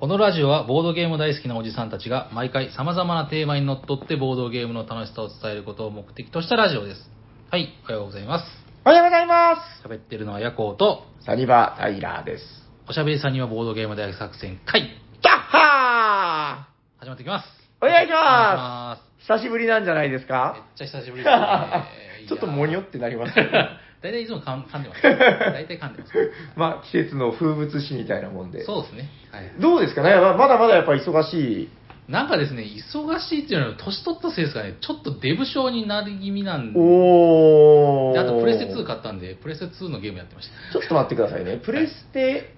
[0.00, 7.10] このラジオはボードゲーム大好きなおじさんたちが毎回様々なテーマにのっとってボードゲームの楽しさを伝えることを目的としたラジオです。
[7.50, 8.44] はい、おはようございます。
[8.86, 11.26] おはようございま喋ってるのはヤコウと、す。
[11.26, 12.44] サニバタイラーです。
[12.88, 14.82] おしゃべりさんにはボードゲーム大作戦会、
[15.20, 16.68] キャッハ
[16.98, 17.46] 始まっていきます。
[17.82, 20.54] ーお願いしお願ます久しぶりなんじゃないですいします。
[20.54, 25.02] めかっちゃ久しぶりですね ちょっともにょってなりますいやー大体いつも噛ん噛んでます。
[25.02, 26.32] 大体噛んでます。
[26.56, 28.62] まあ、季節の風物詩みたいなもんで。
[28.64, 29.08] そうですね。
[29.32, 29.50] はい。
[29.60, 30.14] どうですかね？
[30.16, 31.68] ままだまだやっぱ忙しい。
[32.08, 38.12] なんかですね、忙しいっていうのは年取ったせいですかね、ちょっとデブ症になり気味なんで、おー。
[38.14, 40.72] であとプレステ2買ったんで、プレステ2のゲームやってました。
[40.78, 41.58] ちょっと待ってくださいね。
[41.62, 42.54] プレステ、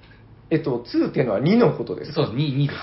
[0.50, 2.26] えっと、2っていうのは2のことですか？
[2.26, 2.76] そうです、2、2です。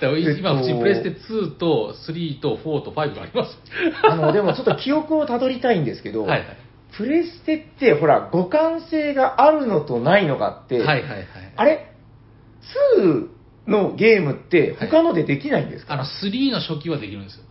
[0.00, 3.58] だからえっと今、うちプレステ2と3と4と5があります。
[4.02, 6.56] あの、でもちょっと記憶をたどりたいんですけど、はいはい。
[6.96, 11.26] プレステって、ほら、互換性があるのとないのかって、はいはいはい。
[11.56, 11.90] あれ
[12.96, 17.44] ?2 のゲームって他のでできないんですか、あの、3の初期はできるんですよ。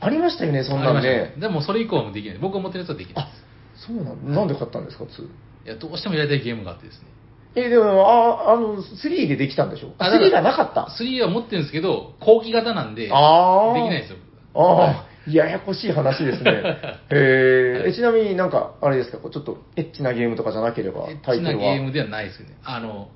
[0.00, 1.40] ありましたよね、そんなんありましたね。
[1.40, 2.38] でもそれ以降はもうできない。
[2.38, 3.28] 僕が持ってるやつはできないあ、
[3.74, 5.06] そうなんなんで買ったんですか、2。
[5.06, 5.28] い
[5.66, 7.06] や、どうしてもやりたいゲームがあってですね。
[7.54, 14.16] え、でも、あ、あの、3でできたんでしょあ、だから3がなかった？3は持ってるんですけど、後期型なんで、できあーないんですよ。
[14.54, 16.50] ああ、ややこしい話ですね。
[17.10, 21.74] へえはいえちなみになんか、あれですか、ちょっとエッチなゲームとかじゃなければエ、ッチなタイトルは？
[21.74, 22.56] ゲームではないですよね。
[22.64, 23.08] あの、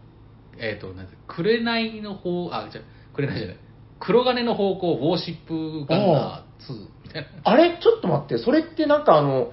[0.58, 2.80] えっ、と、なんて、紅の方、あ、じゃ
[3.14, 3.56] 紅じゃない。
[4.00, 6.74] 黒金の方向、ウォーシップガンナー2
[7.04, 7.28] みたいな。
[7.44, 7.78] あれ？
[7.80, 9.52] ちょっと待って、それってなんかあの、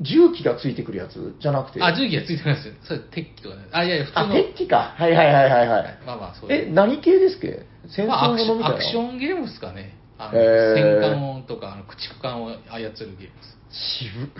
[0.00, 1.82] 重機がついてくるやつじゃなくて？
[1.82, 2.74] あ、重機がついてないですよ。
[2.84, 3.62] それ、鉄器とかね。
[3.72, 4.34] あ、いやいや、普通あ、の。
[4.34, 4.94] 鉄器か。
[4.96, 5.98] はいはいはいはいはい。
[6.06, 6.52] まあまあ、そう。
[6.52, 7.66] え、何系ですっけ？
[7.88, 8.76] 戦まあ、争ものみたいな。
[8.76, 9.96] アクションゲームですかね。
[10.18, 13.58] あの、へー戦艦とか、あの駆逐艦を操るゲームです。
[13.70, 14.30] 渋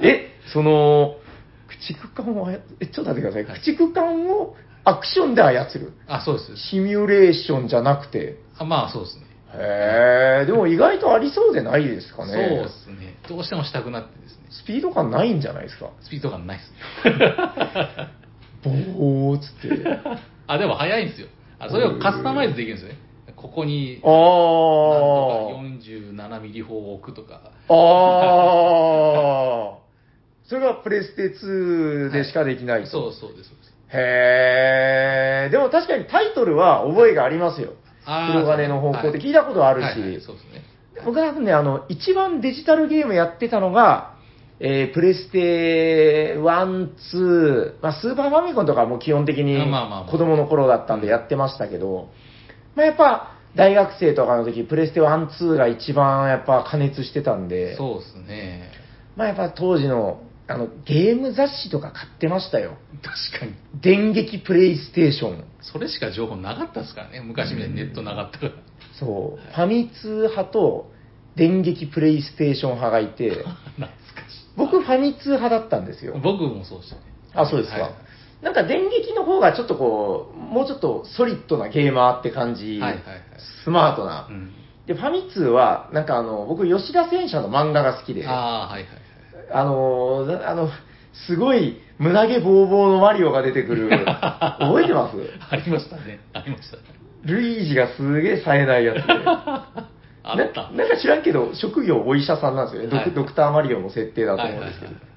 [0.00, 1.16] え、その、
[1.68, 3.44] 駆逐艦を操え、ちょっと待ってください。
[3.44, 5.92] はい駆逐艦をアクションで操る？
[6.08, 6.56] あ、そうです。
[6.56, 8.36] シミュレーションじゃなくて？
[8.58, 9.24] あまあ、そうですね。
[9.56, 12.32] へえ、でも意外とありそうでないですかね。
[12.32, 13.14] そうですね。
[13.28, 14.46] どうしてもしたくなってですね。
[14.50, 15.90] スピード感ないんじゃないですか？
[16.02, 18.08] スピード感ないですね。
[18.64, 19.98] ボーっつって。
[20.46, 21.28] あ、でも早いんですよ。
[21.58, 22.98] あそれをカスタマイズできるんですよね。
[23.44, 24.16] ここに、あなん
[25.76, 27.42] とか47ミリ砲を置くとか。
[27.44, 27.74] あ。
[27.74, 27.74] あ
[29.76, 29.84] あ。
[30.48, 32.90] それがプレステ2でしかできないと。
[32.90, 33.74] そうそうです、そうです。
[33.92, 35.50] へえ。
[35.50, 37.74] でも確かにタイトルは覚えがありますよ。
[38.06, 39.84] 黒金の方向って聞いたことあるし。
[39.84, 40.62] はいはいそうですね。
[41.04, 44.14] 僕はね、あの、一番デジタルゲームやってたのが、
[44.58, 49.58] えープレステ1、2、まあ、スーパーファミコンとかはもう基本的に
[50.10, 52.08] 子供の頃だったんでやってましたけど、
[52.76, 58.70] まあ、やっぱ大学生とかの時、プレステ1、2が一番やっぱ加熱してたんで、そうですね。
[59.16, 62.76] まあやっぱ当時のあのゲーム雑誌とか買ってましたよ。
[63.02, 63.54] 確かに。
[63.80, 65.44] 電撃プレイステーション。
[65.62, 67.20] それしか情報なかったですからね。
[67.20, 68.52] 昔みたいにネットなかったから。
[68.98, 70.90] そう、ファミ通派と
[71.36, 73.30] 電撃プレイステーション派がいて、
[73.78, 73.96] 懐かしい。
[74.56, 76.18] 僕ファミ通派だったんですよ。
[76.22, 77.02] 僕もそうでしたね。
[77.32, 77.80] あ、そうですか。
[77.80, 78.03] はい
[78.44, 83.00] なんか電撃の方がちょっとこう、もうちょっとソリッドなゲーマーって感じ、はいはいはい
[83.64, 84.28] スマートな。
[84.30, 84.52] うん。
[84.86, 89.64] で、ファミ通は、なんかあの、僕吉田戦車の漫画が好きで、あああ、はいはいはい。
[89.64, 90.68] のー、あの、
[91.26, 93.88] すごい胸毛ボーボーのマリオが出てくる、
[94.60, 95.16] 覚えてます？
[95.48, 96.20] ありましたね。
[96.34, 96.82] ありましたね。
[97.24, 99.02] ルイージがすげえ冴えないやつで。
[99.26, 100.70] あった。
[100.70, 102.88] ななんか知らんけど、職業お医者さんなんですよね。
[102.88, 104.92] ドクはいドクターマリオの設定だと思うんですけど。
[104.92, 105.13] はいはいはい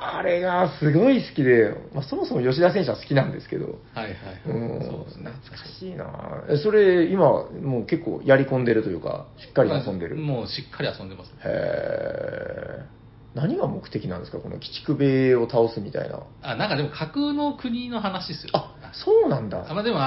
[0.00, 4.14] あれがすごい好きで、まあ、そもそも吉田選手は好きなんですけど、はいはい。
[4.46, 5.30] うん、そうですね。
[5.42, 10.16] 懐かしいなえそれ、今、もう結構やり込んでるというか、しっかり遊んでる？
[10.16, 11.36] もうしっかり遊んでますね。
[11.44, 12.98] へー
[13.34, 14.38] 何が目的なんですか？
[14.38, 16.22] この鬼畜米を倒すみたいな。
[16.42, 18.50] あ、なんかでも架空の国の話ですよ。
[18.54, 19.66] あ、そうなんだ。
[19.68, 19.98] あまあでも、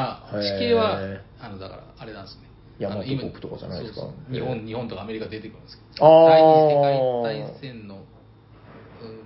[0.42, 1.00] 地形は、
[1.40, 2.48] あの、だから、あれなんですね。
[2.80, 4.02] 大和あの今国とかじゃないですか？
[4.02, 6.26] そうそう日本、日本とかアメリカ出てくるんですけど。
[6.28, 8.02] 第二次世界大戦の、うん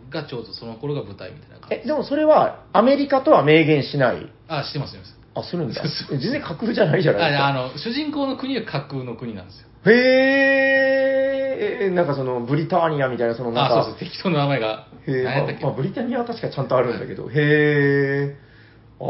[0.10, 4.32] がちょうどその頃が舞台みたいな感じえ、でもそれはアメリカとは明言しない？
[4.48, 5.16] あ、してます、してます。
[5.36, 5.82] あ、するんだ。
[6.10, 7.46] 全然架空じゃないじゃないですか。
[7.46, 9.68] ああの、主人公の国は架空の国なんですよ。
[9.86, 14.88] へーえ、なんかそのブリターニアみたいな、そのなんか、あ、そうそう、適当な名前が。
[15.08, 15.64] へー何やったっけ？
[15.66, 18.38] まあ、ブリタニアは確かちゃんとあるんだけど、へえ。
[19.00, 19.06] ああ、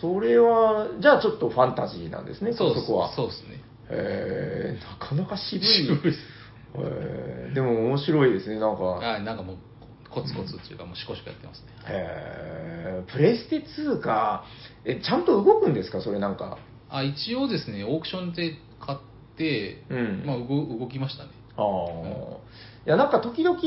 [0.00, 3.12] それは、じゃあちょっとファンタジーなんですね、そうそこは。
[3.14, 3.60] そうですね。
[3.90, 5.68] へえ、なかなか渋い。
[5.68, 6.18] 渋いです
[6.76, 8.98] へーでも面白いですね、なんか。
[9.02, 9.56] あなんかもう、
[10.14, 11.66] コツコツっていうか、もうシコシコやってますね。
[11.88, 14.44] へえ、プレステ2か。
[14.84, 16.58] え、ちゃんと動くんですか、それなんか。
[16.88, 18.98] あ、一応ですね、オークションで買っ
[19.36, 21.30] て、うんまあ動、動きましたね。
[21.56, 21.64] ああ、
[22.86, 23.58] いや、なんか時々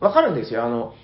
[0.00, 0.64] わかるんですよ。
[0.64, 0.94] あの、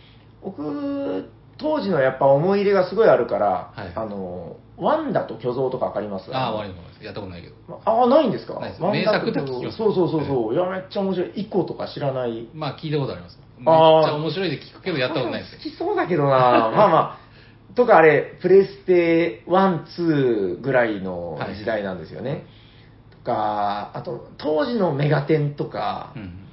[0.43, 6.35] 僕、当時のやっぱ思い入れがすごいあるから、はいあの、ワンダと巨像とかわかります？
[6.35, 7.55] ああ、悪いかもしれないやったことないけど。
[7.85, 8.55] ああ、ないんですか？
[8.61, 10.55] ないです名作って聞きますそうそうそうそう。
[10.55, 11.33] いや、めっちゃ面白い。
[11.37, 12.49] イコとか知らない。
[12.55, 13.39] まあ、聞いたことあります。
[13.59, 16.29] めっちゃ面白いで聞くけど、やったことないです好きそうだけどな
[16.75, 17.19] まあま
[17.73, 22.47] あ、とかあれ、プレステ1、2ぐらいの時代なんですよね。
[23.13, 26.44] とか、あと、当時のメガテンとか、うん。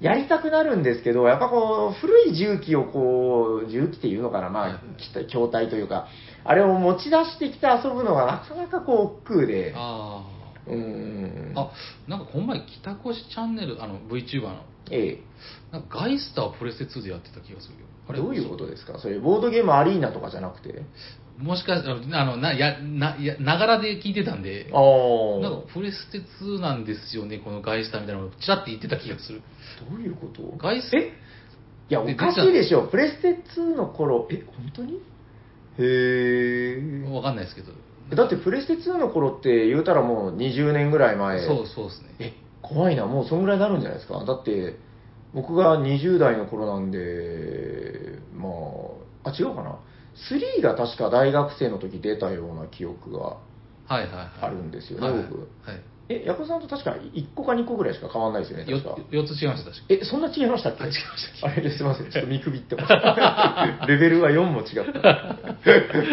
[0.00, 4.80] やりたくなるんですけど、やっぱこう、古い重機をこう、重機っていうのかな、まはいあ、
[5.24, 6.06] 筐体というか、
[6.44, 10.24] あれを持ち出してきて遊ぶのがなかなかこう、億劫で、あ
[10.66, 11.52] うーん。
[11.56, 11.62] あ。
[11.62, 11.70] あ、
[12.06, 15.18] なんかこの前、北越チャンネル、あの、VTuber の、え
[15.72, 17.86] なんかガイスターをプレステ2でやってた気がするよ。
[18.10, 18.16] え。
[18.16, 18.98] どういうことですか？
[18.98, 20.82] それ、ボードゲームアリーナとかじゃなくて？
[21.38, 25.40] もしかしたら、あの、な、や、な、や、ながらで聞いてたんで、ああ。
[25.40, 29.40] なんかプレステ2なんですよね、このガイスターみたいなのをちらって言ってた気がする。
[29.88, 30.42] どういうこと？
[30.58, 31.12] ガイスえ？
[31.90, 32.88] いや、おでかしいでしょ。
[32.88, 34.94] プレステ2の頃、え、本当に？
[34.94, 35.00] へ
[35.78, 37.08] え。
[37.14, 37.72] わかんないですけど。
[38.16, 41.46] だってプレステ2の頃って言うたらもう20年ぐらい前。
[41.46, 42.08] そうそうですね。
[42.18, 42.32] え、
[42.62, 43.06] 怖いな。
[43.06, 44.24] もうそんぐらいになるんじゃないですか？
[44.24, 44.76] だって、
[45.34, 48.48] 僕が20代の頃なんで、ま
[49.24, 49.78] あ、あ、違うかな？
[50.30, 53.36] 3が確か大学生の時出たような記憶が。
[53.88, 54.28] はいはいはい。
[54.42, 55.48] あるんですよねはい僕はい。
[56.10, 59.00] え、ヤコさんと確か1個か2個ぐらいしか変わんないですよね、よ確か。
[59.10, 60.84] 4つ違いました、確かえ、そんな違いましたっけ？
[60.84, 62.10] あ違いましたあれすいません。
[62.10, 63.84] ちょっと見くびってました。
[63.86, 65.36] レベルが4も違った。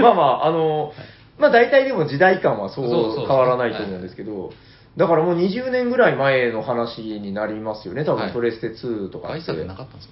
[0.01, 0.93] まあまあ、あの、
[1.37, 4.51] まあ大体でも時代感はそう変わらないと思うんですけど、
[4.97, 9.33] だからもう20年ぐらい前の話になりますよね、多はい分プレステ2とかって。
[9.33, 10.11] ガイスターってなかったんですよ。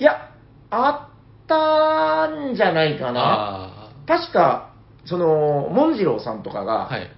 [0.00, 0.30] いや、
[0.70, 1.07] あ
[1.48, 3.20] ったんじゃないかな。
[3.24, 4.74] あ確か、
[5.06, 6.64] その、モンジローさんとかあ。
[6.64, 7.10] が、はい。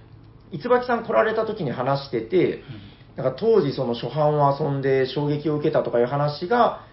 [0.51, 2.63] いつばきさん来られた時に話してて、
[3.15, 6.85] なんか当時その初版を遊んで衝撃を受けたとかいう話が、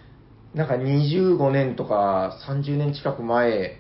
[0.55, 3.79] なんか25年とか30年近く前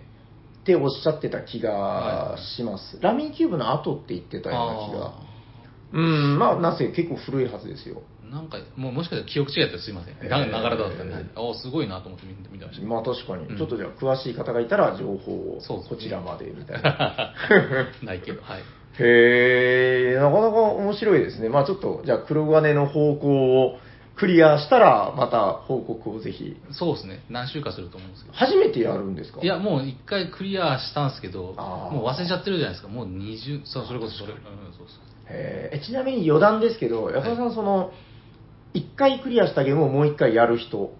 [0.62, 2.98] っておっしゃってた気がします。
[3.00, 5.06] ラミーキューブの後って言ってたような気が。
[5.08, 5.28] あ
[5.90, 8.02] うん、まあ、なぜ結構古いはずですよ。
[8.28, 10.28] ーなんか、もうもしかしたら記憶違いだったらすいません。
[10.28, 11.14] なながらだったんで。
[11.14, 11.18] あ
[11.50, 12.86] あ、すごいなと思って見てました。
[12.86, 17.34] まあ確かに、うんちょっとじゃあ詳しい方がいたら情報をこちらまでみたいな。
[18.02, 18.60] ないけど、はい。
[19.00, 21.48] へえ、なかなか面白いですね。
[21.48, 23.78] まあちょっと、じゃあ黒金の方向を
[24.16, 26.56] クリアしたら、また報告をぜひ。
[26.72, 27.20] そうですね。
[27.30, 28.36] 何週かすると思うんですけど。
[28.36, 29.40] 初めてやるんですか？
[29.40, 31.54] いや、もう一回クリアしたんですけど、
[31.92, 32.88] もう忘れちゃってるじゃないですか。
[32.88, 34.32] もう20、そう、それこそそれ。
[34.32, 34.38] うん、
[34.76, 34.98] そうそう。
[35.30, 37.92] へーえちなみに余談ですけど、矢沢さん、その、
[38.74, 40.94] 一回クリアしたゲームをもう一回やる人って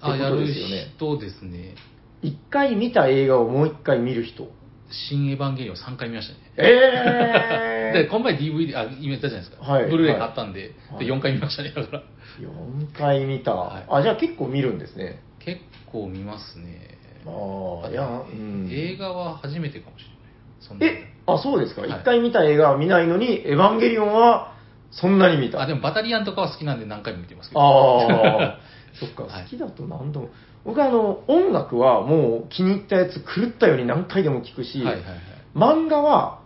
[0.00, 0.92] あ、やことるですよね。
[0.96, 1.74] 人ですね。
[2.22, 4.48] 一回見た映画をもう一回見る人。
[4.90, 6.40] 新エヴァンゲリオン3回見ましたね。
[6.56, 9.72] え で、この前 DVD、あ、今言ったじゃないですか。
[9.72, 12.02] はいブルーレイ買ったんで、はいで、4回見ましたね、だから。
[12.40, 15.20] 4回見た、はいあ、じゃあ結構見るんですね。
[15.38, 16.98] 結構見ますね。
[17.26, 18.68] ああ、いや、うん。
[18.70, 20.16] 映画は初めてかもしれない。
[20.60, 21.84] そんなえ、あ、そうですか。
[21.86, 24.53] 一、はい回見た映画は見ないのに、エヴァンゲリオンは
[24.90, 25.60] そんなに見た？
[25.60, 27.60] あ、でもバタリアンとかは好きなんで何回も見てますけど。
[27.60, 28.58] ああ、
[28.98, 30.28] そっか、はい好きだと何度も。
[30.64, 35.14] 僕はあの、音楽はもう気に入ったやつ狂ったように何回でも聞くし、はいはいはい。
[35.54, 36.40] 漫画は、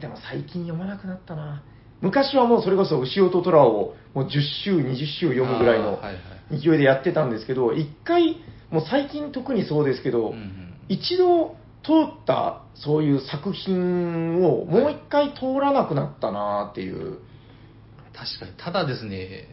[0.00, 1.62] でも最近読まなくなったな。
[2.00, 6.00] 昔はもうそれこそ牛尾と虎をもう10週、20週読むぐらいの
[6.50, 8.38] 勢いでやってたんですけど、一回、
[8.70, 17.18] もう最近特にそうですけど、うんうん一度通ったそういう作品をもう一回通らなくなったなっていう。
[18.14, 18.52] 確かに。
[18.56, 19.48] ただですね、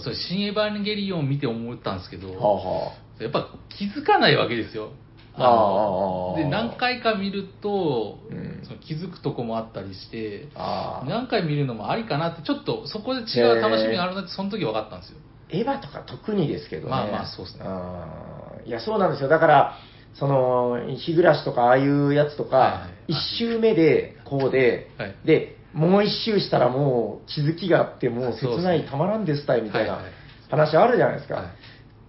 [0.00, 4.90] それ新エヴァンゲリオンを見て思ったんですけど、はあはやっぱ気づかないわけですよ。
[5.34, 11.00] ああで、何回か見ると、うんその気づくとこもあったりして、あ。
[11.02, 11.08] ああ。
[11.08, 15.18] 何回見るのもありかなって、ちょっとそこで違う楽しみがあるなって、その時分かったんですよ。
[15.50, 16.90] エヴァとか特にですけどね。
[16.90, 19.28] まあまあそうっすねうんいや、そうなんですよ。
[19.28, 19.78] だから、
[20.14, 30.12] その、日暮らしとか、ああいうやつとはいかはい、一周目で、こうで、はいで、もう一周したらもう気づきがあって、もう切ない、たまらんですたいみたいなはいはい
[30.50, 31.36] 話あるじゃないですか。
[31.36, 31.44] はい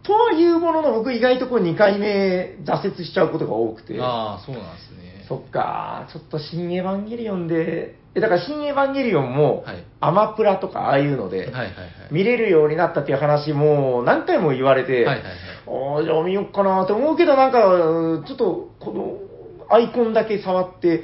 [0.03, 3.98] とはいうものの、僕意外とこう2回目挫折しちゃうことが多くて。
[4.01, 5.25] ああ、そうなんですね。
[5.29, 11.70] そっか、ちょっと新エヴァンゲリオンで、えだから新エヴァンゲリオンも、はいアマプラとかああいうので、はいはいはい。
[12.12, 15.24] 見れるようになったっていう話も何回も言われて、はいはいはい
[15.65, 19.17] ああ、じゃあ見よっかなと思うけど、なんか、ちょっと、この、
[19.74, 21.03] アイコンだけ触って、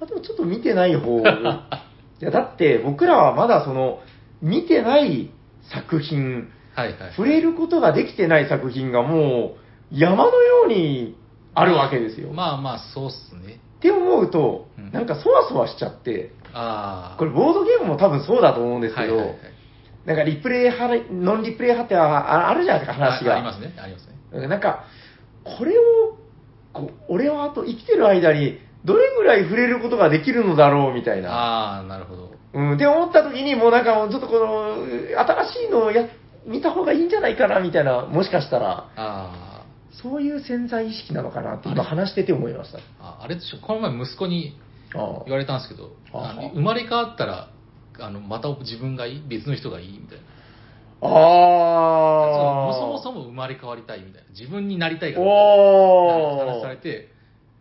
[0.00, 1.20] あ、でもちょっと見てない方。
[2.20, 4.00] いや、だって僕らはまだその、
[4.42, 5.30] 見てない
[5.72, 7.14] 作品、はいはい。
[7.16, 11.16] 触れることができてない作品がもう、山のように
[11.54, 12.32] あるわけですよ。
[12.32, 13.60] まあまあ、そうっすね。
[13.78, 17.18] って思うとうん、なんかそわそわしちゃって、ああ。
[17.18, 19.56] これボードゲームも多分そうだと思うんですけど、はいはいはい
[20.06, 23.32] なんかリプレイ派、ノンリプレイ派ってああるじゃないですか、話が。
[23.32, 23.74] あありますね。
[23.76, 24.46] ありますね。
[24.46, 24.84] なんか、
[25.42, 25.82] これを、
[26.72, 31.30] こう俺はあと生きてる間にどれぐらい触れることができるのだろうみたいな。
[31.30, 32.30] ああ、なるほど。
[32.54, 34.86] うん、って思った時に、もうなんかもうちょっとこの、
[35.18, 36.08] 新しいのをや、
[36.46, 42.78] 見た方がいいんじゃないかな、みたいな、もしかしたら、あそういう潜在意識なのかなって今話してて思いました。
[42.78, 44.56] ーあ、あれでしょ、この前息子に
[44.94, 47.48] あ言われたんですけど、ああの生まれ変わったら、
[47.98, 50.24] あの、また自分がいい別の人がいいみたいな。
[51.02, 54.28] ああそもそも生まれ変わりたいみたいな。
[54.30, 55.26] 自分になりたいから。
[55.26, 57.15] お話されーて、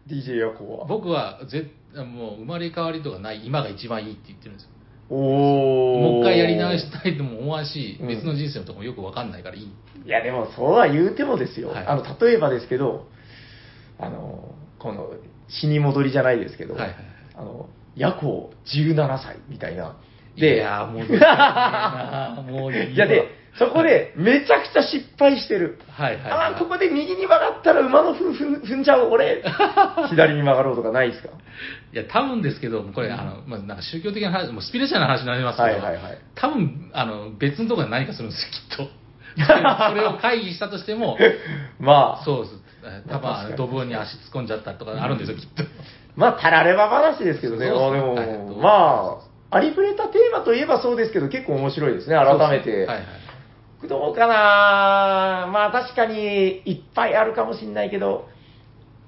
[0.07, 0.85] DJ ヤコは。
[0.85, 4.69] 僕はぜもう生まれ変わりとかない、今が一番いいって言ってるんですよ。
[5.09, 9.63] おーもう一回やり直したいとも思わんし、うん別の人生のとこもよくわかんないからいい。
[9.63, 11.69] いや、でもそうは言うてもですよ。
[11.69, 13.07] はいあの、例えばですけど、
[13.99, 15.09] あの、この、
[15.47, 16.95] 死に戻りじゃないですけど、はいはい
[17.35, 19.95] あの、夜行17歳みたいな。
[20.35, 25.79] いで、やーもうどうしようかなもういいわ いやで、そこでめちゃくちゃ失敗してる。
[25.89, 29.41] はいはいはいああ、ここで右に曲がったら馬の踏踏踏んじゃう、俺。
[30.09, 31.29] 左に曲がろうとかないですか？
[31.93, 39.05] いや、多分ですけど、これ、あの、まあ、なんか宗教的な話、もうスピリチュアルな話になりますけど、はいはいはい多分、あの、別のところで何かするんですよ、きっと。
[39.89, 41.17] それを会議したとしても、
[41.79, 42.55] まあ、そうです。
[42.87, 45.63] え多分、ドブに足突っ込んじゃったとかあるんですよ、きっと。
[46.17, 47.67] まあ、たられば話ですけどね。
[47.67, 48.27] そうでも、はい
[48.61, 49.17] ま
[49.51, 52.71] あ、ありふれたテーマといえばそうですけど、結構面白いですね、改めて。
[52.71, 53.05] はいはい。
[53.87, 55.47] どうかな？
[55.51, 58.27] まあ確かにいっぱいあるかもしんないけど、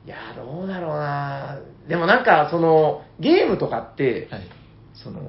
[0.06, 4.42] いや、どうだろうなでもなんか、その、ゲームとかって、はい。
[4.94, 5.22] その、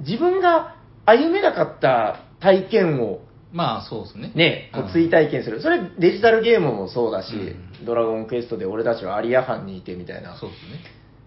[0.00, 0.76] 自分が
[1.06, 3.20] 歩めなかった体験を
[3.52, 4.32] まあ、そうですね。
[4.34, 5.60] ね、こううん追体験する。
[5.60, 10.38] それデジタルゲームもそうだし、うんドラゴンクエストで俺たちはアリア藩にいてみたいな。
[10.38, 10.80] そうですね。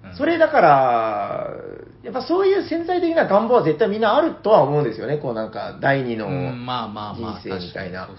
[0.09, 1.50] うんそれだから、
[2.03, 5.17] やっぱそういう潜在的な願望は絶対みんなあるとは思うんですよね。
[5.17, 8.09] こうなんか第二のうんまあまあまあ、人生みたいな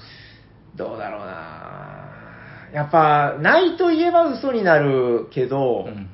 [0.75, 2.07] どうだろうな
[2.73, 6.09] やっぱ、ないと言えば嘘になるけど、うん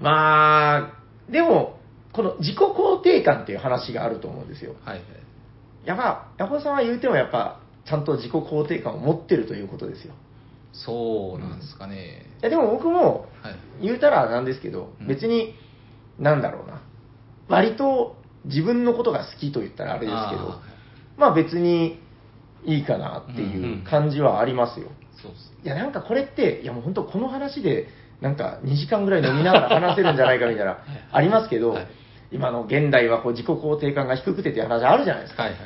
[0.00, 0.92] まあ、
[1.30, 1.78] でも、
[2.12, 4.74] この自己肯定感っていう話があると思うんですよ。
[4.84, 5.04] はいはい。
[5.84, 10.14] やっぱ、ヤコさんは言うてもやっぱ、ちゃんと自己肯定感を持ってるということですよ。
[10.72, 12.26] そうなんですかね。
[12.40, 13.56] いやでも僕も、はい。
[13.82, 15.54] 言うたらなんですけどうん、別に、
[16.18, 16.82] なんだろうな。
[17.48, 20.62] 割と自分のことが好きと言ったらあれですけどあ、
[21.16, 22.00] まあ別に
[22.64, 24.88] いいかなっていう感じはありますよ。
[25.18, 25.52] ーそうっす。
[25.64, 27.88] いや、なんかこれって、いやもう本当この話で、
[28.20, 30.78] なんか2時間ぐらい飲みながら話せるんじゃないかみたいな、
[31.10, 31.86] ありますけどはい、
[32.32, 35.44] 今の現代はこう自己肯定感が低くてっていう話あるじゃないですか。
[35.44, 35.60] はいはい。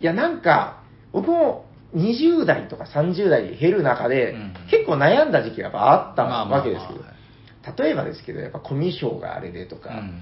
[0.00, 0.80] いや、なんか、
[1.12, 7.10] 僕も20代とか30代で減る中で、うん結構悩んだ時期がやっぱあったわけですけど、はい
[7.76, 10.20] 例えばですけど、やっぱコミュ障があれでとか、うん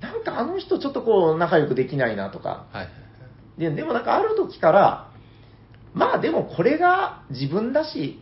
[0.00, 2.66] なんかあの人ちょっとこう仲良くできないなとか。
[3.58, 5.10] ででもなんかある時から、
[5.94, 8.20] まあでもこれが自分だし、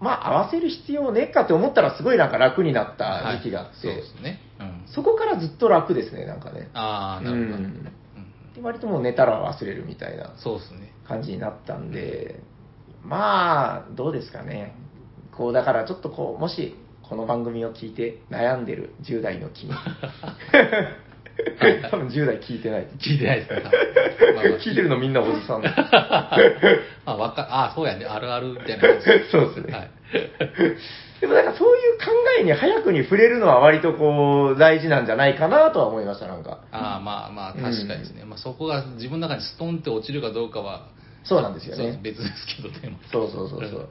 [0.00, 4.40] まあ合わせる必要ねえかって思ったらすごいなんか楽になった時期があって、はいそうですね。
[4.58, 4.82] うん。
[4.86, 6.70] そこからずっと楽ですね、なんかね。
[6.72, 7.68] ああ、なるほど。
[8.54, 10.92] で割ともう寝たら忘れるみたいなそうですね。
[11.06, 12.40] 感じになったんで、
[13.02, 14.74] まあ、どうですかね。
[15.36, 19.70] こう、だからちょっとこう、もし、この番組を聞いて悩んでる10代の君。
[21.90, 22.86] 多分10代聞いてない。
[22.98, 23.62] 聞いてないですね。
[24.34, 25.70] まあまあ聞いてるのみんなおじさんだ。
[27.04, 28.06] まあ、わか、あそうやね。
[28.06, 29.04] あるあるみたいな感じ。
[29.30, 29.90] そうですねはい。
[31.20, 32.06] でもなんかそういう考
[32.40, 36.60] えに早くに触れるのは割とこう、大事なんじゃないかなとは思いました、なんか。
[36.72, 38.24] ああ、まあまあ、確かにですね。
[38.24, 40.88] まあ、そこが自分の中にストンって落ちるかどうかは、
[41.24, 41.98] そうなんですよね。
[42.02, 42.98] 別ですけど、でも。
[43.10, 43.88] そうそうそうそう。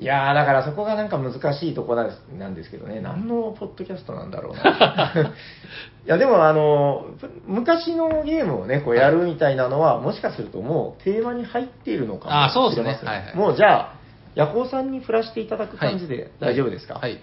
[0.00, 5.12] いやー、だからそこがなんか難しいとこなんですなんですけどね、何のポッドキャストなんだろうな。
[6.04, 7.06] いや、でもあの、
[7.46, 12.62] 昔のゲームをね、こうやるみたいなのは、もしかするともうテーマに入っているのかもしれません。
[12.62, 14.01] あそうですねはいはいもうじゃあ、
[14.34, 16.94] ヤホーさんに振らしていただく感じで大丈夫ですか？
[16.94, 17.18] はい。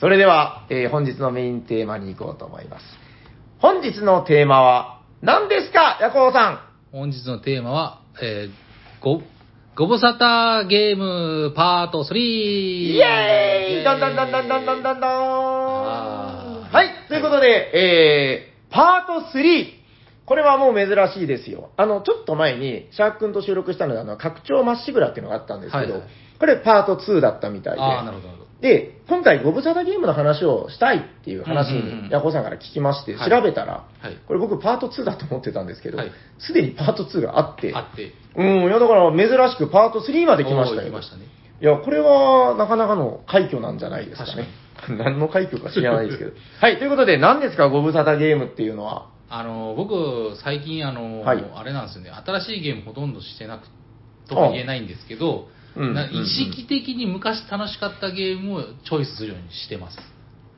[0.00, 2.84] それでは、えー本日のメインテーマに行こうと思います。
[3.58, 6.58] 本日のテーマは何ですか、ヤコウさん。
[6.90, 9.22] 本日のテーマは、えー、ご、
[9.76, 10.18] ご無沙
[10.64, 15.10] 汰ゲームパート3イイエーイどんどんどんどんどんどんどんどん
[16.70, 19.66] はい、ということで、えー、パート3。
[20.24, 21.70] これはもう珍しいですよ。
[21.76, 26.10] あの、ちょっと前に、シャーク君と収録したので、あの、拡張まっしぐらっていうのがあったんですけど、はいはい
[26.42, 27.80] これパート2だったみたいで。
[27.80, 28.34] ああ、なるほど。
[28.60, 38.12] で、今回ご無沙汰ゲームの話をしたいっていう話に、ヤコさんから聞きまして、はい調べたら、はいこれ僕パート2だと思ってたんですけどはい、すで、にパート2があって、あって。
[38.34, 40.88] うん、いやだから珍しくパート3まで来ましたよ。
[40.90, 44.48] いや、これはなかなかの快挙なんじゃないですかね。
[44.98, 46.32] 何の快挙か知らないですけど。
[46.60, 49.06] はい、ということで何ですか、ご無沙汰ゲームっていうのは？
[49.30, 53.68] あの、僕、最近、あの、はいあれなんですよね、新しいゲームほとんどしてなく
[54.28, 55.46] とは言えないんですけど、
[55.76, 59.98] うんうんうんな意識的に昔楽しかったゲームをチョイスするようにしてます。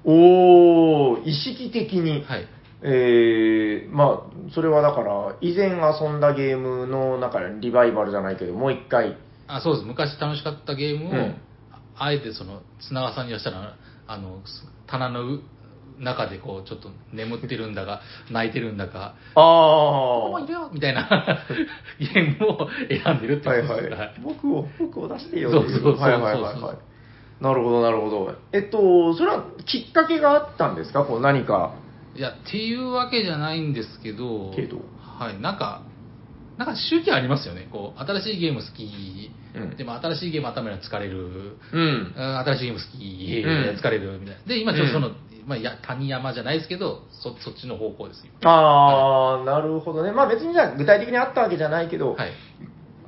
[0.05, 2.25] おー、意識的に。
[2.25, 2.49] はい。
[2.83, 9.17] えー、まあ、それはだから、以前遊んだゲームの中でリバイバルじゃないけど、もう一回。
[9.47, 9.87] あそうです。
[9.87, 11.37] 昔楽しかったゲームを、うん
[11.97, 13.77] あえてその、綱川さんにはしたら、
[14.09, 14.43] あの、
[14.89, 15.43] 棚のう
[15.99, 20.47] 中でこう、ちょっと眠ってるんだか、泣いてるんだか、あもういー。
[20.49, 21.09] るよみたいな
[21.99, 23.95] ゲームを選んでるってこはいとです。
[23.95, 24.15] はい。
[24.23, 26.77] 僕を、僕を出してよそうそうそうそうはいはいはいはい。
[27.43, 28.35] なるほど、なるほど。
[28.53, 31.05] えっと、それはきっかけがあったんですか？
[31.05, 31.75] こう何か。
[32.17, 34.79] いや、っていうわけじゃないんですけど、けど
[35.19, 35.83] はい、なんか、
[36.59, 37.67] なんか周期ありますよね。
[37.73, 42.13] こう、新しいゲーム好き、うんでも新しいゲーム頭には疲れる、うん。
[42.17, 44.43] うん新しいゲーム好き、うん疲れるみたいな。
[44.47, 45.11] で、今ちょっとその、
[45.47, 48.51] まあ、や谷山じゃないですけど、そそっちの方向です、今。
[48.51, 50.13] あー、なるほどね。
[50.13, 52.31] まあ別にじゃあ具体的にあったわけじゃないけど、はい。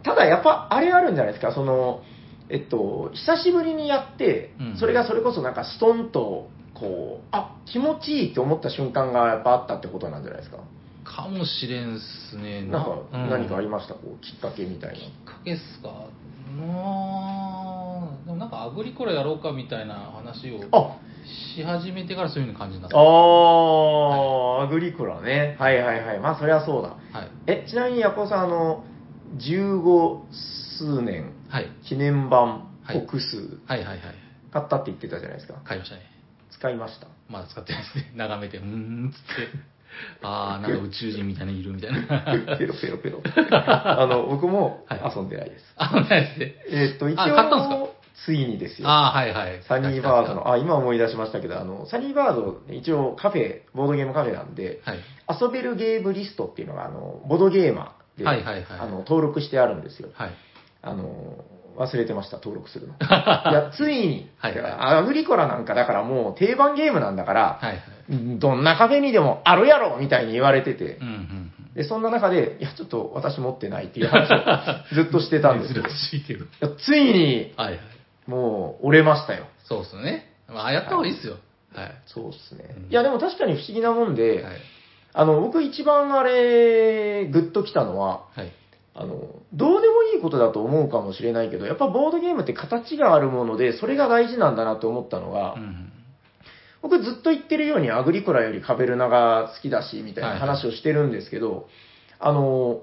[0.02, 2.02] ただやっぱあれあるんじゃないですか、その、
[2.48, 10.58] えっと、久しぶりにやってうん、それがそれこそなんかストンと、こう、あ、気持ちいいって思った瞬間がやっぱあったってことなんじゃないですか？
[11.04, 11.98] かもしれんっ
[12.30, 12.62] すね。
[12.62, 15.88] なんかうん何かありました、こう、きっかけみたいきっかけっすか
[16.56, 20.66] まあ、でもなんかアグリコラやろうかみたいな話をな。
[20.72, 20.96] あ、
[21.54, 22.96] し始めてからそういうの感じになった。
[22.98, 25.56] あー、アグリコラね。
[25.58, 26.20] はいはいはい。
[26.20, 26.90] まあそりゃそうだ。
[27.18, 27.30] はい。
[27.46, 28.84] え、ちなみにヤコウさん、あの、
[29.38, 30.20] 15
[30.78, 31.68] 数年はい。
[31.88, 33.98] 記念版はい国数はいはいはい。
[34.52, 35.60] 買ったって言ってたじゃないですか。
[35.64, 36.02] 買いましたね。
[36.50, 37.08] 使いました？
[37.28, 38.12] まだ使ってないですね。
[38.16, 39.76] 眺めて、うーんっつって。
[40.22, 41.98] ああ、なんか宇宙人みたいなのいるみたいな。
[42.58, 43.22] ペロペロペロ。
[43.50, 45.64] あの、僕も はい遊んでないです。
[45.76, 46.54] あ、ないですね。
[46.70, 48.88] えっと、一あ買ったんです応、ついにですよ。
[48.88, 49.62] ああ、はいはい。
[49.68, 54.98] サニーバードの、あ、今思い出しましたけど、あの、サニーバード、一応カフェ、ボードゲームカフェなんで、はい。
[55.40, 60.08] 遊べるゲームリストっていうのが、あの、ボードゲーマーで、はいはいはいあの、登録してあるんですよ。
[60.14, 60.30] はい。
[60.82, 61.44] あの、
[61.76, 62.94] 忘れてました、登録するの。
[63.00, 68.38] いや、ついに、はいはいアグリコラなんかだからもう定番ゲームなんだから、はいはい。
[68.38, 76.46] どんなカフェにでもあるやろみたいに言われててう、んうんで、そんな中で、いや、ちょっと私持ってないっていう話をずっとしてたんですけど、い 珍しいけど。
[76.60, 77.80] やついに、はいはい。
[78.26, 79.46] もう、折れましたよ。
[79.64, 80.32] そうっすね。
[80.48, 81.36] まあ、やった方がいいっすよ。
[81.74, 81.90] はい。
[82.06, 82.90] そうですねうん。
[82.90, 84.56] いや、でも確かに不思議なもんで、はい。
[85.12, 88.52] あの、僕一番あれ、グッときたのは、はい。
[88.94, 95.92] あの、どうでもいいことだと思うかもしれないけど、やっぱボードゲームって形があるもので、それが大事なんだなと思ったのが、うん。
[96.82, 101.68] 僕ずっと言ってるようにアグリコラよりカベルナが好きだし、みたいな話をしてるんですけど、
[102.18, 102.82] あの、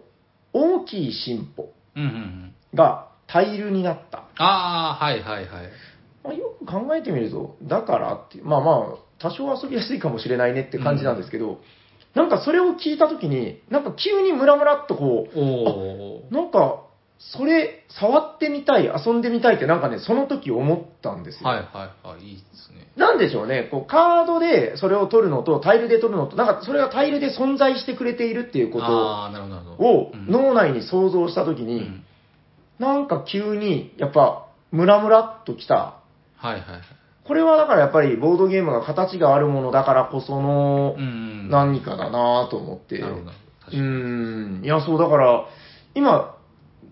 [0.53, 2.55] 大きい進歩うんうんうん。
[2.73, 4.27] がタイルになった。
[4.37, 5.69] ああ、はいはいはい。
[6.23, 11.59] まあ、よく考えてみると、だからってまあまあ、多少遊びやすいかもしれないねって感じなんですけど、
[12.13, 16.33] なんかそれを聞いたときに、なんか急にムラムラっとこう。
[16.33, 16.83] なんか、
[17.17, 21.49] それ、触ってみたい、遊んでみたいってなんかね、その時思ったんですよ。
[21.49, 21.63] はいは
[22.03, 22.23] いはい。
[22.23, 22.91] いいですね。
[22.97, 28.85] なんでしょうね、こう、カードでそれを取るのと、タイルで取るのと、なんかそれがタイルで存在してくれているっていうこと。
[29.79, 32.05] をうん脳内に想像した時に、うん
[32.79, 35.75] なんか急に、やっぱ、ムラムラっときた。
[35.75, 36.01] は
[36.43, 36.81] いはいはい。
[37.25, 41.49] これはだからやっぱりボードゲームが形があるものだからこそのうん。
[41.49, 42.99] 何かだなと思って。
[42.99, 43.25] なるほど。
[43.25, 43.81] 確かうに。
[44.61, 44.65] ん。
[44.65, 45.45] いや、そう、だから、
[45.95, 46.35] 今、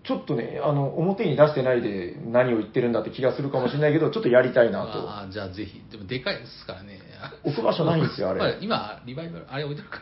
[0.04, 5.08] ちょっとね、あの、表に出してないで何を言ってるんだって気がするかもしれないけど、ちょっとやりたいなと。
[5.08, 5.80] ああ、じゃあぜひ。
[5.90, 7.00] でもでかいですからね。
[7.44, 8.58] 置く場所ないんですよ、あれ。
[8.62, 9.98] 今、リバイバル、あれ置いてるか。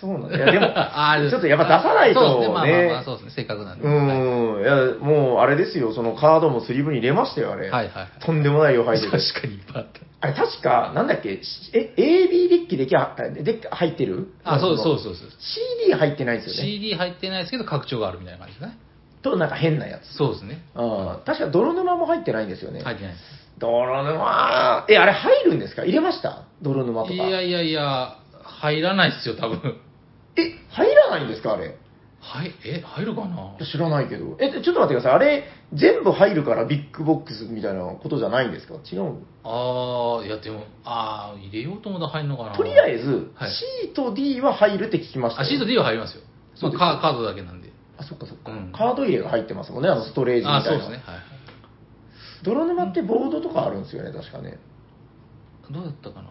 [0.00, 0.36] そうなんだ。
[0.36, 2.54] いや、でも、 あーちょっとやっぱ出さないとそうですね。
[2.54, 3.02] まあまあまあ、ね。
[3.04, 3.30] そうですね。
[3.36, 3.84] せっかくなんで。
[3.84, 4.62] うはいん。
[4.62, 7.70] いや、もう、あれですよ、そのカードもスリーブに入れましたよ、あれ。
[7.70, 8.08] はいはい。
[8.20, 9.40] とんでもない量入って確て。
[9.42, 10.00] かにいっぱいあった。
[10.24, 11.40] あれ、確か、なんだっけ、
[11.72, 14.28] え、AB デッキできゃ、で入ってる？
[14.44, 14.98] あ、そうそうう。
[14.98, 15.28] そうそう。
[15.38, 16.70] CD 入ってないんですよね。
[16.70, 18.76] CD 入ってないですけど、拡張があるみたいな感じですね。
[19.22, 20.14] と、なんか変なやつ。
[20.16, 20.62] そうですね。
[20.74, 21.16] うん。
[21.24, 22.82] 確か泥沼も入ってないんですよね。
[22.82, 23.42] 入ってないです。
[23.58, 25.82] 泥沼、え、あれ入るんですか？
[25.84, 26.42] 入れました？
[26.62, 27.14] 泥沼とか。
[27.14, 28.16] いやいやいや、
[28.62, 29.58] 入らないっすよ、多分。
[30.38, 31.76] え、入らないんですかあれ？
[32.20, 33.56] はい、え、入るかな？
[33.66, 34.36] 知らないけど。
[34.38, 35.12] え、ちょっと待ってください。
[35.14, 38.74] あれ、全部入るからビッグボックスみたいなことじゃないんですか？
[38.90, 45.50] 違うああ、いやでも、ああ、入れようと思ったら入るのかなとりあえず、はい C と D は入るって聞きましたあ、よ。
[45.50, 46.22] シート D は入りますよ。
[46.54, 47.72] そうですまあカカードだけなんで。
[47.98, 50.58] あ、そっかそっか、うんカード入れが入ってますもんね、あのストレージみたいな。
[50.60, 51.02] あそうですね。
[51.04, 51.16] はい。
[52.44, 54.58] 泥沼ってボードとかあるんですよね、確かね。
[55.70, 56.28] どうだったかな？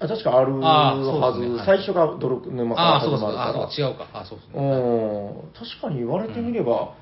[0.00, 3.66] あ確かあるあはず、そうですねはい最初が泥沼からああ、そうそう、始まるから。
[3.66, 4.08] あそう違うか。
[4.12, 4.54] あそうですね。
[4.54, 6.94] うん確かに言われてみれば、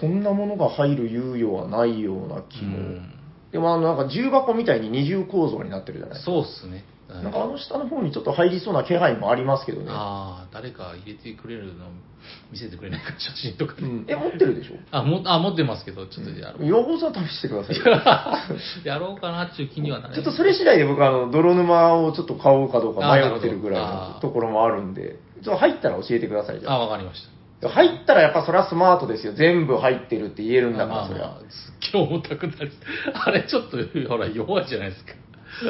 [0.00, 2.78] そんなものが入る猶予はないような気も。
[2.78, 3.12] うん
[3.52, 6.32] でもあのなんか重箱みたいに二重構造になってるじゃないですか。
[6.32, 6.84] そうっすね。
[7.18, 9.86] うんなんかあの下の方にちょっと入りそうな気配もありますけどね。
[9.90, 11.86] ああ、誰か入れてくれるの
[12.50, 13.88] 見せてくれないか、写真とかね。
[13.88, 14.76] うん、え、持ってるでしょ？
[14.90, 16.66] あもあ、持ってますけど、ちょっとやろう。
[16.66, 17.84] 養蜂さん試してくださいよ。
[18.84, 26.78] やろうかなっていう気にはならないちょっとそれ次第で僕あの、泥沼をちょっと買おうかどうか迷ってるぐらいのところもあるんで、ちょっと入ったら教えてください、じゃあ、あ。
[26.80, 27.68] わかりました。
[27.68, 29.34] 入ったらやっぱそれはスマートですよ。
[29.34, 31.36] 全部入ってるって言えるんだから、そりゃまあま。
[31.36, 32.70] あ、すっげえ重たくなり、
[33.14, 33.76] あれちょっと、
[34.08, 35.12] ほら、弱いじゃないですか。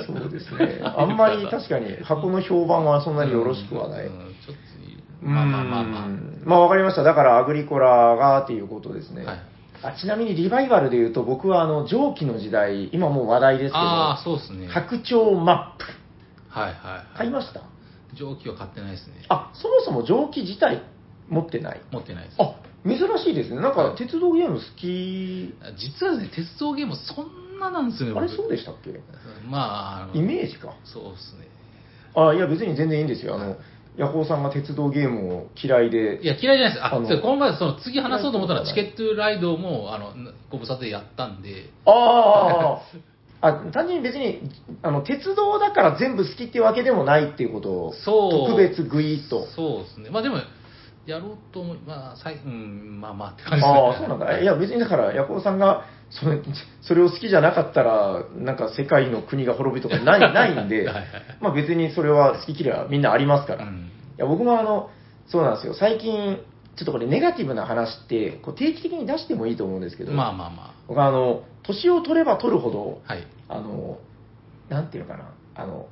[0.07, 0.81] そうですね。
[0.85, 4.07] あんまり確かに箱の評判はそんなによろしくはない。
[4.07, 4.13] うん
[4.47, 6.07] ちょっと、まあまあまあまあ。
[6.07, 7.03] うんまあわかりました。
[7.03, 9.25] だからアグリコラがっていうことですね。
[9.25, 9.39] はい
[9.85, 14.67] あちなみにリバイバルで言うと僕はあの蒸気の時代、今もう話題ですけど、ああ、そうですね。
[14.67, 15.85] はい白鳥マップ。
[16.49, 17.17] はい。
[17.19, 17.63] 買いました？
[18.15, 19.15] 蒸気は買ってないですね。
[19.29, 20.83] あ、そもそも蒸気自体
[21.29, 21.81] 持ってない？
[21.91, 22.37] 持ってないです。
[22.39, 22.55] あ、
[22.87, 23.61] 珍しいですね。
[23.61, 27.27] なんか鉄道ゲーム好き、実はね、鉄道ゲームそん
[27.63, 29.01] ななんですよね、僕あれそうでしたっけ？
[29.49, 30.75] まあ、イメージか。
[30.85, 31.47] そうですね。
[32.15, 33.37] あ、いや別に全然いいんですよ。
[33.37, 33.57] あの、
[33.97, 36.21] ヤホーさんが鉄道ゲームを嫌いで。
[36.23, 36.83] いや、嫌いじゃないです。
[36.83, 40.13] あ、あのこの前、その次話そうと思ったら、チケットライドも、あの、
[40.51, 42.81] ご無沙汰でやったんで、あ
[43.41, 44.41] あ、あ、単純に別に、
[44.83, 49.47] あの、鉄道だから全部好きっていうわけでもないっていうことを、そう特別グイッと。
[49.47, 50.11] そうですね。
[50.11, 50.37] まあでも、
[51.05, 53.79] やろうと思い、まあ、さいうん、まあまあって感じですね。
[53.81, 54.41] ああ、そうなんだ。
[54.41, 55.85] いや、別にだから、ヤコウさんが、
[56.21, 56.39] それ、
[56.83, 61.07] それを好きじゃなかったら、なんか世界の国が滅びとかない、 ないんではいはい、
[61.41, 63.65] まあ別にそれは好き嫌いはみんなありますから。
[63.65, 64.91] いうんや、僕もあの、
[65.27, 65.75] そうなんですよ。
[65.75, 66.39] 最近、
[66.77, 73.13] ちょっとこれネガティブな話って、こう定期的に出してもいいと思うんですけど、まあまあま僕はあの、年を取れば取るほど、あ。
[73.13, 73.27] はい。
[73.49, 73.99] あの、
[74.69, 75.87] なんていうのかな、あの、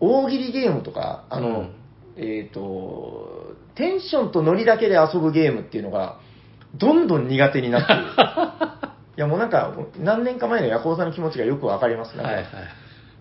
[0.00, 1.70] 大喜利ゲームとか、あの、うん
[2.18, 6.18] えっ、と、テンションとノリだけで遊ぶゲームっていうのが、
[6.74, 8.02] どんどん苦手になっている。
[9.16, 12.16] いやもうなんか、何年か前のヤコウさんの気持ちがよくわかります。
[12.16, 12.46] なんか、はい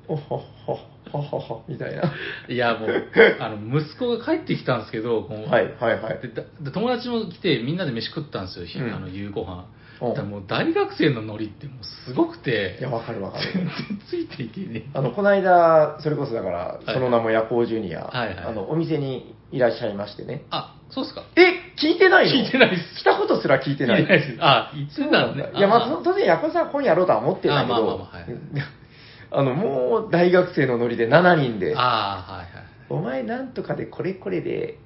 [0.07, 0.77] おほほ
[1.11, 2.13] ほほほみたいな。
[2.47, 2.55] い。
[2.55, 6.19] や、もう、あの、息子が帰ってきたんですけど、はいはいはい。
[6.63, 9.67] で友達も来てみんなで飯食ったんですよ、うんあの夕ご飯
[10.13, 13.45] だもう大学生のノリってもうすごくていや、わかるわかる。
[13.53, 13.71] 全然
[14.09, 20.43] ついていけねえあの、この間、それこそだから、その名もヤコウジュニア、はいはいあの、お店にいらっしゃいましてね。
[20.49, 21.23] あそうっすか？
[21.35, 22.45] え、聞いてないの？
[22.45, 22.95] 聞いてないです。
[22.99, 24.01] 来たことすら聞いてない。
[24.01, 24.37] 聞いてないです。
[24.41, 25.59] あ言ってそうたねなんだ。
[25.59, 28.25] いや、まあ、当然、ヤコウさん本やろうとは思ってたけど、あまあまあまあはい
[29.31, 32.47] あの、もう大学生のノリで7人で、ああはいはい。
[32.89, 34.77] お前なんとかでこれこれで、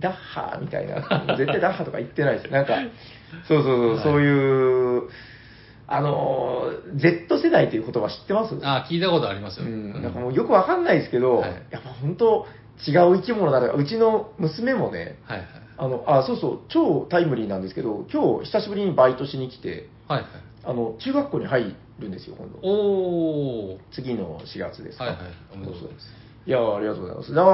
[0.00, 0.96] ダッハーみたいな、
[1.38, 2.44] 絶対ダッハーとか言ってないです。
[2.46, 2.50] よ。
[2.52, 2.74] なんか、
[3.46, 4.02] そうそうそう、はい。
[4.02, 5.02] そういう、
[5.86, 8.56] あの、Z 世代という言葉知ってます？
[8.62, 11.50] あ聞いたことありますよ、うん、なんかもうよくわかんないですけど、はい。
[11.70, 12.46] やっぱ本当
[12.86, 15.48] 違う生き物だから、うちの娘もね、はいはい。
[15.76, 20.30] あの、あ、そうそう、超タイムリーなんですけど、今日久しぶりにバイトしに来て、はいはい。
[20.64, 22.58] あの、中学校に入るんですよ、今度。
[22.62, 25.04] おお次の4月ですか。
[25.04, 25.26] はいはい。
[25.54, 26.06] おめでとうございます
[26.46, 27.34] いや、ありがとうございます。
[27.34, 27.50] だま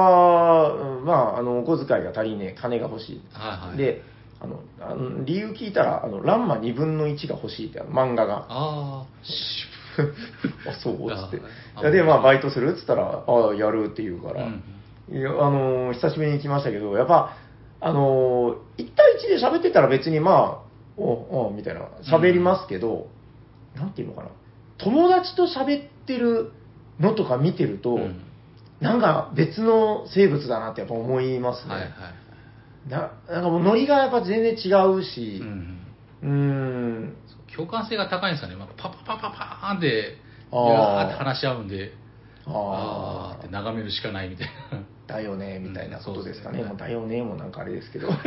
[1.35, 3.21] あ、あの、お小遣いが足りねえ、金が欲しい。
[3.31, 3.77] はいはい。
[3.77, 4.01] で、
[4.41, 8.45] あの、あの理由聞いたら、あの、ランマ2分の1が欲しいって、あの漫画が。
[8.49, 9.05] あ
[10.67, 10.95] あ、そう？
[11.09, 11.41] つって。
[11.75, 11.81] あ。
[11.81, 12.73] いやで、まあ、バイトする？
[12.73, 14.63] っつったら、ああ、やるって言うから、うん
[15.11, 17.35] あのー久しぶりに来ましたけど、やっぱ、
[17.79, 23.07] あのー、1対1で喋ってたら別にまあ、お、お、みたいな、喋りますけど、
[23.75, 24.29] なんていうのかな、
[24.77, 26.51] 友達と喋ってる
[26.99, 28.21] のとか見てると、うん。
[28.79, 31.73] なんか別の生物だなってやっぱ思いますね。
[31.73, 31.91] はいはい
[32.89, 35.39] ななんかもうノリがやっぱ全然違うし
[36.23, 40.17] う、んう共感性が高いんですよね、まあ、パパパパパーンって
[40.51, 41.05] あー。
[41.05, 41.91] って話し合うんで
[42.47, 44.79] ああーって眺めるしかないみたいな
[45.11, 46.59] だよね、みたいなことですかね。
[46.61, 48.07] うんそうもうだよね、もうなんかあれですけど。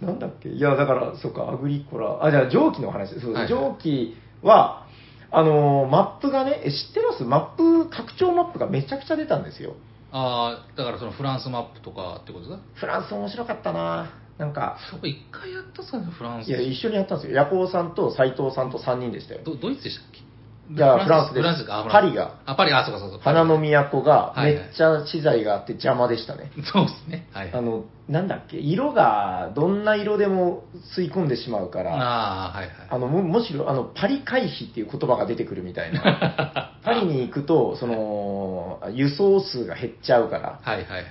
[0.00, 0.48] なんだっけ？
[0.48, 2.24] いや、だから、そうか、アグリコラ。
[2.24, 3.26] あ、じゃあ、蒸気の話です。
[3.26, 4.86] そうはいはい蒸気は、
[5.30, 7.24] あのーマップがね、え知ってます？
[7.24, 9.74] マップ、拡張マップがめちゃくちゃ出たんですよ。
[10.10, 17.36] ああだからそのフランスマップとかってことですかフランス面白かったななんか、そこ一回やったっすかねフランスいや、一緒にやったんですよ。
[17.36, 19.40] ヤコウさんと斎藤さんと3人でしたよ。
[19.44, 20.20] どドイツでしたっけ？
[20.70, 21.40] いやフランスです。
[21.40, 21.88] フランスか。
[21.90, 22.40] パリが。
[22.44, 22.72] あパリ。
[22.72, 26.50] あそうかそうそう花の都がめっちゃ資材があって邪魔でしたね。
[26.72, 27.26] そうですね。
[27.32, 30.64] はいあの、なんだっけ、色がどんな色でも
[30.96, 32.74] 吸い込んでしまうから、ああはいはい。
[32.90, 41.04] あのむむしろあのパリ回避っていう言葉が出てくるみたいな、 パリに行くとその輸送数が減っちゃうから、はいはいはい。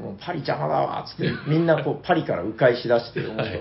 [0.00, 3.60] もうパリ邪魔だわっつって、 みんなこうパリから迂回しだして面白い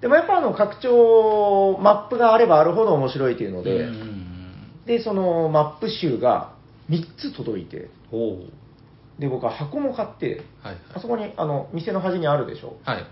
[0.00, 4.17] でもやっぱあの拡張マップがあればあるほど面白いっていうので、うん
[4.88, 6.54] でそのマップ集が
[6.90, 8.40] 3つ届いて、おお
[9.18, 13.06] で僕は箱も買って、はいあそこにあの店の端にあるでしょ、はいはい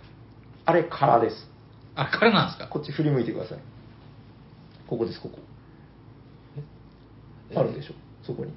[0.65, 1.49] あれ空です。
[1.95, 2.67] あ彼なんですか？
[2.67, 3.59] こっち振り向いてください。
[4.89, 5.39] ここです、ここ。
[7.55, 7.93] あるでしょ、
[8.27, 8.53] そこに。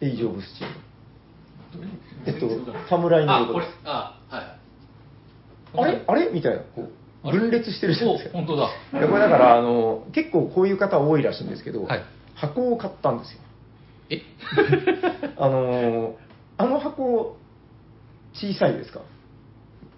[0.00, 1.86] エイジ・オブ・スチーム。
[2.26, 2.30] え？
[2.32, 2.48] っと、
[2.88, 4.44] 侍のあ、横です。、あ、はい。
[5.74, 6.04] あれ？
[6.06, 6.30] あれ？
[6.30, 6.90] みたいな、こう、
[7.22, 7.38] あれ？
[7.38, 8.38] 分裂してるじゃないですか。
[8.38, 8.68] お本当だ。
[8.98, 12.02] いやこれだから、あの、結構こういう方多いらしいんですけど、はい
[12.40, 13.40] 箱を買ったんですよ。
[14.10, 14.22] え？
[15.36, 16.16] あの、
[16.56, 17.36] あの箱、
[18.34, 19.00] 小さいですか？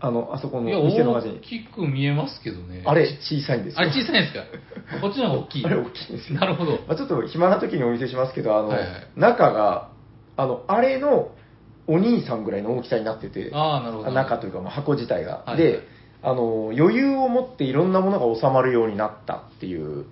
[0.03, 1.37] あの、あそこのいや、店の端に。
[1.39, 2.83] 大きく見えますけどね。
[2.87, 3.81] あれ、小さいんですよ。
[3.81, 4.45] あれ小さいんですか？
[5.03, 5.67] こっちの方が大きい。
[5.67, 6.41] あれ大きいんですよ。
[6.41, 6.73] なるほど。
[6.73, 9.89] まあ、ちょっと暇な時にお見せしますけど、あの、はいはい中が、
[10.37, 11.29] あの、あれの
[11.87, 14.11] お兄さんぐらいの大きさになってて、ああ、なるほど。
[14.13, 15.43] 中というか、まあ、箱自体が。
[15.45, 15.81] はいはいで、
[16.23, 20.05] あの、余裕を持っていろんなものが収まるようになったっていう、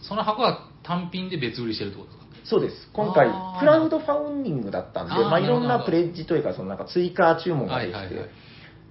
[0.00, 2.24] その箱は単品で別売りしてるってことですか？
[2.44, 2.88] そうです。
[2.92, 8.28] 今回クラウドファウンディングだったんで、あーまあ、いろんなプレッジというか、そのなんか追加注文ができて、はいはいはい。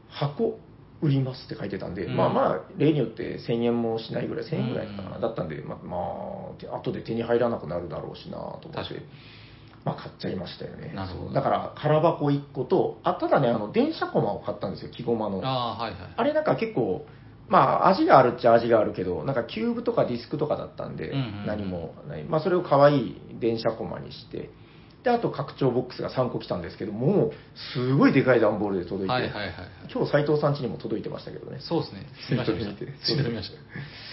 [0.10, 0.60] 箱
[1.02, 2.16] 売りますって書いてたんで、うん。
[2.18, 5.22] まあまあ、例によって1000円もしないぐらい、1000円ぐらいかな、うん。
[5.22, 5.98] だったんで、まあ、ま
[6.58, 9.00] あ、て後で手に入らなくなるだろうしなと思って確かに、
[9.86, 10.94] まあ、買っちゃいましたよね。
[10.96, 11.34] なるほど。
[11.34, 15.42] だから、空箱1個と、あただね、あの電車コマを買ったんですよ、木駒の。
[15.44, 16.00] ああ、はいはい。
[16.16, 17.06] あれなんか結構、
[17.50, 22.24] まあ、味があるっちゃ味があるけど、なんかキューブとかディスクとかだったんで、うんうんうん何もない。
[22.24, 24.50] まあ、それを可愛い電車コマにして、
[25.04, 27.32] で、あと拡張ボックスが3個来たんですけど、もう、
[27.76, 29.54] すごいでかい段ボールで届いて、はいはいはいはい。
[29.94, 31.58] 今日斉藤さん家にも届いてましたけどね。
[31.60, 32.06] そうですね。
[32.32, 33.58] 見ました見てツイート見ました。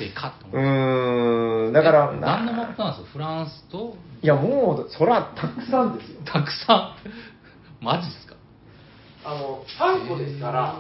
[0.05, 0.69] でかっとう思って。
[0.69, 3.11] ーん、だから、え何のマップなんですか？
[3.13, 6.21] フランスと、いや、もう、そら、たくさんですよ。
[6.25, 6.95] たくさん？
[7.85, 8.35] マジっすか？
[9.25, 10.75] あの、3個ですから、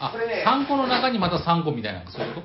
[0.00, 2.40] あ、これね、3個の中にまた3個みたいな、そういうこ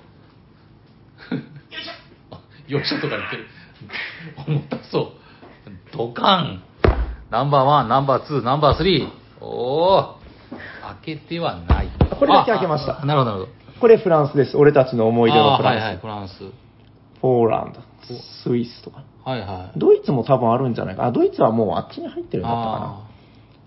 [2.29, 2.35] と？
[2.35, 3.47] あよいしょとか言ってる。
[4.47, 5.11] 重たそう。
[5.97, 6.63] ドカン。
[7.31, 9.43] ナンバーワン、ナンバーツー、ナンバースリー。
[9.43, 10.15] おー。
[11.03, 11.89] 開けてはない。
[12.19, 13.51] これだけ開けましたなるほど、なるほど。
[13.79, 14.57] これフランスです。
[14.57, 15.81] 俺たちの思い出のフランス。
[15.81, 16.33] はいはい、フランス。
[17.21, 17.79] ポーランド、
[18.43, 19.03] スイスとか。
[19.23, 19.79] はいはい。
[19.79, 21.05] ドイツも多分あるんじゃないか。
[21.05, 22.85] あ、ドイツはもうあっちに入ってるんだったかな。
[23.01, 23.07] あ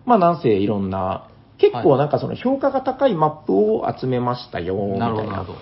[0.06, 1.27] まあなんせいろんな、
[1.58, 5.06] 結構はいなんかその評価が高いマップを集めましたよ、みたいな。
[5.08, 5.58] ーなるほど。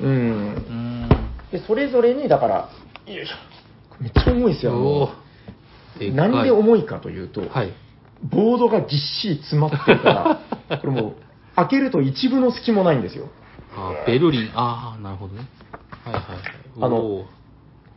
[0.00, 0.12] うんう。
[0.12, 1.08] ーん。
[1.50, 2.68] で、それぞれに、だから、
[3.06, 3.34] よいしょ。
[4.00, 4.72] めっちゃ重いですよ。
[4.72, 5.10] あのおー
[5.98, 7.72] でかい何で重いかというと、はい。
[8.22, 11.12] ボードがぎっしり詰まってるから、 これもう、
[11.56, 13.28] 開けると一部の隙もないんですよ。
[13.76, 15.42] あベルリン、ああ、なるほどね。
[16.04, 16.38] はいはいはい。
[16.80, 17.24] あの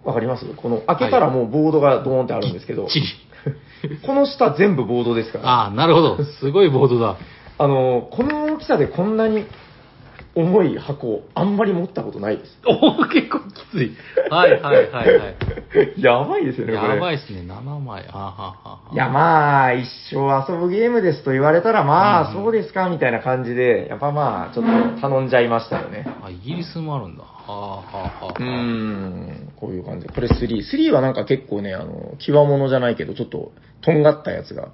[0.04, 0.46] わかります？
[0.56, 3.06] この、開けたらもうボードがドーンってあるんですけど、きっちり。
[4.06, 5.50] この下全部ボードですから。
[5.50, 6.24] ああ、なるほど。
[6.24, 7.18] すごいボードだ。
[7.58, 9.46] あの、この大きさでこんなに
[10.36, 12.58] 重い箱、あんまり持ったことないです。
[12.66, 13.96] おお、結構きつい。
[14.32, 15.36] はいはいはいはい。
[16.02, 16.96] やばいですよね、これ。
[16.96, 18.06] やばいっすね、7枚。
[18.12, 20.16] あはははいや、まあ、一生
[20.52, 26.08] 遊ぶゲームですと言われたら、まあ、うんそうですか、みたいな感じで、やっぱまあ、ちょっと頼んじゃいましたよね。
[26.24, 27.24] あ、イギリスもあるんだ。
[27.24, 28.34] はあはあはあ。
[28.40, 30.14] うーん、こういう感じで。
[30.14, 30.48] これ3。
[30.62, 34.70] 3はなんか結構ね、あの、際物じゃないけど、ちょっと、とんがったやつが。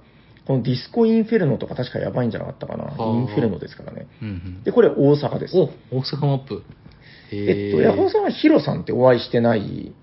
[0.49, 2.85] このディスコインフェルノとか確かやばいんじゃなかったかな。
[2.85, 4.07] はあインフェルノですからね。
[4.19, 4.63] うんうん。
[4.63, 5.55] で、これ大阪です。
[5.55, 6.63] お、大阪マップ。
[7.31, 9.93] へえっと、ヤホーさんはヒロさんってお会いしてない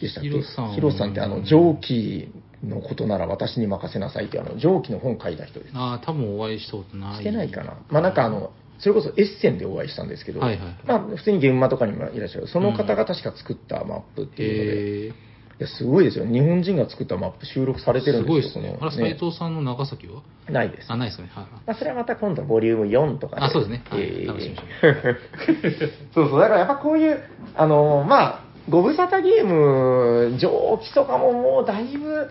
[0.00, 0.30] でしたっけ？
[0.30, 2.28] ヒロさんヒロさんってあの、蒸気
[2.62, 5.72] のことなら私に任せなさいってあの、蒸気の本書いた人です。
[5.74, 7.16] ああ、多分お会いしたことない。
[7.16, 7.76] してないかな。
[7.88, 12.46] まあなんかあの、それこそエッセンでお会いしたんですけど、はいはいまあ普通に現場とかにもいらっしゃる。
[12.46, 15.33] その方が確か作ったマップっていうので。
[15.60, 16.26] いやすごいですよ。
[16.26, 18.52] 日本人が作ったマップ収録されてるんですよ。
[18.52, 18.78] すごいですね。
[18.80, 20.22] あれ、斎藤さんの長崎は？
[20.50, 20.90] ないです。
[20.90, 21.30] あ、ないですね。
[21.32, 21.52] はいはい。
[21.66, 24.56] まあ、それはまた今度ボリューム4とかあそうですねはいえー楽しみ
[26.12, 27.20] そうそう、だからやっぱこういう、
[27.56, 32.28] あのまあ、ご無沙汰ゲーム、蒸気とかももうだいぶ、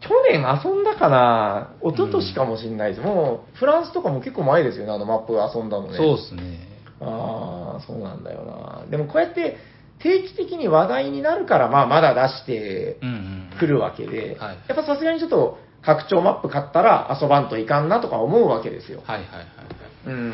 [0.00, 3.00] 去年遊んだかな一昨年かもしれないです。
[3.00, 5.96] もう、フランスとかも結構前ですよね、あのマップ遊んだのね。
[5.96, 6.68] そうですね。
[7.00, 8.82] ああ、そうなんだよな。
[8.90, 9.56] でもこうやって
[9.98, 13.58] 定期的に話題になるから、まあまだ出してうんうん。
[13.58, 19.02] くるわけで、はいやっぱさすがにちょっと拡張マップ買ったら遊ばんといかんなとか思うわけですよ。
[19.06, 20.06] はいはいはいはい。
[20.06, 20.32] うん。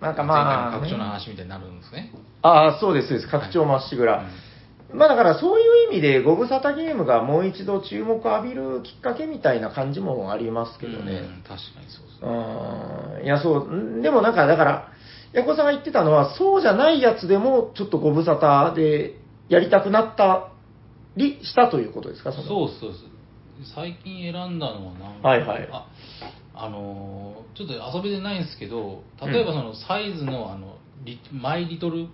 [0.00, 2.12] なんかまあ、前回の拡張の話みたいになるんですね。
[2.42, 3.30] ああ、そうです、そうです。
[3.30, 4.24] 拡張まっしぐら。
[4.92, 11.12] まあだからそういう意味で、ご無沙汰ゲームがもう一度注目を浴びるきっかけみたいな感じもありますけどね。
[11.12, 12.28] うん確かにそうですね。
[13.20, 13.74] うんいや、そう。
[13.74, 14.88] んでもなんか、だから、
[15.32, 19.16] ヤコさんが言ってたのは、そうじゃないやつでも、ちょっとご無沙汰で
[19.48, 20.50] やりたくなった
[21.16, 23.04] りしたということですか、そうそうです。
[23.74, 25.86] 最近選んだのはなんか、はいはいあ
[26.54, 32.06] あのーちょっと遊べてないんですけど、例えばそのサイズの、あの、リマイリトル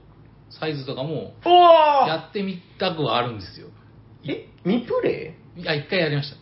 [0.50, 3.68] サイズとかも、やってみたくはあるんですよ。
[4.24, 5.60] え、未プレイ？
[5.60, 6.36] いや、一回やりました。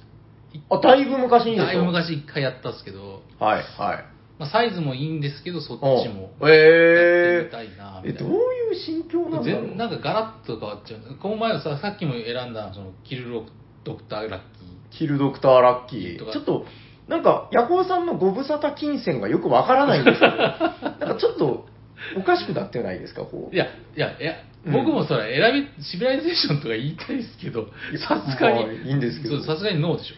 [0.77, 4.14] あ、だいぶ昔にだいぶ昔一回やったんですけど、はい、はい。
[4.39, 8.31] まあ、サイズもいいんですけど、そっちもおやってえみたいな、え、みたいな。
[8.31, 11.17] どういう心境なんだろう全なんかガラッと変わっちゃう。
[11.21, 13.45] この前はささっきも選んだそのキルロ
[13.85, 16.33] ドクターラッキーキルドクターラッキー。
[16.33, 16.67] ちょっと、
[17.09, 20.51] なんか、ヤコウさんのご無沙汰金銭がよくわからないんですけど、 なん
[20.99, 21.67] かちょっと、
[22.17, 23.55] おかしくなってないですか、こう。
[23.55, 23.67] いや、
[23.97, 24.35] いや、いや、
[24.67, 27.69] うん僕もそれ選び、シビライゼーションとか言いたいですけど、
[28.09, 30.15] さすがまあに、いいんですけどさすがにノーでしょ。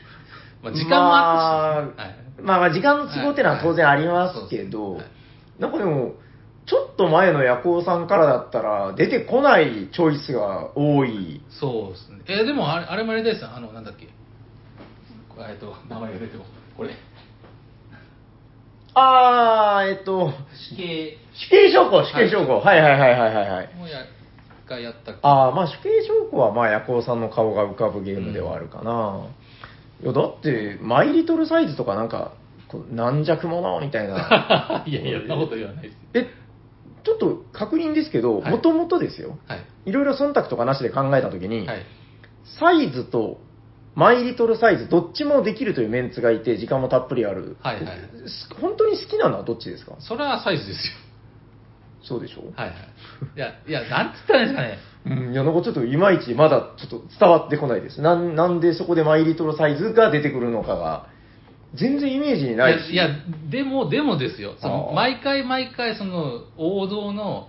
[0.63, 5.07] まあ、時間もあったし、はいまあまあ時間の都合っていうのは当然ありますけど、はいはい
[5.59, 6.15] なんかでも、
[6.67, 11.41] ちょっと前のヤコウさんからだったら、出てこないチョイスが多い。
[11.49, 12.43] そうですね。
[12.43, 14.07] え、でもあれ、あれもやりたいですよあの、なんだっけ。
[15.35, 16.45] これえっと、名前が出ても、
[16.77, 16.91] これ。
[18.95, 20.33] あー、えっと、
[20.71, 22.61] 死刑死刑証拠、死刑証拠。
[22.61, 23.75] はいはいはいはいはいはい。
[23.77, 24.05] もや、
[24.69, 29.27] がやったあー、まあ死刑証拠はまあヤコウさんの顔が浮かぶゲームではあるかな。
[30.03, 32.33] いや、だって、マイリトルサイズとかなんか、
[32.69, 34.85] こう軟弱者みたいな。
[34.87, 35.97] いやいや、そんなこと言わないです。
[36.15, 36.27] え、
[37.05, 39.39] ちょっと確認ですけど、はいもともとですよ。
[39.47, 39.61] はい。
[39.87, 41.83] いろいろ忖度とかなしで考えたときに、はい。
[42.59, 43.39] サイズと
[43.95, 47.57] マイリトルサイズ、どっちもできるというメンツがいて、時間もたっぷりある。
[47.63, 49.95] はいはいす本当に好きなのはどっちですか？
[50.01, 50.95] それはサイズですよ。
[52.03, 52.43] そうでしょ？
[52.57, 52.77] はいはい。
[53.37, 54.79] いや、いや、なんつったらいいんですかね。
[55.07, 58.01] うん、いや、なんかちょっといまいちまだちょっと伝わってこないです。
[58.01, 61.07] なんなんでそこでマイリトルサイズが出てくるのかが、
[61.75, 62.93] 全然イメージにないし。
[62.93, 63.17] いや、いや
[63.51, 64.55] でも、でもですよ。
[64.61, 67.49] その毎回毎回、その、王道の、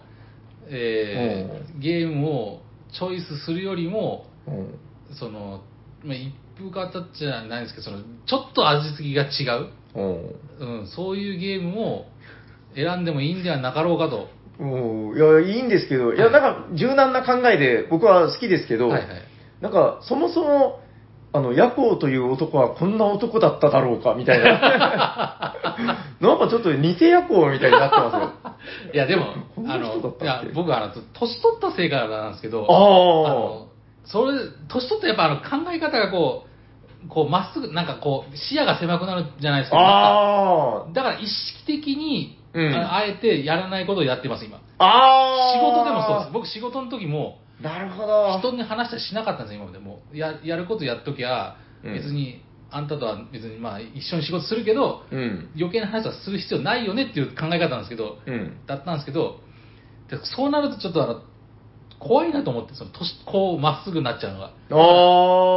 [0.70, 4.80] えーゲームをチョイスするよりも、うん
[5.18, 5.62] その、
[6.04, 9.70] まあ、一風型じゃないんですけど、その、ちょっと味付きが違う。
[9.96, 10.02] う
[10.66, 12.06] んうん、そういうゲームを
[12.76, 14.28] 選んでもいいんではなかろうかと。
[14.60, 14.66] う
[15.14, 19.08] ん、いや、いいんですけど、いや、はいなんか柔軟な考えで僕は好きですけど、はいはい。
[19.62, 20.80] なんか、そもそも、
[21.34, 25.56] あの、ヤコウという男はこんな男だっただろうか、みたいな。
[26.20, 28.32] なんかちょっと偽ヤコウみたいになってますよ。
[28.94, 29.26] いや、でも、
[29.68, 33.68] あのいや、僕、あの、年取ったせいからなんですけど、ああの、
[34.06, 34.34] それ、
[34.68, 36.46] 年取ったやっぱあの考え方がこ
[37.06, 39.78] う、こう、まっすぐ、なんかこう、視野が狭くなるじゃないですか。
[39.80, 44.60] あだから意識的に、うんああえてやらないことをやってます、今。
[44.80, 45.54] あ。
[45.54, 46.32] 仕事でもそうです。
[46.34, 48.38] 僕仕事の時も、なるほど。
[48.40, 50.18] 人に話したりしなかったんですよ、今までもう。
[50.18, 55.50] ややることやっときゃ、うん別に、あんたとは別に、まあ、一緒に仕事するけど、うん。
[55.56, 58.58] 余計な話はする必要ないよねっていう考え方なんですけど、うん。
[58.66, 59.40] だったんですけど、
[60.10, 61.22] でそうなるとちょっとあの、
[62.00, 64.46] 怖いなと思って、その年こう、まっすぐになっちゃうのが。
[64.46, 64.52] ああ。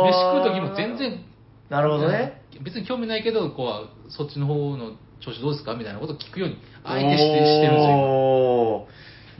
[0.08, 1.24] 飯食う時も全然、
[1.68, 2.42] なるほどね。
[2.62, 5.74] 別に興味ないけど、こう、そっちの方の調子どうですか？
[5.74, 8.86] みたいなことを聞くように、あえてしてしてるんですよ。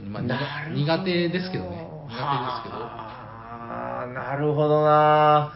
[0.09, 1.69] まあ、苦苦手ですけどね。
[1.69, 2.75] 苦手ですけど。
[2.75, 5.53] はあなるほどな。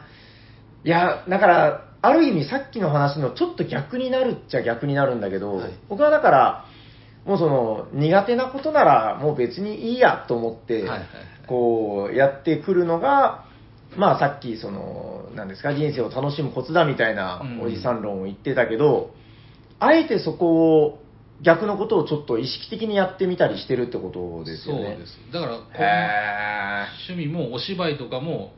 [0.84, 6.66] いや、だから、ある意味さっきの話のちょっと逆になるっちゃ逆になるんだけど、はい僕はだから、
[7.26, 10.86] もうその、苦手なことならもう別にいいやと思って、
[11.48, 13.46] こう、やってくるのが、
[13.98, 19.10] まあさっきその、なんですか、人生を楽しむコツだみたいなうんおじさん論を言ってたけど、
[19.80, 21.02] あえてそこを、
[21.42, 24.92] 逆のことをちょっと意識的にやってみたりしてるってことですよね。
[24.92, 25.20] そうです。
[25.34, 28.54] だから、こうへ趣味もお芝居とかも、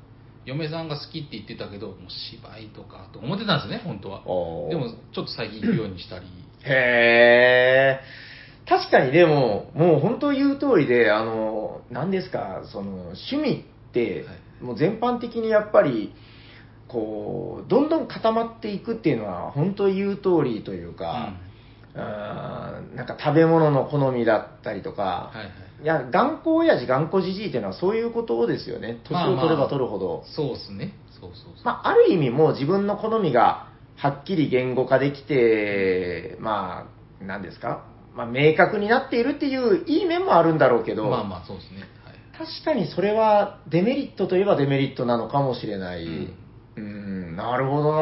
[0.45, 4.21] 嫁さんが好きって言ってたけど、もう芝居とかと思ってたんですね、本当は。
[4.69, 6.25] でも、ちょっと最近行くようにしたり。
[6.25, 6.27] ー
[6.63, 8.27] へー
[8.69, 16.13] 確かにでも、もう本当言う通りで、あの、何ですか、その、趣味ってはい、もう全般的にやっぱり、
[16.87, 21.33] こう、どんどん固まっていくっていうのは、本当言う通りというか、
[21.95, 25.47] あーなんか食べ物の好みだったりとか、はいはい。
[25.83, 28.99] いや、頑固親父、頑固じじいっていうのはそういうことですよね。
[29.03, 30.23] 年を取れば取るほど。
[30.35, 30.93] そうですね。
[31.19, 31.53] そうそうそう。
[31.65, 36.87] まあ、ある意味もう自分の好みがはっきり言語化できて、ま
[37.21, 41.81] あ、何ですか、まあ、明確になっているっていういい面もあるんだろうけど、まあまあ、そうですね。
[42.05, 42.47] はい。
[42.47, 46.05] 確かにそれはデメリットといえばデメリットなのかもしれない。
[46.05, 46.46] うん
[46.77, 47.99] うん、なるほどだか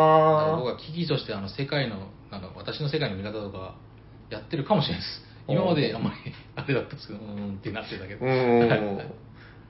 [0.52, 3.76] ら僕なは危機としてあの世界のなんか私の世界の見方とか
[4.30, 5.22] やってるかもしれないです。
[5.48, 6.16] 今まであんまり
[6.56, 9.26] あれだったんですけどうーんってなってたけどうん。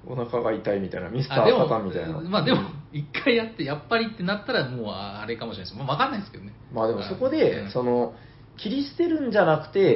[0.08, 2.20] お腹が痛いみたいな、ミスターあでもサタンみたいな。
[2.22, 2.62] まあでも
[2.94, 6.54] 一回やってやっぱりってなったらもうあれかもしれないです、まあ、分かんないですけどね。
[6.72, 7.72] まあでもそこうで、ん。
[7.72, 8.14] その、
[8.58, 9.96] 切り捨てるんじゃなくて、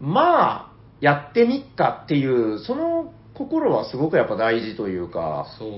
[0.00, 0.12] うん。
[0.12, 5.70] まあ、やってみっかっていう、その心はすごくやっぱ大事というか、そう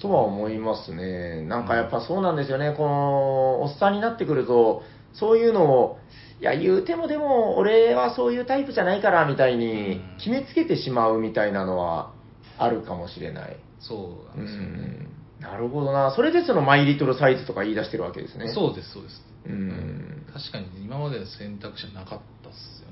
[0.00, 1.42] とは思いますね。
[1.42, 2.72] なんかやっぱそうなんですよね。
[2.76, 4.82] この、おっさんになってくると、
[5.12, 5.98] そういうのを、
[6.40, 12.12] いや、言うてもでも、俺はそういうタイプじゃないから、みたいにうん決めつけてしまうみたいなのは
[12.58, 13.56] あるかもしれない。
[13.80, 15.08] そううなんですよね、ん。
[15.40, 16.14] なるほどな。
[16.14, 18.52] それでそのマイリトルサイズとか言い出してるわけですね。
[18.54, 20.26] そうですそうですうん。
[20.32, 22.20] 確かに今までの選択肢はなかっ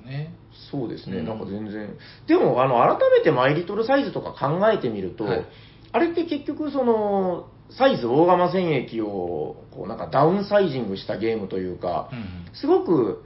[0.09, 0.35] ね。
[0.71, 1.27] そうですね、うん。
[1.27, 1.97] なんか全然。
[2.27, 5.47] でも、あの、改めてマイリトルサイズとか考えてみると、はい。
[5.93, 12.25] あれって結局、その、サイズ大釜戦役を、こうなんかダウンサイジングしたゲームというか、うんうん。
[12.55, 13.25] すごく、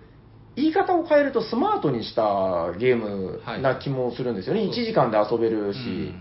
[0.54, 4.60] 言い方を変えるとスマートにしたゲームな気もするんですよね。
[4.60, 6.12] はい1時間で遊べるし。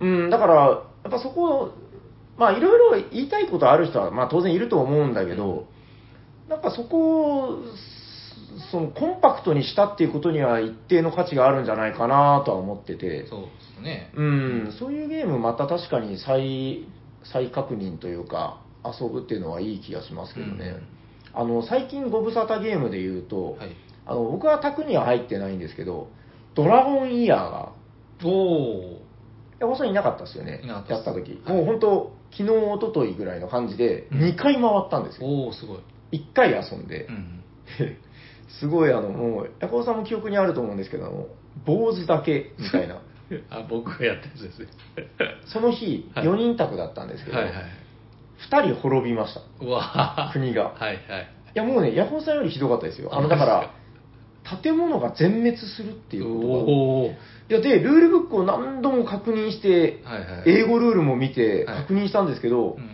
[0.00, 1.72] うん、だから、やっぱそこ、
[2.36, 5.66] まあいろいろ言いたいことある人は、まあ当然いると思うんだけど、
[6.48, 7.62] なんかそこを、
[8.70, 14.12] そのコンパクトにしたっていうことには一定の価値があるんじゃないかなとは思ってて、そうですね。
[14.16, 16.86] うん、そういうゲームまた確かに再、
[17.24, 20.76] 再確認というか、遊ぶっていうのはいい気がしますけどね。
[21.34, 23.76] あの、最近ご無沙汰ゲームで言うと、はい。
[24.06, 26.08] あの、僕は卓には入ってないんですけど、
[26.54, 27.72] ドラゴンイヤーが、
[28.24, 29.08] おお。
[29.60, 30.62] 山本さんいなかったですよね。
[30.64, 31.40] やった時。
[31.44, 35.26] はいもう本当、昨日、一昨日ぐらいの感じで、うん2回回ったんですよ。
[35.26, 35.78] おお、すごい。
[36.12, 37.42] 1回遊んでう、ん。
[38.48, 41.26] すごいあの、もう、ヤコウさんも記憶にあると思うんですけど、あの
[41.64, 43.00] 坊主だけみたいな。
[43.50, 44.66] あ、僕がやったやつですね。
[45.46, 47.54] その日、はい4人宅だったんですけど、はいはい。
[48.50, 49.40] 2人滅びました。
[49.60, 50.94] うわ国がはいはい。
[50.94, 50.96] い
[51.54, 53.10] やもうね、ヤコウさんよりひどかったですよ。
[53.12, 53.70] あの、だから、
[54.62, 57.16] 建物が全滅するっていうこ
[57.50, 57.60] とが。
[57.60, 60.42] いや、で、ルールブックを何度も確認して、はいはい。
[60.46, 62.90] 英語ルールも見てはい確認したんですけど、うん。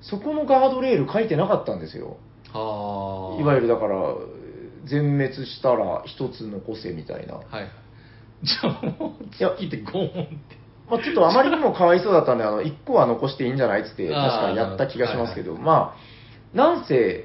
[0.00, 2.18] そこのガードレール書いてなかったんですよ。
[2.52, 3.40] はあ。
[3.40, 3.96] いわゆるだから、
[4.86, 7.34] 全滅したら一つ残せみたいな。
[7.34, 7.70] はいはい。
[8.42, 10.66] じゃあもう、いや月でゴーンって。
[10.88, 15.96] まあ、ちょっとあまりにもかわいそうだったんで、あの、1個は残していいんじゃないっつって、確あーかやった気がしますけど、ま
[16.54, 17.24] あ、なんせ、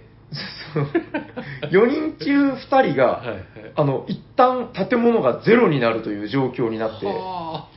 [0.73, 0.87] その
[1.69, 3.45] 4人中2人が、はいはい
[3.75, 7.67] あの、一旦建物がゼロになるという状況になって、は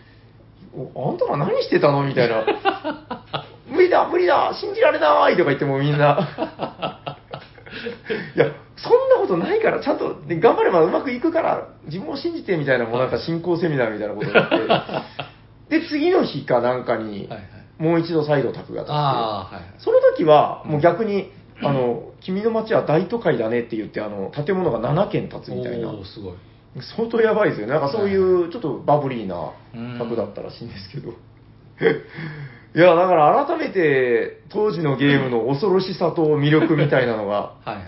[0.74, 2.44] おあんたら何してたのみたいな。
[3.68, 7.16] 無理だ、無理だ、信じられないとか言ってもみんな。
[8.36, 8.46] いや、
[8.76, 17.28] そんなことないから、ちゃんと、で頑張ればうまくいくから、自分を信じてみたいな、もうなんか進行セミナーみたいなことになって、 で、次の日かなんかに。
[17.78, 19.74] もう一度再度卓が立って、はいはい。
[19.78, 25.92] その時は、もう逆に、あの、君の街は大都会だねって言って、あの、建物が7軒建つみたいな。
[26.04, 26.34] すごい。
[26.96, 27.72] 相当やばいですよね。
[27.72, 29.52] なんかそういう、ちょっとバブリーな
[29.98, 31.10] 卓だったらしいんですけど。
[32.76, 37.84] いや、だから改めて、当時のゲームの恐ろしさと魅力みたいなのが、はいはい。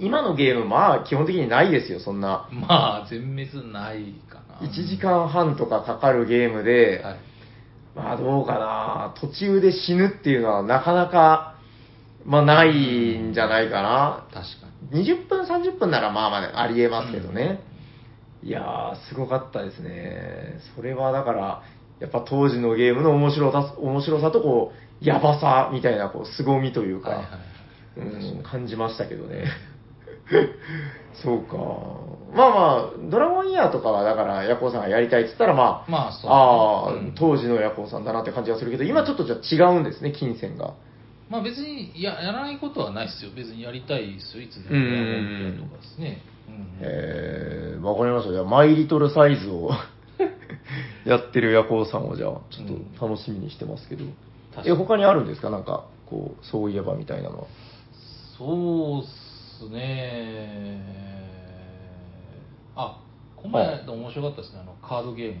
[0.00, 2.48] 今のゲーム、まあ、基本的にないですよ、そんな。
[2.50, 4.66] まあ、全滅ないかな。
[4.66, 7.18] 1時間半とかかかるゲームで、はい。
[7.94, 9.14] まあ、どうかな。
[9.20, 11.56] 途中で死ぬっていうのはなかなか、
[12.24, 14.26] まあ、ないんじゃないかな。
[14.32, 15.04] 確かに。
[15.04, 17.60] 20分、30分ならまあまあありえますけどね。
[18.42, 20.60] いやー、すごかったですね。
[20.74, 21.62] それはだから、
[22.00, 24.72] やっぱ当時のゲームの面白さ、面白さとこ
[25.02, 27.50] う、やばさみたいな、こう、凄みというか、はいはいはい。
[27.96, 29.44] うん、感じましたけどね。
[31.22, 31.56] そうか。
[32.34, 39.34] まあまあ、ドラゴンイヤーとかは、だから、ヤコウさんがやりたいって言ったら、まあ、まあそうああ、うん当時のヤコウさんだなって感じがするけど、今ちょっとじゃ
[39.66, 40.74] あ違うんですね、金銭が。
[41.28, 43.30] まあ別にややらないことはないですよ。
[43.36, 44.42] 別にやりたいですよ。
[44.42, 46.22] いつでもうんやろうとかですね。
[46.48, 48.32] うんえー、わかりました。
[48.32, 49.70] じゃあ、マイリトルサイズを
[51.06, 52.66] やってるヤコウさんを、じゃあ、ちょっ
[52.98, 54.04] と楽しみにしてますけど。
[54.04, 54.08] え、
[54.54, 55.50] 確かに他にあるんですか？
[55.50, 57.44] なんか、こう、そういえばみたいなのは。
[58.38, 59.04] そうっ
[59.66, 60.82] すね。
[62.76, 63.02] あ、
[63.36, 64.60] この前の面白かったですね。
[64.60, 65.40] あの、カードゲーム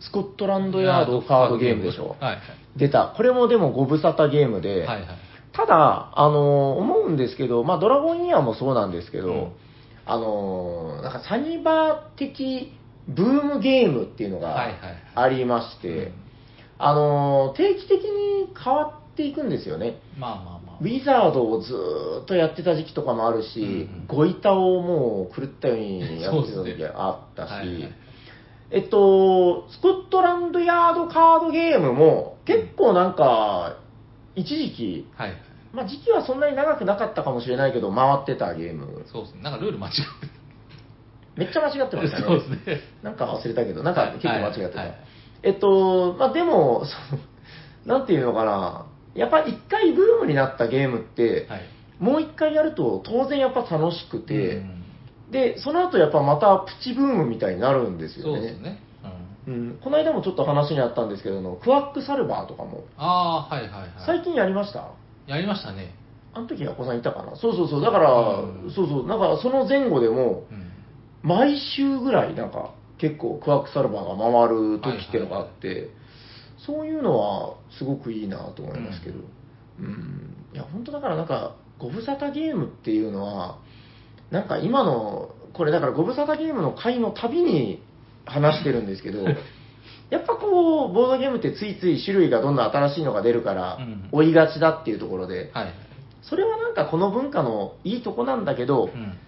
[0.00, 2.40] スコットランドヤードカードゲームでしょはいはい。
[2.76, 3.14] 出た。
[3.16, 5.06] これもでもご無沙汰ゲームで、はいはい。
[5.52, 9.52] ただ、あの、思うんですけど、まあ、ドラゴンイヤーもそうなんですけど、うん
[10.08, 12.72] あの、なんかサニバー的
[13.08, 14.76] ブームゲームっていうのがはいはい
[15.14, 16.26] ありまして、うん
[16.78, 19.98] あの、定期的に変わっていくんですよね。
[20.18, 20.78] まあまあまあ。
[20.80, 23.68] ウィザードをずーっとやってた時期とかもあるし、うんう
[24.04, 27.92] んゴイタをもう狂ったようにやってた時あったし、はいはい
[28.70, 33.78] えっと、スコットランドヤードカードゲームも結構なんか、
[34.34, 35.40] 一時期、はいはい。
[35.72, 39.04] まあ時期はそんなに長くなかったかもしれないけど、回ってたゲーム。
[39.10, 39.42] そうですね。
[39.42, 40.00] なんかルール間違って
[41.36, 42.24] めっちゃ間違ってましたね。
[42.26, 42.80] そうですね。
[43.02, 44.78] なんか忘れたけど、なんか結構間違ってた。
[44.80, 44.96] はいはい
[45.42, 48.86] えっと、まあでも、その、なんていうのかな、
[49.16, 51.62] やっぱ一回ブームになったゲームって、はい。
[51.98, 54.82] もう一回やると当然やっぱ楽しくて、うん
[55.30, 58.38] で、その後やっぱまたプチブームみたいになるんですよね。
[58.38, 58.78] そうですね。
[59.46, 63.90] うんうん、この間もちょっと話にあったんですけどクワックサルバーとかも、ああ、はいはいはい。
[64.06, 64.92] 最近やりました？
[65.26, 65.94] やりましたね。
[66.32, 67.34] あの時ヤコさんいたかな？
[67.36, 70.70] そうそうそう、だから、うんそうそう、なんかその前後でも、うん。
[71.22, 75.88] 毎週ぐらいなんか結構クワックサルバーが回る時っていうのがあって、
[76.66, 79.18] そういうのはすごくいいなと思いますけど、
[79.80, 83.58] うん、いや本当だからなんかご無沙汰ゲームっていうのは
[84.30, 87.82] なんか今のこれだからご無沙汰ゲームの回のたびに
[88.24, 89.24] 話してるんですけど
[90.10, 95.74] やっぱこう、ボードゲームってついつい種類がどんどん新しいのが出るからうん、追いがちだっていうところで、はい。
[96.22, 99.18] それはなんかこの文化のいいとこなんだけど、うん。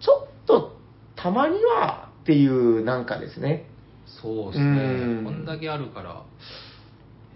[0.00, 0.76] ちょっと
[1.16, 3.66] たまにはっていうなんかですね。
[4.06, 5.30] そうですうんね。
[5.30, 6.22] こんだけあるから、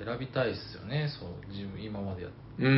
[0.04, 1.08] 選びたいですよね。
[1.18, 2.68] そう、自分、今までやっうー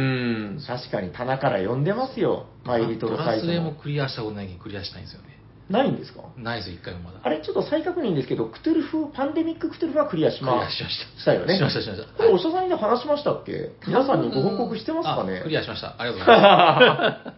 [0.56, 3.80] ん、確かに棚から呼んでますよ、マイリトルサイズトラスレもも。
[3.80, 5.28] クリアしたことないけど、クリアしたいんですよね。
[5.70, 6.20] ないんですか？
[6.36, 7.20] ないです、一回もまだ。
[7.22, 10.88] あれ、ちょっと再確認ですけど、クトゥルフ、パンデミッククトゥルフはクリアしました。
[10.90, 11.56] したよね。
[11.56, 12.06] しました、しました。
[12.18, 13.70] これ、おしゃさんに話しましたっけ？
[13.86, 15.38] 皆さんにご報告してますかね？
[15.38, 15.94] あクリアしました。
[15.98, 17.34] ありがとうございま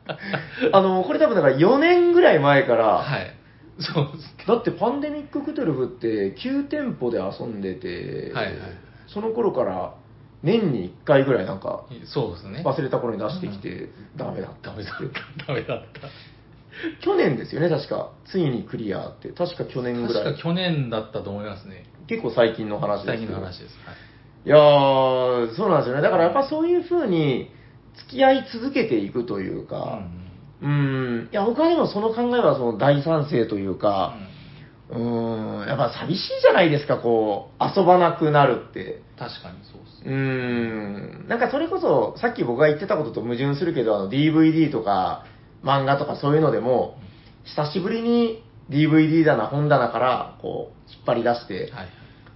[0.78, 3.11] あの、これ多分だから4年ぐらい前から、す。
[3.11, 3.32] はい。
[3.78, 4.45] そうですね。
[4.49, 8.55] だってパンデミッククトゥルフって9店舗で遊んでて、はいはい
[9.07, 9.95] その頃から
[10.43, 12.63] 年に1回ぐらいなんかそうですね。
[12.65, 14.95] 忘れた頃に出してきて、ダメだったダメだっ
[15.47, 15.47] た。
[15.47, 16.09] ダメだった。
[17.03, 18.11] 去年ですよね、確か。
[18.27, 19.31] ついにクリアって。
[19.31, 20.25] 確か去年ぐらい。
[20.25, 21.87] 確か去年だったと思いますね。
[22.07, 23.79] 結構最近の話です最けど近の話です。
[23.85, 23.97] はい
[24.47, 26.03] いやー、そうなんですよね。
[26.03, 27.51] だからやっぱそういう風に
[27.97, 30.03] 付き合い続けていくというか、
[30.63, 34.15] うん、いや、僕はでもその考えはその大賛成というか、
[34.89, 39.03] うん、やっぱ寂しいじゃないですか、こう、遊ばなくなるって。
[39.18, 40.14] 確かにそうですうね。
[40.14, 45.24] ん、なんかそれこそ、さっき僕が言ってたことと矛盾するけど、あの DVD とか
[45.64, 46.99] 漫画とかそういうのでも、
[47.45, 51.89] 久しぶりに DVD 棚、本棚から、こう、引っ張り出して、はい。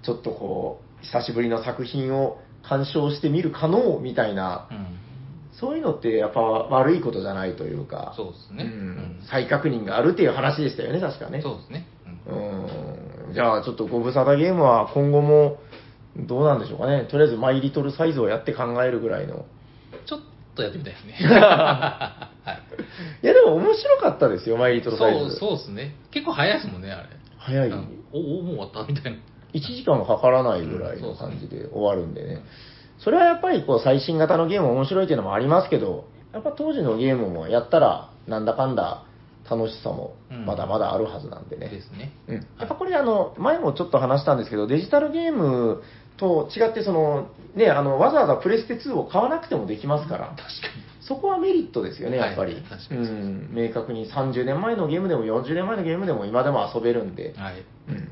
[0.03, 4.99] ちょっとこう、久しぶりの作品を鑑賞してみる可能みたいな、うん。
[5.53, 8.65] そういうのってやっぱ悪いことじゃないというか、そうですね。
[8.65, 11.43] うん再確認があるっていう話でしたよね、確かね。
[11.43, 11.87] そうですね。
[12.27, 15.59] うんうんじゃあちょっとご無沙汰ゲームは今後も
[16.17, 17.07] どうなんでしょうかね。
[17.09, 19.45] とりあえずマイリトルサイズをやって考えるぐらいの。
[20.07, 20.21] ちょっ
[20.57, 21.15] とやってみたいですね。
[21.31, 22.29] は
[23.23, 23.25] い。
[23.25, 25.37] いやでも面白かったですよ、マイリトルサイそう、ズ。
[25.37, 25.95] そうですね。
[26.11, 27.09] 結構早いですもんね、あれ。
[27.39, 27.69] 早い。
[27.69, 29.19] うんお、お、もう終わったみたいな。
[29.53, 32.43] 1時間もかからないぐらいの感じで終わるんでね。
[32.99, 39.05] それはやっぱりこう最新型のゲーム面白いっていうのもありますけど、やっぱ当時のゲームもやったらなんだかんだ
[39.51, 40.15] 楽しさも
[40.47, 41.69] まだまだあるはずなんでね。
[41.69, 42.13] ですね。
[42.29, 45.83] うん、やっぱこれあの、前もちょっと話したんですけど、デジタルゲーム
[46.17, 50.45] と違ってその、ね、あのわざわざプレステ2を買わなくてもできますから、確か
[51.01, 52.55] そこはメリットですよね、やっぱり。
[52.55, 57.33] はい確かうにそうん、明確に30年前のゲームでも40年前のゲームでも今でも遊べるんで。
[57.37, 57.43] に。
[57.43, 57.65] はい。
[57.89, 58.09] うん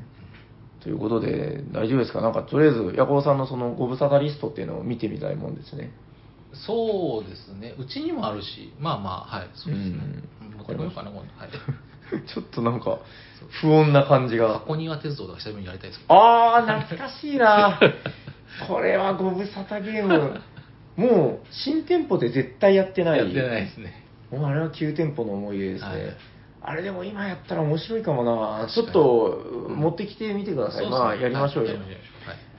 [0.81, 2.21] ということで、大丈夫ですか？
[2.21, 5.91] なんか、とりあえず、ヤコウさんのそのご無沙汰リストっていうのを見てみたいもんですね。
[6.53, 7.75] そうですね。
[7.77, 9.97] うちにもあるし、まあまあ、はい、そうですね。
[10.38, 10.38] うん
[10.75, 10.95] 今度。
[10.95, 11.49] はい。
[12.27, 12.99] ちょっとなんか、
[13.61, 14.53] 不穏な感じが。
[14.59, 16.15] 箱庭鉄道とか久しぶりにやりたいですけど。
[16.15, 17.79] あー、懐かしいな
[18.67, 20.41] これはご無沙汰ゲーム。
[20.95, 23.19] もう、新店舗で絶対やってない。
[23.19, 24.03] やってないですね。
[24.31, 25.89] もうあれは旧店舗の思い出ですね。
[25.89, 25.99] はい
[26.61, 30.85] あれでも今やったら面白いかもなちょっと、持ってきてみてください。
[30.85, 31.77] そうですねまあ、やりましょうよ。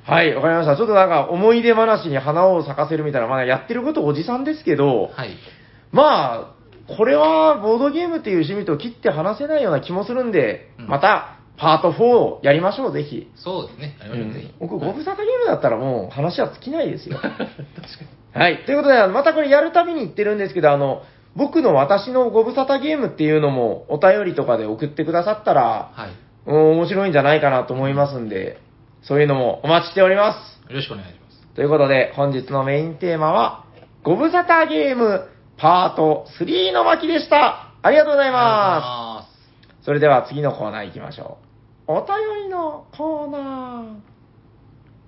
[0.04, 0.76] はいわかりました。
[0.76, 5.36] ちょっとなんか思い出話に花を咲かせるみたいな、まあやってることおじさんですけど、はい。
[5.92, 6.49] まあ、
[6.96, 13.30] これはボードゲームっていう趣味と切って話せないような気もするんで、うんまたパート4をやりましょう、ぜひ。
[13.36, 13.96] そうですね。
[14.00, 14.54] やりましょう、ぜひ。
[14.58, 17.18] 僕、ご無沙汰ゲームだったらもう話は尽きないですよ。
[17.20, 17.44] 確か
[18.34, 18.42] に。
[18.42, 18.64] はい。
[18.64, 21.02] ということで、またこれやるたびに言ってるんですけど、あの、
[21.36, 26.10] 僕の私のご無沙汰ゲームっていうのもお便りとかで送ってくださったら、はい。
[26.46, 28.58] うん面白いんじゃないかなと思いますんで、
[29.02, 30.62] そういうのもお待ちしております。
[30.70, 31.46] よろしくお願いします。
[31.54, 33.64] ということで、本日のメインテーマは、
[34.02, 35.28] ご無沙汰ゲーム
[35.60, 37.72] パート3の巻でした。
[37.82, 38.38] ありがとうございま。
[38.38, 39.26] ま
[39.80, 41.38] すそれでは次のコーナー行きましょ
[41.88, 41.92] う。
[41.92, 44.00] お便りのコーナー。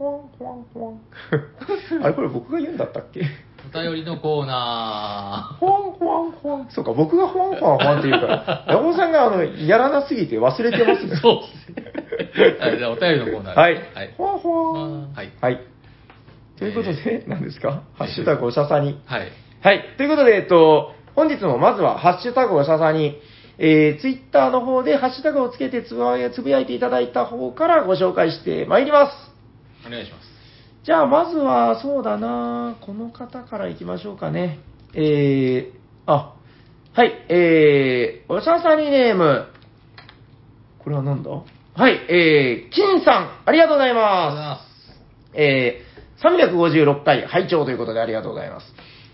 [2.03, 3.23] あれこれ僕が言うんだったっけ？
[3.23, 3.27] す。
[3.73, 6.67] お便りのコーナほわんほわんほわん。
[6.71, 11.09] そうか、僕がほわんほわんほわんって言うから、 山本さんがあの、やらなすぎて忘れてますー。
[11.11, 11.17] ね。
[11.17, 11.47] そうで
[12.35, 12.57] すね。
[12.59, 13.59] はい、じゃあお便りのコーナー。
[13.59, 13.75] はい。
[13.95, 14.15] はい。
[14.19, 15.13] ほわんほわん。
[15.15, 15.61] はいはい。
[16.59, 17.83] ということで、何ですか？
[17.97, 19.01] ハッシュタグおしゃさに。
[19.07, 19.31] はい。
[19.63, 19.95] はい。
[19.97, 23.21] ということで、えっと、本日もまずは、ハッシュタグおしゃさに、
[23.59, 29.87] えー、ツイッターの方でハッシュタグをつけてつぶやつぶやいていただいた方からご紹介してまいります。
[29.87, 30.27] お願いします。
[30.83, 34.59] じゃあ、まずは、そうだなこの方から行きましょうかね。
[34.95, 35.73] えー、
[36.07, 36.35] あ、
[36.93, 39.47] はい、えー、おしゃさにネーム、
[40.81, 41.31] これはなんだ？
[41.31, 44.01] はい、えー、金さん、ありがとうございま。
[44.01, 48.67] ますえー、356回拝聴ということでありがとうございます。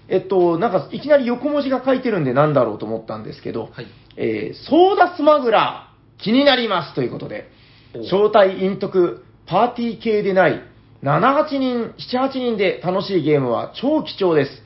[0.09, 3.86] えっと、なんか、いきなり横文字が書いてるんでなんだろうと思ったんですけど、はい。
[4.16, 7.50] えー、ソーダスマグラー、気になりますということで、
[7.94, 10.62] お招待陰徳、パーティー系でない、
[11.02, 14.62] 7、8人、7、8人で楽しいゲームは超貴重です。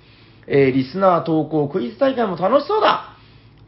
[0.46, 3.16] えー、リスナー投稿、クイズ大会も楽しそうだ。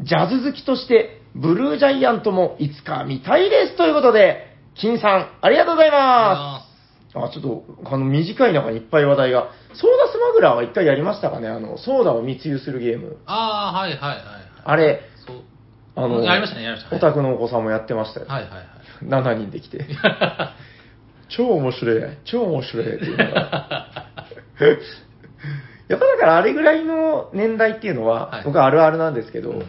[0.00, 5.90] ジャズ好きとして、ブルージャイアントもいつか見たいですということで、金さん、ありがとうござい。
[5.90, 6.73] ます
[7.14, 9.50] あ、ちょっと、あの、短い中にいっぱい話題が。
[9.74, 11.48] ソーダスマグラーは一回やりましたかね？
[11.48, 13.18] あの、ソーダを密輸するゲーム。
[13.26, 14.24] ああ、はいはいはいはい。
[14.64, 15.00] あれ。
[15.96, 18.26] あの、やりましたねやりましたオタクのお子さんもやってましたよ。
[18.28, 18.64] はいはいはい。
[19.06, 19.86] 7人できて。
[21.36, 24.06] 超面白い、超面白いっていうのが。
[25.88, 29.64] やっぱだからあれぐらいの年代っていうのは、はい僕はあるあるなんですけど、うん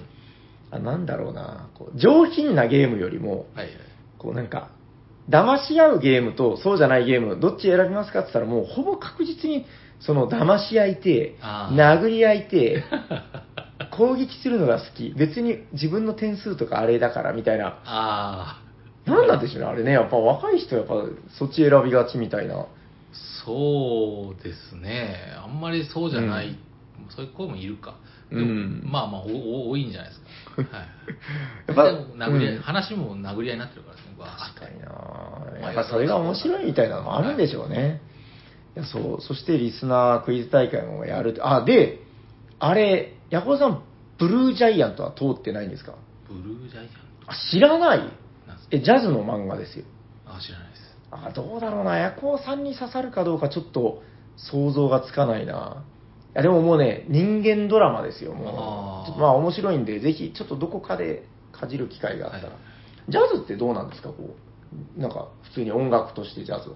[0.71, 3.71] あなんだろうなこう上品なゲームよりも、はいはい。
[4.17, 4.69] こうなんか、
[5.29, 9.65] 騙し合うゲームとそうじゃないゲーム、どっち選びますかって言ったら、もうほぼ確実に、
[9.99, 12.83] その騙し合いて、殴り合いて、
[13.97, 15.13] 攻撃するのが好き。
[15.17, 17.79] 別に自分の点数とかあれだからみたいな。
[17.85, 18.61] あ
[19.05, 19.09] あ。
[19.09, 19.91] なんなんでしょうね、あれね。
[19.91, 20.95] やっぱ若い人やっぱ
[21.37, 22.65] そっち選びがちみたいな。
[23.45, 25.33] そうですね。
[25.43, 26.57] あんまりそうじゃない、
[27.09, 27.95] そういう子もいるか。
[28.31, 30.77] うんまあまあ多いんじゃないですか。
[30.77, 30.87] はい。
[31.67, 38.01] やっぱでも殴り合い、うん話も殴り合いになってるから確かにおなやっぱそれが面白いみたいなのもあるんでしょうね。
[38.75, 39.21] いや、そう。
[39.21, 41.35] そしてリスナークイズ大会もやる。
[41.41, 41.99] あ、で、
[42.59, 43.83] あれ、ヤコウさん、
[44.17, 45.95] ブルージャイアントは通ってないんですか？
[46.27, 46.87] ブルージャイアン
[47.27, 48.09] あ、知らない？
[48.71, 49.85] え、ジャズの漫画ですよ。
[50.25, 50.81] あ、知らないです。
[51.11, 51.97] あ、どうだろうな。
[51.97, 54.01] ヤコウさんに刺さるかどうかちょっと
[54.37, 55.83] 想像がつかないな。
[56.33, 59.07] いや、でももうね、人間ドラマですよ、もう。
[59.07, 62.53] ちょっとまあ面白いんで、ぜひ、ちょっとどこかでかじる機会があったら。
[62.53, 62.64] はい
[63.09, 64.35] ジャズってどうなんですか、こ
[64.97, 64.99] う。
[64.99, 66.75] なんか、普通に音楽としてジャズは。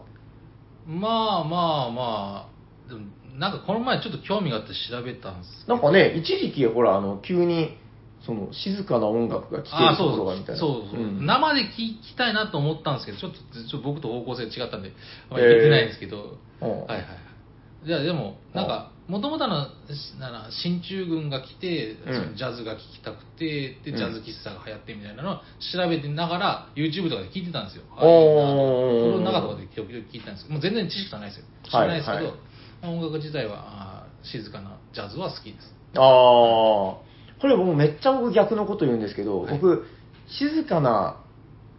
[0.87, 2.49] まあまあま
[2.87, 3.05] あ、でも
[3.37, 7.77] なんかこの前ちょっと興味があって調べたんですなんかね、一時期、ほら、あの、急に、
[8.25, 10.59] その、静かな音楽が聴けるところがみたいな。
[10.59, 14.91] そうそう、ん生で聞きたいなと思ったんですけど、ちょっとちょっと僕と方向性違ったんで、
[15.29, 17.05] あまり言えてないんですけど、うんはいはいはい。
[17.85, 19.67] じゃあでも、なんか、もともとの、
[20.19, 21.95] なら、進駐軍が来て、
[22.35, 23.97] ジャズが聴きたくて、で、うん。
[23.97, 25.35] ジャズ喫茶が流行ってみたいなのを
[25.73, 27.83] 調べてながら、YouTube とかで聞いてたんですよ。
[27.97, 31.45] あいいな風呂の中とかで時々聞いてたんですけど、もう全然知識はないですよ。
[31.63, 32.25] 知らないですけど、はい。
[32.25, 32.33] はい
[32.81, 35.73] まあ音楽自体は静かなジャズは好きです。
[35.97, 37.03] ああ、こ
[37.43, 39.53] れ僕めっちゃ僕逆のこと言うんですけど、はい。
[39.55, 39.85] 僕、
[40.27, 41.17] 静かな、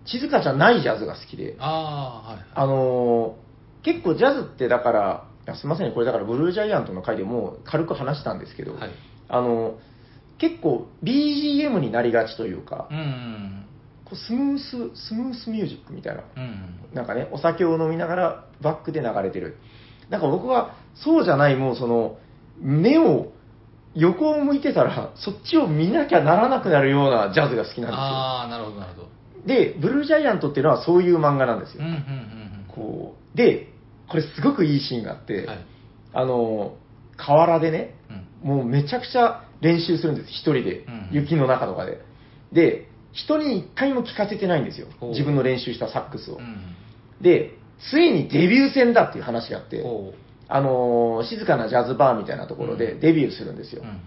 [0.05, 2.45] 静かじゃないジャズが好きで、ああ、はい。
[2.55, 3.51] あのー
[3.83, 8.91] 結構ジャズってだから、すみませんね、これだからブルージャイアントの回でもう軽く話したんですけど、はい
[9.29, 9.79] あの
[10.41, 13.67] 結構 BGM になりがちというか、うん。
[14.07, 16.25] こうスムース、スムースミュージックみたいな。
[16.35, 16.95] うん。
[16.95, 19.59] なんかね、お酒を飲みながらバックで流れてる。
[20.09, 22.17] なんか僕はそうじゃない、もうその、
[22.59, 23.33] 目を
[23.95, 29.09] 横を向いてたら、そっちを見なきゃならなくなるようなジャズが好きなんああ、なるほど、なるほど。
[29.47, 29.75] ですよ。
[29.75, 31.83] で、ブルージャイアントっていうのはそういう漫画なんですよ。
[31.83, 33.70] うん、うん、うんこう、で、
[34.11, 35.49] これすごくいいシーンがあって、うん。
[35.49, 35.59] はい。
[36.13, 36.77] あの、
[37.17, 37.95] 河原でね、
[38.43, 38.49] うん。
[38.49, 41.09] もうめちゃくちゃ練習するんです、一人でうん。
[41.13, 42.01] 雪の中とかで。
[42.53, 46.37] で、人に一回も聞かせてないんですよ自分の練習したサックスを。
[46.37, 46.75] うん。
[47.21, 47.55] で、
[47.91, 50.13] ついにデビュー戦だっていう話があって、ほ
[50.49, 53.79] あのー静かなジャズバーみたいなところでうんデビューするんですう。
[53.79, 53.85] よ。
[53.85, 54.01] うん。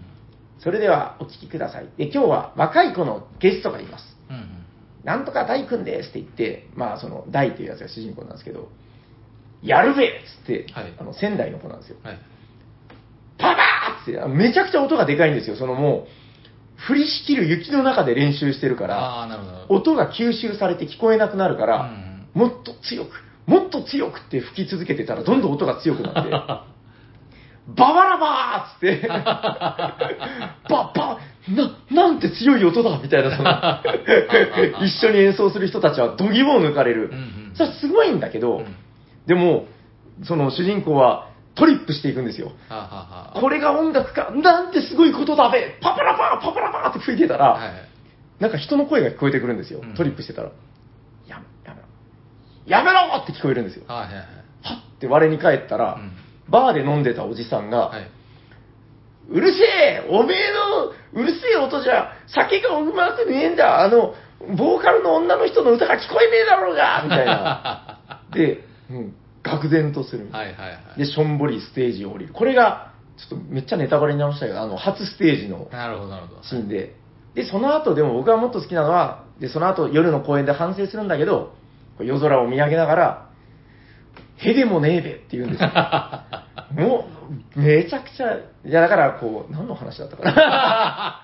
[0.58, 1.88] それではお聞きください。
[1.96, 4.04] で、今日は若い子のゲストがいます。
[4.30, 4.64] うん。
[5.04, 8.68] なんとか大君ですって言って、まあその大っていうやつが主人公なんですけど、
[9.64, 10.10] やるべっ
[10.42, 11.96] つって、はいあの仙台の子なんですよ。
[12.02, 12.18] はい。
[13.38, 15.56] パパーってあのめちゃくちゃ音がでかいんですよ。
[15.56, 16.06] そのも
[16.88, 19.80] う、降りしきる雪の中で練習してるから、ああ、なるほどなるほど。
[19.80, 23.10] 音が吸収されて聞こえなくなるから、うんもっと強く、
[23.46, 37.20] もっと強くって吹き続けてたら、どんどん音が強くなって、ババラバーっつって、 ババな、なんて強い音だみたいな、その、 一緒に演奏する人たちは度肝を抜かれるうんう
[37.52, 37.52] ん。
[37.54, 38.76] それはすごいんだけど、うん
[39.26, 39.66] でも、
[40.24, 42.48] その主人公はトリップしていくんですよ。
[42.68, 47.72] はあ、はこれが音楽か、なんてすごいことだべパパラパー、パパラパーって吹いてたら、はい。
[48.40, 49.94] なんか人の声が聞こえてくるんですようん。
[49.94, 50.50] トリップしてたら。
[51.26, 51.86] ややめろ。
[52.66, 53.84] やめろって聞こえるんですよ。
[53.86, 54.24] はいはいはい。
[54.62, 56.12] はって我に返ったら、うん
[56.48, 58.10] バーで飲んでたおじさんが、はい。
[59.30, 64.14] うるせえおめえのうるせえ音じゃ酒がうまくねえんだあの、
[64.58, 68.20] ボーカルの女の人の歌が聞こえねえだろうがみたいな。
[68.34, 68.64] で、
[68.94, 70.30] うん、愕然とする。
[70.30, 70.98] はいはいはい。
[70.98, 72.32] で、しょんぼりステージを降りる。
[72.32, 76.42] これが、ちょっとめっちゃネタバレになりましたけど、あの、初ステージのなるほどなるほど。
[76.42, 76.94] シーンで。
[77.34, 81.54] で、その後、でも僕がもっと好きなのは、で、その後夜の公園で反省するんだけど、
[81.98, 83.30] こう夜空を見上げながら、
[84.36, 85.70] へでもねえべって言うんですよ。
[86.74, 87.06] も
[87.56, 91.20] う、めちゃくちゃ、いや、だから、こう、何の話だったかな。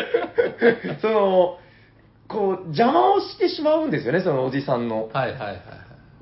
[1.00, 1.58] その、
[2.28, 5.08] こう、邪魔をしてしまうんですよね、そのおじさんの。
[5.12, 5.58] はいはいはいはい。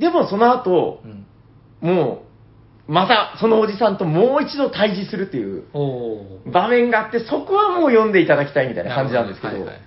[0.00, 1.02] でも、その後
[1.82, 1.88] う、ん。
[1.88, 2.24] も
[2.88, 5.64] う、また、そのおじさんともう一度対峙するっていう。
[6.50, 9.80] 場面があって、そこはもう読んでいただきたいみたいな感じなんですけど、はいはいはい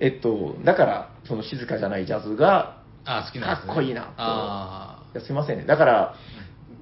[0.00, 3.66] えっと、だから、その静かじゃないジャズが、あ好きなんですね。
[3.68, 5.64] かっこいいなとあやすいませんね。
[5.64, 6.14] だから、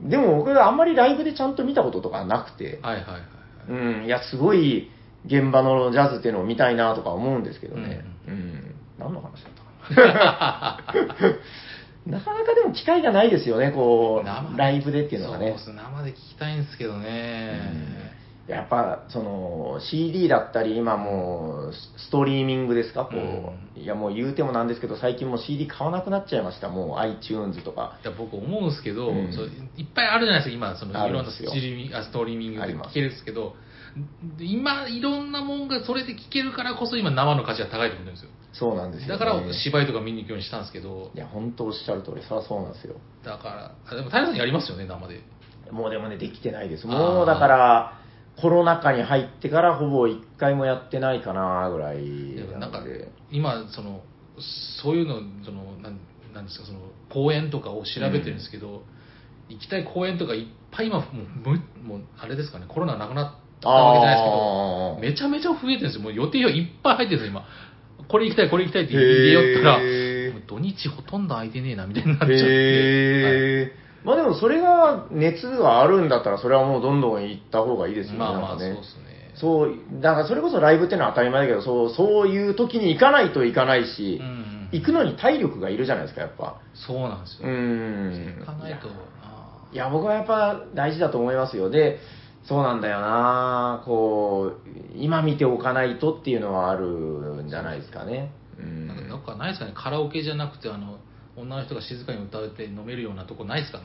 [0.02, 3.22] でも僕はあんまりライブでちゃんと見たこととかなくて、はいはいはいはい。
[3.68, 4.90] うん、いや、すごい
[5.26, 8.04] 現場のジャズっていうのを見たいなとか思うんですけどね。
[8.26, 8.74] ううん。
[8.98, 9.52] 何の話だっ
[9.88, 10.80] たかな。
[12.06, 15.58] なかなかでも機会がないですよね、こ生う、ライブでっていうのがねそう。
[15.58, 18.04] です生で聞きたいんですけどね。
[18.46, 27.98] やっぱ、その、CD だったり、今もう、ストリーミングですか、こう、いやもう言うてもなんですけど、最近もう CD 買わなくなっちゃいました、もう iTunes とか。
[28.04, 29.30] いや僕思うんですけど、うん
[29.76, 33.56] いっぱいあるじゃないですか、今、そのいろんなストリーミングあストリーミングありますで聞けるんですけど、
[34.38, 38.30] 今、いろんなもんがそれで聞けるからこそ、今、生の価値が高いと思うんですよ。
[38.54, 39.12] そうなんですよ、ね。
[39.12, 42.96] だから芝居とか見に行くようにしたんですけどい、や、本当おっしゃる通り、そりゃそうなんですよ。
[43.24, 45.20] だから、あでも、平さんやりますよね、生で。
[45.70, 46.86] もうでもね、できてないです。
[46.86, 47.98] もうだから、
[48.40, 51.98] コロナ禍に入ってからほぼ一回もやってないかなぐらい
[52.58, 54.02] なんので。、今、その、
[54.82, 55.98] そういうの、その、なん
[56.32, 56.80] なんですか、その、
[57.10, 58.82] 公演とかを調べてるんですけど、
[59.48, 61.04] 行きたい公演とかいっぱい今、も
[61.46, 66.02] う、むもうあれですかね、コロナなくなったわけじゃないですけど、めちゃめちゃ増えてるんですよ。
[66.02, 67.46] もう予定がいっぱい入ってるんですよ、今。
[68.08, 69.80] これ行きたい、これ行きたいって入れよったら、
[70.46, 73.72] 土日ほとんど空いてねえな、みたいになっちゃって。
[74.04, 78.18] まあでもそれが熱があるんだったら、それはもうどんどん行った方がいいですよね。
[78.18, 79.14] まあまあ、そうですね。
[79.34, 86.56] そう、だからそれこそライブっていうのは当たり前だけど、そう、そういう時に行かないといかないし、うんうん行くのに体力がいるじゃないですか、やっぱ。
[86.74, 87.52] そうなんですうよ。
[87.52, 88.36] ん。
[88.40, 88.96] 行かないといや。
[89.72, 91.70] いや、僕はやっぱ大事だと思いますよ。
[91.70, 92.00] で、
[92.44, 98.32] そうなんだよなこう、今見ておかないとっていうのはあるんじゃないですかね。
[98.58, 100.98] うんなんかないですかね、カラオケじゃなくて、あの、
[101.36, 103.84] 女の人が静かに歌って飲めるようなとこないですかね。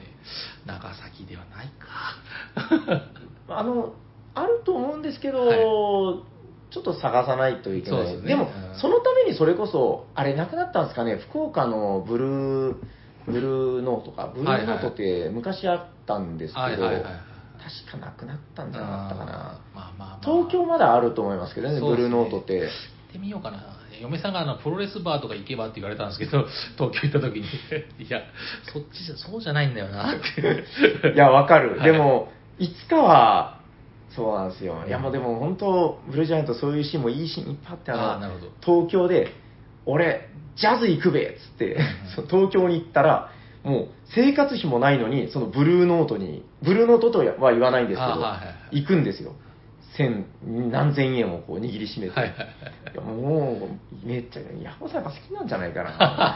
[0.66, 3.07] 長崎ではないか。
[3.47, 3.93] あの、
[4.36, 5.60] あると思うんですけど、はい
[6.70, 8.01] ちょっと探さないといけない。
[8.03, 12.76] ですねもうん、そのためにそれこそ、あれなくなったんですかね、福岡のブルー、
[13.26, 17.29] ブルーノートか、ブルーノートって昔あったんですけど、はいはいはいはい。
[17.60, 19.32] 確かなくなったんじゃなかったかな。
[19.32, 20.20] まあまあまあ。
[20.24, 22.60] 東京まだあると思いますけどね、ブルーノートって。
[22.60, 23.80] 行ってみようかな。
[24.01, 26.45] 嫁さんがあのプロレスバーとか行けばって言われたんですけど、
[26.78, 27.45] 東京行った時に、
[27.99, 28.22] いや、
[28.72, 30.64] そっちじゃ、そうじゃないんだよなって。
[31.14, 31.78] いや、わかる。
[31.78, 33.60] はいでも、いつかは、
[34.10, 34.84] そうなんですよ。
[34.88, 38.32] いや、もうでも本当、ブルージャイアントそういうシーンもいいシーンいっぱいあって、あ
[38.62, 39.34] 東京で、
[39.86, 41.80] 俺、ジャズ行くべっつって、
[42.16, 43.32] そう東京に行ったら、
[43.64, 49.34] もう生活費もないのに、そのブルーノートに、ブルーノートとは言わないんですけど、あはいはいはい行くんですよ。
[49.99, 50.26] 千、
[50.72, 52.14] 何千円をこう握りしめて。
[52.18, 52.47] はいはいはい
[52.93, 53.70] いやも
[54.03, 56.36] う、めっちゃ、ヤホーさんが好きなんじゃないかな。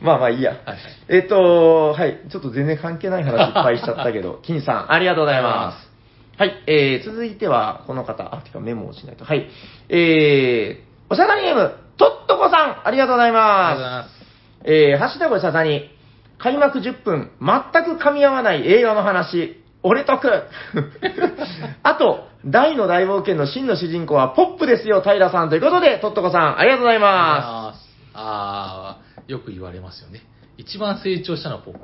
[0.00, 0.52] まあまあいいや。
[0.52, 0.78] はいはい
[1.08, 5.90] えっと、はい、ちょっと全然関係ない話いっぱいしちゃったけど、 金さん、ありがとうございます。
[6.38, 9.24] はい、えー、続いては、この方、あ、てかメモをしないと。
[9.24, 9.48] はい、
[9.88, 14.23] えー、おしゃさにゲーム、とっとこさん、ありがとうございありがとうございまます。
[14.64, 14.70] す。
[14.72, 15.90] えー、ハッシュタグおしゃさに、
[16.38, 20.30] 開幕10分、全く噛み合わない映画の話、俺とく。
[21.82, 25.50] あと、大の大冒険の真の主人公はポップですよ、平さん。
[25.50, 27.74] ということで、とっとこさん、ありがとうございまあ
[28.14, 30.20] あー、よく言われますよね。
[30.56, 31.80] 一番成長したのはポップ。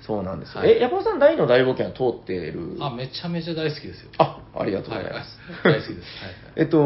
[0.00, 0.06] す。
[0.06, 0.60] そうなんですよ。
[0.60, 2.76] はいえ、ヤポさん、大の大冒険は通ってる？
[2.80, 4.10] あ、めちゃめちゃ大好きですよ。
[4.18, 5.38] あ、ありがとうごはい、ざいます。
[5.64, 5.88] 大好きです。
[5.88, 6.00] はい
[6.56, 6.78] えっと、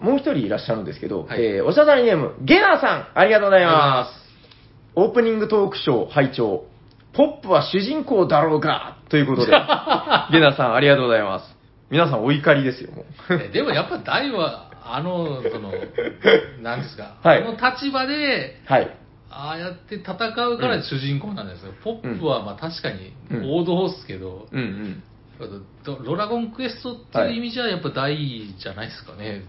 [0.00, 4.19] もう一人いらっしゃるんですけど、はいえーおしゃさりネーム、ゲナーさん、ありがとうございます。
[5.00, 6.66] オープニングトークショー拝聴
[7.14, 9.52] ポップは主人公だろうがということで、
[10.30, 11.56] ゲナーさん、ありがとうございます。
[11.90, 13.06] 皆さん、お怒りですよ、もう。
[13.30, 15.72] えでもやっぱ大は、あの、その、
[16.60, 18.90] なんですか、はいこの立場で、はい。
[19.30, 21.72] ああやって戦うから主人公なんですよ。
[21.82, 25.02] ポップはまあ確かにうん王道っすけど、うんうん。
[25.84, 29.44] ドドラゴンクエストっていう意味じゃやっぱ大じゃないですかね。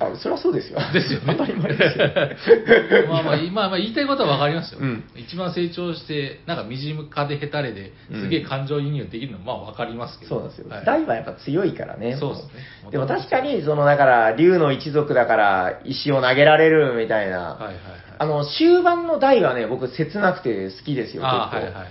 [0.00, 0.78] あ、それはそうですよ。
[0.92, 1.34] ですよね。
[1.36, 3.08] 当たり前ですよ。
[3.08, 4.80] まあまあ、まあまあ言いたいことは分かりますよ。
[4.80, 10.30] うん一番成長して、なんか短で下手れで、うんすげえ感情移入できるのはまあ分かりますけど。
[10.30, 10.68] そうなんですよ。
[10.68, 12.16] はい大はやっぱ強いからね。
[12.18, 17.54] そうですねでも確かに、その、だから、竜の一族だから、石を投げられるみたいな。
[17.54, 17.74] はいはいはい。
[18.18, 21.28] あの、終盤の大はね、僕、切なくて好きですよ、結構。
[21.28, 21.86] あーはいはいはい。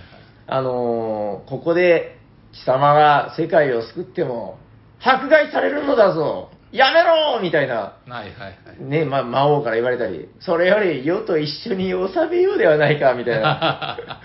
[0.50, 2.17] あのーここで
[2.52, 4.58] 貴様が世界を救っても
[5.00, 8.84] 迫害されるのだぞやめろみたいな、はいはいはい。
[8.84, 13.98] ね、ま、魔王から言われたり、それより世と一緒に収めようではないかみたいな。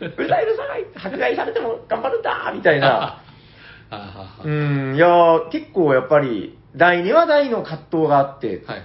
[0.00, 3.20] うるさいうるさい迫害されても頑張るんだみたいな。
[4.42, 8.84] うん、いやー結構やっぱり、大には大の葛藤があって、はいはい。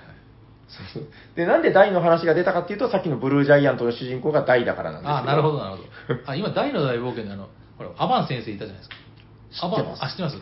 [0.67, 6.19] そうそうで、なんで大の話が出たかっていうと、さっきのブルージャイアントの主人公が大だからなんですあなるほど、なるほど。
[6.25, 7.47] あ、今、大の大冒険であの、
[7.77, 8.95] ほら、アバン先生いたじゃないですか。
[9.65, 10.37] アバン、知ってますあ、知ってます？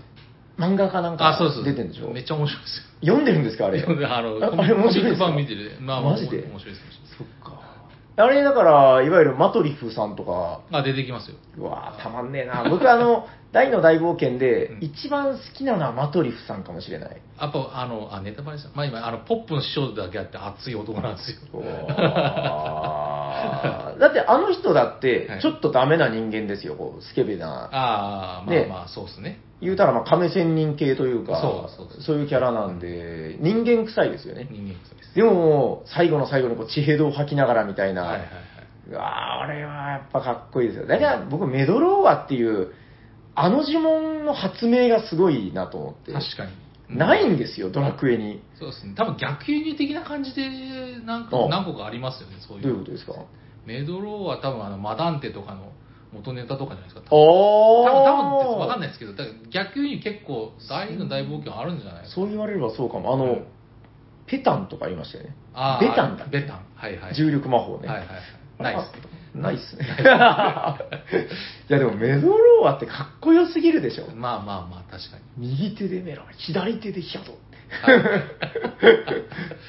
[0.58, 1.38] 漫画かなんか。
[1.66, 2.12] 出てるんでしょ？
[2.12, 2.84] めっちゃ面白いですよ。
[3.02, 3.84] 読んでるんですかあれ？
[3.84, 5.78] あの、 あれ面白いコミック版見てる。
[5.82, 6.44] まあ、マジで？
[6.48, 6.84] 面白いです。
[6.84, 7.45] 面白いですそっか。
[8.18, 11.38] あれだから、いわゆるマトリフさんとか、あ、出てきますよ。
[11.57, 12.63] うわーたまんねえな。
[12.70, 17.22] 僕あの、 大の大冒険でうん一番好きなのはマトリフさんかもしれない。
[17.39, 18.70] やっぱ、あの、あ、ネタバレした。
[18.74, 21.38] まあ今、あの、ポップの師匠だけあって熱い男なんですよ。
[21.53, 27.70] うわーだってあの人だってはい、ちょっとダメな人間ですよ、こう、スケベな。
[27.72, 29.39] ああ、まねあまあ、そうですね。
[29.62, 34.47] 言うたら、まあ、亀仙人系というか、そうそうそういうキャラなんで、人間臭いですよね。
[34.51, 35.16] 人間臭いです。
[35.16, 38.30] でも、最後の最後にこう、地平道を吐きながらみたいな、はいはいはい。
[38.89, 40.86] うわーあれはやっぱかっこいいですよ。
[40.86, 42.74] だから僕、メドローアっていう、
[43.34, 46.12] あの呪文の発明がすごいなと思って。
[46.14, 46.51] 確かに。
[46.97, 48.41] ないんですよ、ドラクエに。
[48.60, 48.93] そうですね。
[48.95, 50.49] 多分逆輸入的な感じで、
[51.03, 52.64] なんかあ何個かありますよね、そういう。
[52.64, 53.14] どういうことですか？
[53.66, 55.72] メドローは多分あの、マダンテとかの
[56.16, 57.01] 元ネタとかじゃないですか。
[57.11, 58.59] お多分、多分です。
[58.59, 62.22] わかんないですけど、だから逆輸入結構、大の大冒険あるんじゃないですか。
[62.22, 63.13] そう言われればそうかも。
[63.13, 63.45] あの、うん
[64.28, 65.36] ペタンとか言いましたよね。
[65.53, 66.66] あーベタンだベタン。
[66.76, 67.16] はいはい。
[67.16, 67.88] 重力魔法ね。
[67.88, 68.63] はいはいはい。
[68.63, 69.01] ないですね。
[69.36, 69.86] ないっすね。
[71.70, 74.07] いやでもメドローアってかっこよすぎるでしょ。
[74.16, 75.49] まあまあまあ、確かに。
[75.49, 77.34] 右手でメロン、左手でヒャド。
[77.34, 78.03] はい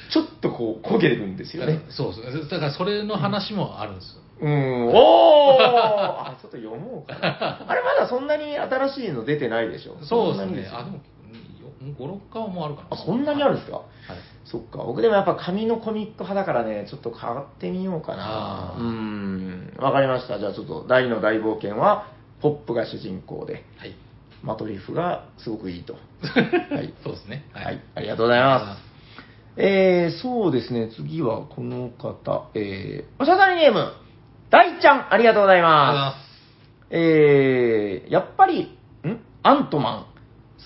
[0.09, 1.81] ちょっとこう焦げるんですよね。
[1.89, 2.47] そうそう。
[2.49, 4.21] だからそれの話もあるんですよ。
[4.39, 5.63] うん、おー
[6.29, 7.63] あ、ちょっと読もうかな。
[7.67, 10.37] あれまだそんなに新しいの出てないでしょそう。
[10.37, 10.99] ですねあ、でも、
[11.97, 12.87] 5、6巻もあるかな。
[12.91, 13.77] あ、そんなにあるんですか？
[13.77, 13.85] はい。
[14.45, 14.79] そっか。
[14.83, 19.73] 僕でもやっぱ紙のコミック派だからね、ちょっと買ってみようかなうん。
[19.79, 20.39] わかりました。
[20.39, 22.07] じゃあちょっと大の大冒険は、
[22.41, 23.93] ポップが主人公で、はい。
[24.43, 25.95] マトリフがすごくいいと。
[26.23, 26.93] はい。
[27.03, 27.45] そうですね。
[27.53, 27.79] はい。
[27.95, 28.83] ありがとうございます。
[29.57, 30.89] えー、そうですね。
[30.95, 32.45] 次はこの方。
[32.53, 33.91] えー、おしゃさりネーム、
[34.49, 35.67] 大ちゃん、ありがとうございま。
[35.67, 36.95] ます。
[36.95, 39.19] えー、やっぱり、ん？
[39.43, 40.05] アントマン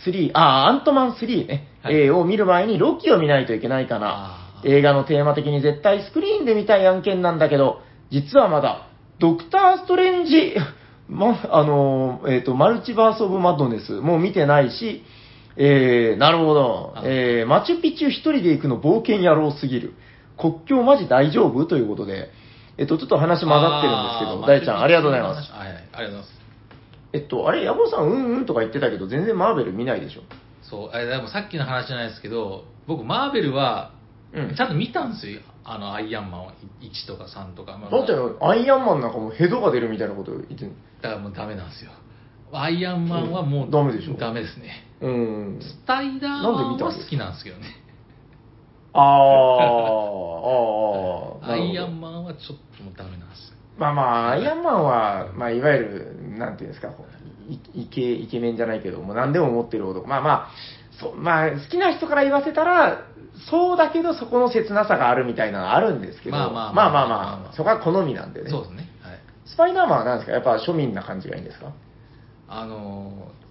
[0.06, 1.96] 3、あー、アントマン3ね、はい。
[1.96, 4.38] えーを見る前にロキを見ないといけないかな。
[4.64, 8.88] 映画のテーマ的に絶対スクリーンで見たい案件なんだけど、実はまだ、
[9.20, 10.56] ドクター・ストレンジ、
[11.10, 15.04] ま、あのー、えっ、と、マルチバース・オブ・マッドネスもう見てないし、
[15.58, 16.94] えー、なるほど。
[16.96, 17.02] あ。
[17.04, 19.94] えー、マチュピチュ一人で行くの冒険野郎すぎる。
[20.38, 21.66] 国境マジ大丈夫？
[21.66, 22.30] ということで、
[22.78, 25.52] えっと、ちょっと話混ざってるんですけど、大ちゃん、ありがとうございます。。
[25.52, 26.42] はいはい、ありがとうございます。
[27.14, 30.22] えっと、あれ、ヤボさん、うんうんとか言ってたけど、全然マーベル見ないでしょ？
[30.62, 33.92] そう、えでもさっきの話じゃないですけど、僕、マーベルは、
[34.34, 34.56] うん。
[34.56, 35.42] ちゃんと見たんですよ。
[35.66, 36.52] あの、アイアンマンを
[36.82, 37.78] 1とか3とか。
[37.78, 40.70] まあだって、アイアンマンなんかもうヘドが出るみたいなこと言ってん
[41.02, 41.92] だからもうダメなんですよ。
[42.54, 44.14] アイアンマンはもう、うんダメでしょ？
[44.14, 44.86] ダメですね。
[45.02, 45.60] うん。
[45.62, 47.66] スパイダーマなんでンは好きなんですけどね。
[49.00, 51.52] あー、あー、あー。
[51.54, 53.56] アイアンマンはちょっともうダメなんですよ。
[53.78, 56.92] まあまあ、アイアンマンは、まあ、いわゆる、なんていうんですか、
[57.74, 60.08] イケ、イケメンじゃないけど、もう何でも持ってる男。
[60.08, 60.48] まあまあ、
[61.00, 63.02] そう、まあ、好きな人から言わせたら、
[63.50, 68.50] そうだけど、そこの切なさがあるみたいなのあるんですけど、まあまあまあまあまあまあまあ、そこは好みなんでね。
[68.52, 68.90] そうですね。
[69.02, 69.20] はい。
[69.46, 70.34] スパイダーマンは何ですか？
[70.34, 71.72] やっぱ庶民な感じがいいんですか？
[72.50, 73.12] あの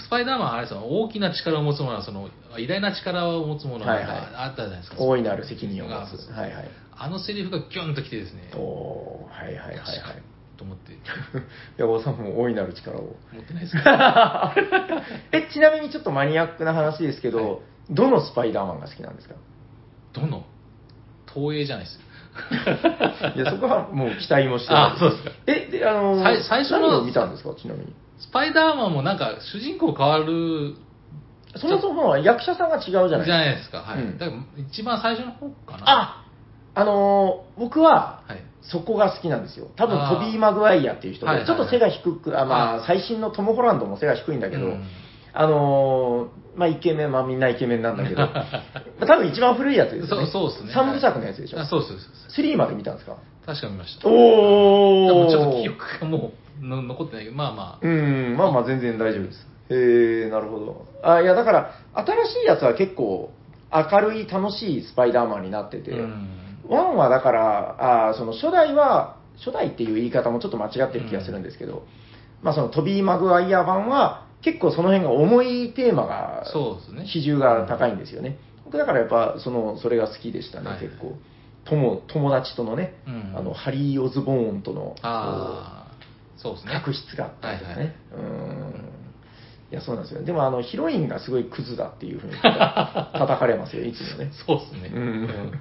[0.00, 2.28] スパイダーマンはあれですよ大きな力を持つものはその
[2.58, 4.16] 偉大な力を持つものがはいはい。
[4.34, 6.30] あったじゃないですか、大いなる責任を持つ。
[6.32, 6.68] はいはい。
[6.98, 8.50] あのセリフがギュンときてですね。
[8.54, 9.78] おー、はいはいはいはい。
[10.56, 10.92] と思って。
[11.76, 13.16] ヤゴさんも大いなる力を。
[13.32, 13.90] 持ってないですけど
[15.32, 17.58] え、ちなみにちょっとマニアックな話ですけど、はい。
[17.90, 19.34] どのスパイダーマンが好きなんですか？
[20.14, 20.44] どの？
[21.32, 22.00] 東映じゃないです
[23.36, 25.30] いや、そこはもう期待もしてないあそうですか。
[25.46, 27.92] え、で、あのー最最初の見たんですか、ちなみに。
[28.18, 30.74] スパイダーマンもなんか主人公変わる。
[31.56, 33.08] そもそもは役者さんが違うじゃない。
[33.08, 33.32] じゃですか。
[33.32, 34.02] ないですか、はい。
[34.02, 34.18] うん。
[34.18, 35.84] だから一番最初の方かな。
[35.86, 36.22] あ
[36.74, 38.42] あのー僕は、はい。
[38.62, 39.68] そこが好きなんですよ。
[39.76, 40.14] 多分あー。
[40.14, 41.56] トビー・マグワイアっていう人で、はいはいはい。
[41.56, 44.84] ちょっと背が低く、あまあ、あ最新のトム・ホランドも背が低いんだけど、うん。
[45.32, 48.32] あのーまあ、イケメン、まあみんなイケメンなんだけど、ま
[49.00, 50.26] あ多分一番古いやつですよね。
[50.26, 50.82] そうそうですね。
[50.82, 51.60] 3部作のやつでしょ。
[51.60, 51.98] あそうそうそう
[52.28, 53.16] そう3まで見たんですか？
[53.46, 54.08] 確か見ました。
[54.08, 57.78] おでもーちょっと記憶がもうの残ってないけどまあまあ。
[57.80, 59.46] うん、まあまあ全然大丈夫です。
[59.70, 60.86] へえ、なるほど。
[61.02, 63.30] あ、いやだから、新しいやつは結構
[63.72, 66.28] 明るい楽しいスパイダーマンになってて、うん。
[66.68, 71.86] ワンはだから、あその初代は、初代っていう言い方もちょっと間違ってる気がするんですけど、
[72.42, 77.06] まあそのトビー・マグワイア版は結構その辺が重いテーマが、そうですね。
[77.06, 78.38] 比重が高いんですよね。
[78.64, 80.80] 僕だからやっぱその、それが好きでしたね、はい。
[80.80, 81.16] 結構。
[81.64, 83.36] 友友達とのね、うん。
[83.36, 84.94] あの、ハリー・オズボーンとの、
[86.36, 87.76] そうですね確執があったりとかね。
[87.76, 88.32] はいはう
[88.82, 88.96] ん。
[89.70, 90.22] いや、そうなんですよ。
[90.22, 94.30] でも、あの、ヒロインがすごいクズだっていうふうに 叩かれますよ、いつもね。
[94.46, 95.60] そうですねうん。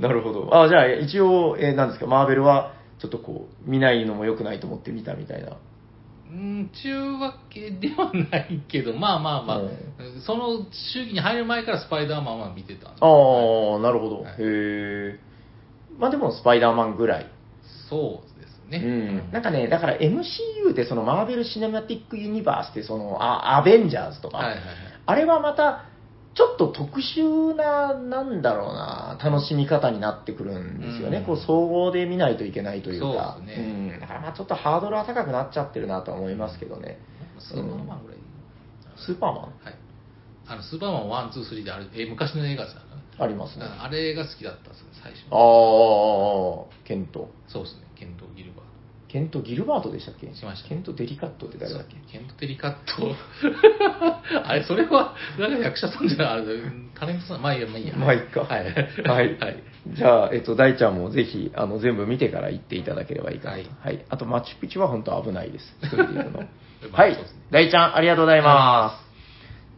[0.00, 0.50] なるほど。
[0.52, 5.52] あ、じゃあ、一応、えー、何ですか、マーベルは、ちょっとこう、見ないのも良くないと思って見たみたいな。
[6.30, 9.70] うんちゅうわけではないけど まあまあまあ、うん
[10.20, 14.22] その周期に入る前からスパイダーマンは見てたんでああ、なるほど。
[14.22, 15.20] はいへえ。
[15.96, 17.26] まあでも、スパイダーマンぐらい。
[17.88, 18.33] そう
[18.68, 18.78] ね。
[18.78, 24.66] うん、なんかね、だから MCU ってそのマーベル・シネマティック・ユニバースってそのあアベンジャーズとか、はいはいはい。
[25.06, 25.84] あれはまた
[26.34, 31.18] ちょっと特殊な、なんだろうな、楽しみ方になってくるんですよね。
[31.18, 33.36] うんこう総合で見ないといけないというか。
[33.38, 34.00] そうねん。
[34.00, 36.98] だからまあちょっとハードルは高くなっちゃってるなとは思いますけどね。
[37.38, 38.18] スーパーマンぐらい。
[38.96, 39.42] スーパーマン？
[39.42, 39.52] はい。
[40.46, 42.76] あの、スーパーマン1、2、3である、え、昔の映画です。
[43.18, 43.64] ありますね。
[43.64, 45.24] あれが好きだったんですよ、最初。
[45.30, 45.36] あ
[46.68, 47.30] あ、ケント。
[47.46, 48.52] そうですね、ケント・ギル
[49.14, 50.26] ケント・ギルバートでしたっけ？
[50.34, 51.60] しましたケント・デリカットってト。
[51.66, 51.94] 誰だっけ？
[52.10, 53.14] ケント・テリカット。
[54.44, 56.44] あれ、それは、なんか役者さんじゃない、
[56.98, 57.94] タレントさん、まあいいや、まあいいや。
[57.94, 58.40] まあいいか。
[58.40, 58.64] はい。
[58.64, 59.38] はい。
[59.38, 59.62] はい。
[59.86, 63.62] じゃあ、えっと、大ちゃんもぜひ、あの、全部見てから行っていただければいいかなと。
[63.70, 63.76] は。
[63.84, 65.76] はいいあと、マチュピチュは本当危ないです。
[65.82, 66.40] 一人で行くの。
[66.90, 67.16] まあはい。
[67.52, 68.98] 大ちゃん、ありがとうございま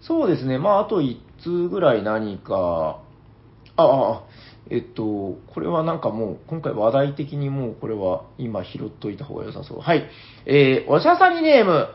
[0.00, 0.06] す。
[0.06, 0.58] そうですね。
[0.58, 3.00] まあ、あと1通ぐらい何か、
[3.76, 4.22] あ、あ、
[4.70, 9.80] えっと、これはなんかもう、今回話題的にもう、これは今拾っといた方が良さそう。
[9.80, 10.08] はい。
[10.44, 11.88] えー、おしゃさりネーム、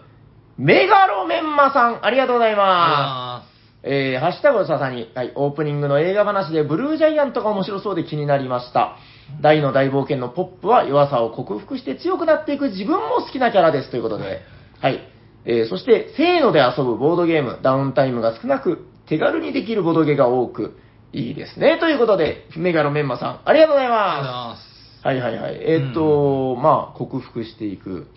[0.57, 3.47] メガロメンマさん、ありがとうございます。
[3.47, 3.51] あ
[3.83, 8.97] えー、ハッシュタグをささに、はい、オープニングの映画話でブルージャイアントが面白そうで気になりました。
[9.41, 14.41] 大の大冒険のポップは弱さを克服して強くなっていく自分も好きなキャラですということで、
[14.79, 14.99] はい。
[15.45, 20.77] えー、そして、せーので遊ぶボードゲーム、ダウンタイムが少なく、手軽にできるボードゲーが多く、
[21.13, 21.77] いいですね。
[21.79, 24.17] ということで、メガロメンマさん、ありがとうございあ。
[24.17, 25.01] ありがとうございまます。
[25.01, 25.07] す。
[25.07, 25.55] はいはいはい。
[25.61, 27.89] えーっと、まあ、克服していく。
[27.89, 28.07] うんうん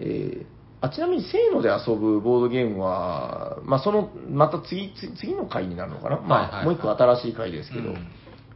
[0.00, 0.46] えー
[0.80, 8.08] あちなみに、せーので遊ぶボードゲームは、まあ、その、また次、次次の回になるのかな、まあ、はいはいはいもう一個新しい回ですけど、うん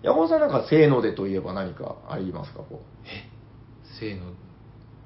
[0.05, 2.61] 山本さんなんか、せーのでといえば何かありますか？
[2.61, 3.29] こえ？
[3.99, 4.33] せーの？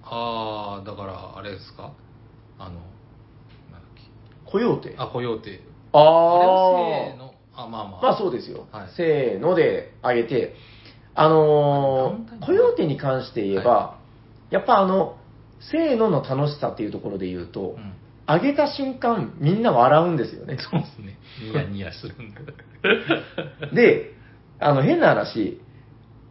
[0.02, 1.92] ああだからあれですか？
[2.58, 2.82] あのなんだ
[3.78, 4.02] っけ？
[4.02, 4.94] うコヨーテ。
[4.98, 5.60] あコヨーテ
[5.92, 7.25] ああれはせーーの
[7.56, 8.02] あまあまあ。
[8.02, 8.66] まあそうですよ。
[8.72, 8.88] はい。
[8.96, 10.54] せーのであげて、
[11.14, 13.98] あのー、コヨーテに関して言えば、
[14.50, 15.16] やっぱあの、
[15.60, 17.94] せーのの楽しさっていうところで言うと、うん。
[18.28, 20.58] あげた瞬間、みんな笑うんですよね。
[20.58, 21.16] そうですね。
[21.40, 22.40] ニヤニヤするんだ。
[23.72, 24.14] で、
[24.58, 25.60] あの、変な話、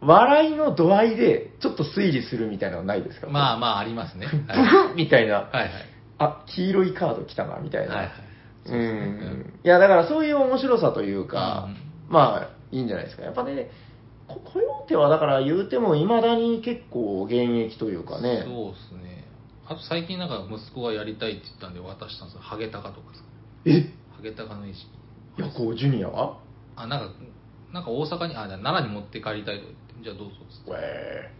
[0.02, 3.28] 笑いの度合いで、ちょっと推理するみたいなのないですか？
[3.28, 4.26] まあまあありますね。
[4.30, 4.68] ブはい。
[4.68, 5.70] フッみたいな、はいはい。
[6.18, 7.94] あ、黄色いカード来たな、みたいな。
[7.94, 8.14] はいはい。
[8.14, 8.22] そ
[8.72, 9.60] うん。
[9.64, 11.68] いや、だからそういう面白さというか、
[12.08, 12.12] うん。
[12.12, 13.22] まあ、いいんじゃないですか。
[13.22, 13.70] やっぱね、
[14.28, 18.44] ココヨーテはだから言うても、未だに結構現役というかね。
[18.44, 19.24] そうですね。
[19.68, 22.40] あと最近なんか息子がやりたいって言ったんで渡したんですよ。
[22.40, 23.20] ハゲタカとかさ
[23.64, 23.92] え？
[24.16, 24.86] ハゲタカの意識。
[25.38, 26.38] ヤコウジュニアは？
[26.76, 27.14] あなんか
[27.72, 29.66] なんか大阪にあ奈良に持って帰りたいと
[30.04, 30.70] じゃあどうぞっつって。
[30.72, 31.32] え。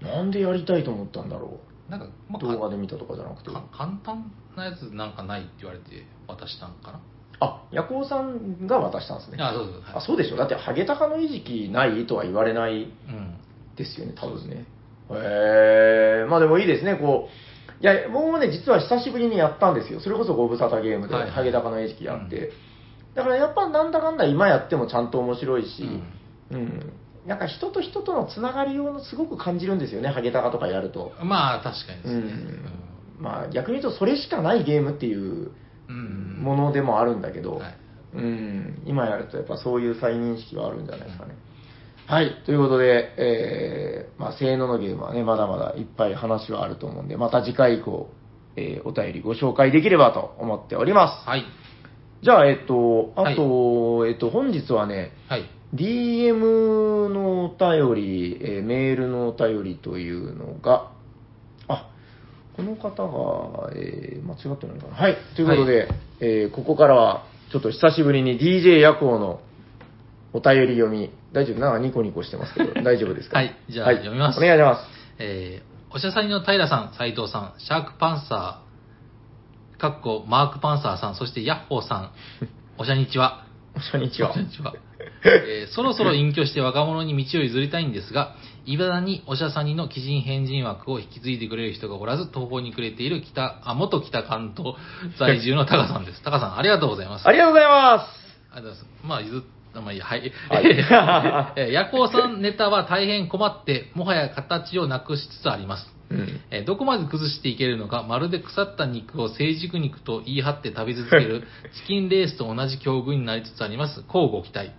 [0.00, 1.58] ー、なんでやりたいと思ったんだろ
[1.88, 2.10] なんか、う。
[2.28, 3.50] まあ、動画で見たとかじゃなくて？
[3.50, 7.00] か簡単なやつなんかないって言われて渡したんかな？
[7.38, 9.38] あ、ヤコウさんが渡したんですね。
[9.40, 13.36] あそうそうはいあそうでしょだって、ハゲタカの餌食ないとは言われないうん
[13.76, 14.64] ですよね、多分ね。
[15.10, 17.82] へえまあでもいいですね、こう。
[17.82, 20.00] いや、僕もね、実は久しぶりにやったんですよ。
[20.00, 22.52] それこそご無沙汰ゲームで、はいはいハゲタカの餌食やって。
[23.14, 25.88] だからやっぱなんだかんだ今やってもちゃんと面白いし、
[26.50, 26.92] うん。
[27.26, 31.12] なんか人と人とのつながりをすごく感じるんですよね、ハゲタカとかやると。
[31.22, 32.32] まあ確かにでうすね。
[32.32, 33.22] ん。
[33.22, 35.50] まあ逆に言うとそれしかないゲームっていう
[35.88, 36.42] うん。
[36.42, 37.74] ものでもあるんだけど、はい。
[38.14, 41.34] うん、今やるとやっぱそういう再認識はあるんじゃないですかね。
[42.06, 48.08] はい、ということで、えー、まあ、せーののゲームはね、まだまだいっぱい話はあると思うんで、また次回以降、
[48.54, 51.28] えーお便りご紹介できればと思っております。
[51.28, 51.44] はい。
[52.22, 60.90] じゃあ、えっと、あと、えっと、本日はね、はい DM のお便り、えーメールのお便りというのが、
[61.68, 61.88] あ、
[62.56, 64.94] この方が、えー間違ってないかな。
[64.96, 65.16] はい。
[65.34, 65.88] ということで、
[66.20, 69.40] えーここからは、ちょっと久しぶりに DJ 夜行の
[70.32, 71.58] お便り読み、大丈夫？
[71.60, 73.38] なんかニコニコしてますけど、 大丈夫ですか？
[73.38, 74.82] はいじゃあ読みますお願いします。
[75.18, 82.10] えー、おしゃさりの平さん、斉藤さん、シャークパンサー、かっこマークパンサーさん、そしてヤッホーさん、
[82.78, 83.44] おしゃにちは。
[83.92, 84.42] こんにちはこん。
[84.44, 84.72] にちは。
[85.24, 88.34] えーそろそろ隠居して若者に道を譲りたいんですが、
[88.64, 94.74] いまだにおしゃさにの鬼人変人枠を引き継いでくれる人がおらず、途方に暮れている北、あ、元北関東
[95.18, 96.22] 在住のタカさんです。
[96.22, 97.28] タカさん、ありがとうございます。
[97.28, 98.04] ありがとうございます。
[98.52, 98.86] ありがとうございます。
[99.04, 99.42] まあ、譲っ
[99.80, 100.32] まあいいや、はい。
[100.48, 105.94] はい えー夜行さんネタは大変困って、もはや形をなくしつつあります。
[106.10, 106.40] うん。
[106.50, 114.00] えーどこまで崩していけるのか、まるで腐った肉を成熟肉と言い張って食べ続けるチキンレースと同じ境遇になりつつあります。
[114.00, 114.70] 乞うご期待。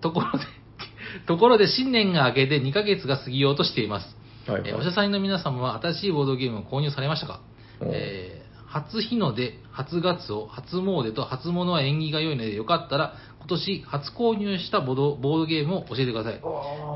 [0.00, 0.44] ところで、
[1.26, 4.16] ところで新年が明けて2ヶ月が過ぎようとしています。
[4.46, 7.40] はいえーおしゃさんの皆様は新しいボードゲームを購入されましたか、
[7.80, 16.40] おえー初日の出、初ガツオ、初詣と初物は縁起が良いので、よかったら今年初購入したボードボードゲームを教えてください。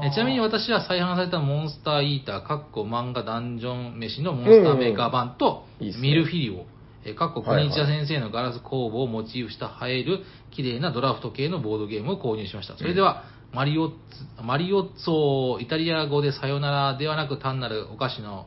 [0.04, 5.86] えちなみに私は再販されたモンスターイーター、かっこ漫画ダンジョン飯のモンスターメーカー版と、うん。
[5.86, 6.08] いいっすね。
[6.08, 6.64] ミルフィリオ、
[7.04, 12.76] えかっこはいはい国ニチア先生のガラス工房をモチーフした映える綺麗なドラフト系のボードゲームを購入しました。
[12.76, 18.46] それでは、マリオッツ、マリオッツォイタリア語でさよならではなく単なるお菓子の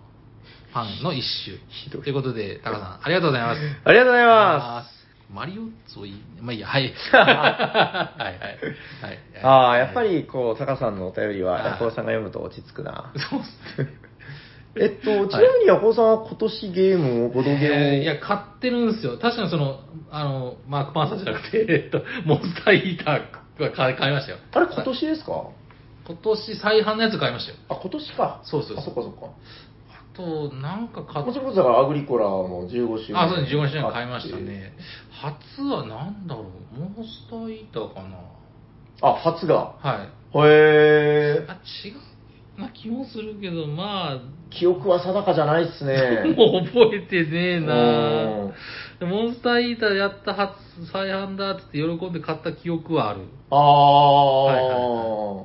[0.73, 2.01] パンの一種。
[2.03, 3.61] ということで、タカさん、ありがとうございます。
[3.85, 4.97] ありがとうございます。
[5.33, 6.93] マリオッツォイ、まあいいや、 はい。
[7.11, 8.37] はいはい。
[9.01, 9.19] はい。
[9.43, 10.03] ああ、やっぱ。
[10.03, 13.11] り、こう、タカさんのお便りは、はいヤコウさんが読むと落ち着くな。
[13.15, 13.43] そうっ
[13.75, 14.06] すね。
[14.79, 19.17] えっと、ちなみにヤコウさんは今年ゲームを、ボドゲームを、えーいや、買ってるんですよ。
[19.17, 19.79] 確かにその、
[20.11, 24.37] あの、マークパンサーじゃなくて、 えっと、モンスターイーターは買いましたよ。
[24.53, 25.43] あれ今年ですか？
[26.07, 27.57] 今年再販のやつ買いましたよ。
[27.69, 28.39] あ、今年か。
[28.43, 29.27] そうそうそうあ、そっかそっか。
[29.91, 33.21] あと、なんか買っもちろんだからアグリコラも15周年。
[33.21, 34.73] あ、そうです、15周年買いましたね。
[35.11, 38.17] 初はなんだろう、モンスターイーターかな。
[39.01, 39.73] あ、初が。
[39.79, 40.37] はい。
[40.37, 40.41] へ
[41.39, 41.45] え。
[41.49, 41.53] あ、
[41.85, 41.91] 違
[42.57, 44.17] うな気もするけど、まあ、
[44.49, 46.23] 記憶は定かじゃないっすね。
[46.37, 47.65] もう覚えてねえうん。
[47.65, 48.53] な
[48.99, 50.53] でモンスターイーターやった初
[50.91, 53.21] 再販だって喜んで買った記憶はある。
[53.51, 55.43] ああ、いはいは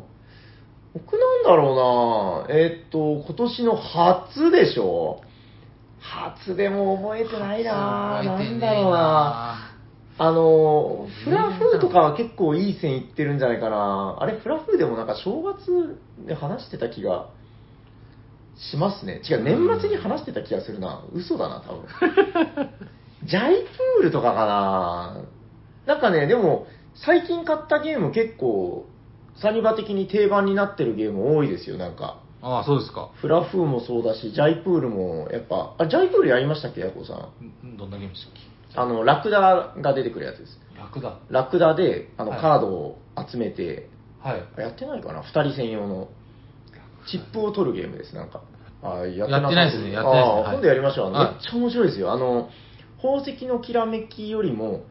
[0.95, 2.55] 僕なんだろうな。
[2.59, 5.21] えっと、今年の初でしょ？
[6.01, 8.23] 初でも覚えてないな。
[8.25, 9.57] なんだろうな。
[10.19, 14.17] あの、フラフーとかは結構いい線いってるんじゃないかな。
[14.21, 17.27] あれ、フラフーでもなんか正月で話してた気が
[18.71, 19.21] しますね。
[19.29, 21.03] 違う、年末に話してた気がするな。
[21.13, 21.85] 嘘だな、多分。
[23.27, 25.17] ジャイプールとかかな
[25.87, 28.87] なんかね、でも、最近買ったゲーム結構、
[29.37, 32.21] サニバ的に定番になってるゲーム多いですよ、なんか。
[32.43, 33.11] ああ、そうですか。
[33.15, 37.15] フラフーもそうだし、ジャイプールも、やっぱ、あ、ジャイプールやりましたっけ、ヤコウさ
[37.65, 37.67] ん？
[37.67, 38.41] んどんなゲームでしたっけ？
[38.81, 40.59] あの、ラクダが出てくるやつです。
[40.79, 41.19] 楽だ。
[41.31, 42.99] ラクダで、あの、はいカードを
[43.29, 43.89] 集めて、
[44.21, 44.43] はい。
[44.61, 45.23] やってないかな？
[45.23, 46.09] 二人専用の、
[47.07, 48.41] チップを取るゲームです、なんか。
[48.83, 51.13] あややってないですねやってないですね今度やりましょう。
[51.13, 52.13] めっちゃ面白いですよ。
[52.13, 52.51] あの、
[52.97, 54.85] 宝石のきらめきよりも。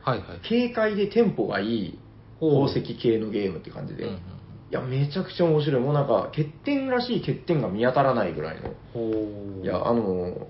[0.48, 2.00] 軽快でテンポがいい
[2.40, 4.06] 宝石系のゲームって感じで。
[4.06, 5.82] いや、めちゃくちゃ面白い。
[5.82, 9.64] もうなんか、欠点らしい欠点が見当たらないぐらいの。
[9.64, 10.02] いや、あの、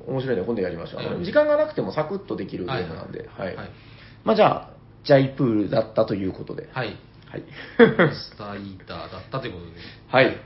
[0.07, 0.43] 面白いね。
[0.43, 1.25] 今度やりましょう。
[1.25, 3.27] 時間がなくてもサクッとできるゲームなんで。
[3.35, 3.55] はい。
[3.55, 3.69] はい。
[4.23, 4.69] まあじゃあ、
[5.03, 6.69] ジャイプールだったということで。
[6.71, 6.95] はい。
[7.31, 7.43] はい。
[8.13, 9.71] スターイーターだったということで。
[10.07, 10.37] はい。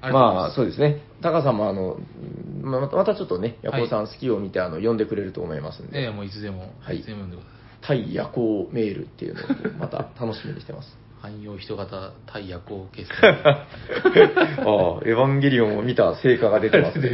[0.00, 1.00] まあ、そうですね。
[1.22, 7.48] タカさんも、あの、うんままたちょっとね、ヤコウさん好きを見て、あの、読んでくれると思いますんで、ええ、もういつでも、はいいつでんでくださ
[7.80, 9.44] 対ヤコウメールっていうのを、
[9.78, 10.88] また 楽しみにしてます。
[10.88, 11.08] い。
[11.20, 13.66] 汎用人型対役を決ああ、
[15.04, 17.10] エヴァンゲリオンを見た成果が出てますね。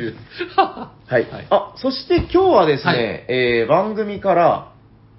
[0.56, 1.10] はい。
[1.10, 4.72] はいあ、そして今日はですね、はいえー番組から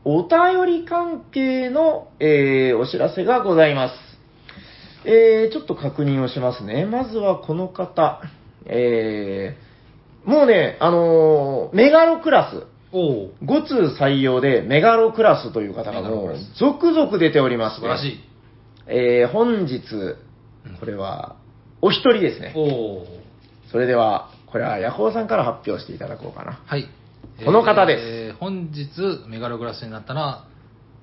[0.03, 4.14] お便り関係の、えーお知らせがございます。
[5.06, 6.86] えーちょっと確認をしますね。
[6.86, 8.22] まずはこの方。
[8.66, 9.66] えー
[10.30, 12.64] もうね、あのーメガロクラス。
[12.91, 18.20] おお5通採用でメガロクラスという方がもう続々出ております、素晴らしい。
[18.88, 19.82] えー本日、
[20.80, 21.36] これは、
[21.82, 22.53] お一人ですね。
[22.56, 23.08] おお
[23.72, 26.60] それでは、これはヤコウさんから発表していただこうかな。
[26.66, 26.88] はい。
[27.43, 30.45] この方ですえー本日、メガログラスになったのは、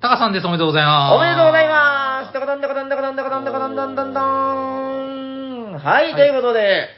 [0.01, 0.47] タカさんです。
[0.47, 1.15] おめでとうございます。
[1.15, 6.89] おめでとうございますダカダンダカダンダカダンダカダンダカダンダンダンダンはい、はいということで、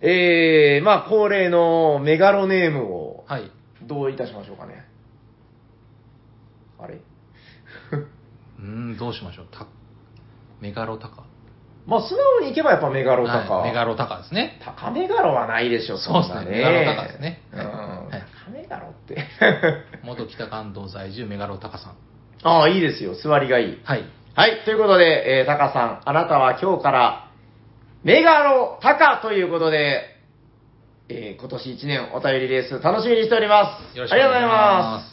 [0.00, 3.50] えー、まあ恒例のメガロネームを、はい。
[3.82, 4.84] どういたしましょうかね。
[6.78, 6.94] あれ？
[7.96, 9.46] うーん、どうしましょう。
[9.50, 9.66] た
[10.60, 11.24] メガロタカ？
[11.86, 13.54] まあ素直にいけばやっぱメガロタカ。
[13.54, 14.60] はいメガロタカですね。
[14.64, 17.58] タカメガロはないでしょ、そうですねんなメガロタカですねうん。
[17.58, 19.24] はいタカメガロって。
[20.04, 21.96] 元北関東在住メガロタカさん。
[22.44, 23.14] ああ、いいですよ。
[23.14, 23.80] 座りがいい。
[23.84, 24.04] はい。
[24.34, 27.28] はい、ということで、えー、タカさん、あなたは今日から、
[28.02, 30.06] メガロタカということで、
[31.10, 33.96] えー、今年1年お便りレース楽しみにしております。
[33.96, 35.12] よろしくお願いします。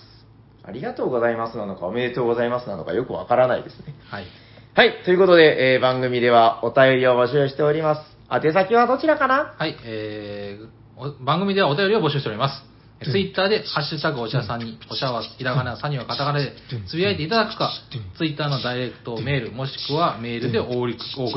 [0.65, 1.45] ありがとうございます。
[1.49, 3.93] ありがとうございますなのか、おめでとうございますなのか、よくわからないですね。
[4.09, 4.25] はい。
[4.73, 8.17] はい、ということで、えー、番組ではお便りを募集しております。
[8.31, 9.55] 宛先はどちらかな？
[9.57, 10.67] はい、えー、
[10.97, 12.63] お番組ではお便りを募集しております。
[13.03, 16.53] ツイッターで、ハッシュタグおしゃさんに、おしゃはひらがな、さにはカタカナで
[16.87, 17.71] つぶやいていただくか、
[18.17, 20.87] ツイッターのダイレクトメール、もしくはメールでお送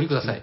[0.02, 0.42] りください。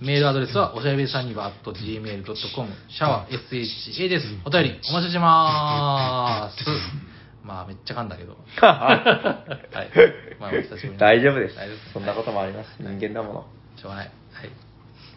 [0.00, 4.26] メールアドレスは、おしゃべりさんには、gmail.com、シャワー SHA です。
[4.44, 6.64] お便り、お待ちしてまーす。
[7.44, 8.36] まあ、めっちゃ噛んだけど。
[8.56, 10.40] はい。
[10.40, 11.92] まあ、お久しぶりに大丈夫です大丈夫。
[11.92, 12.74] そんなこともあります。
[12.80, 13.44] 人間だもの。
[13.76, 14.06] しょうがない。
[14.32, 14.50] はい。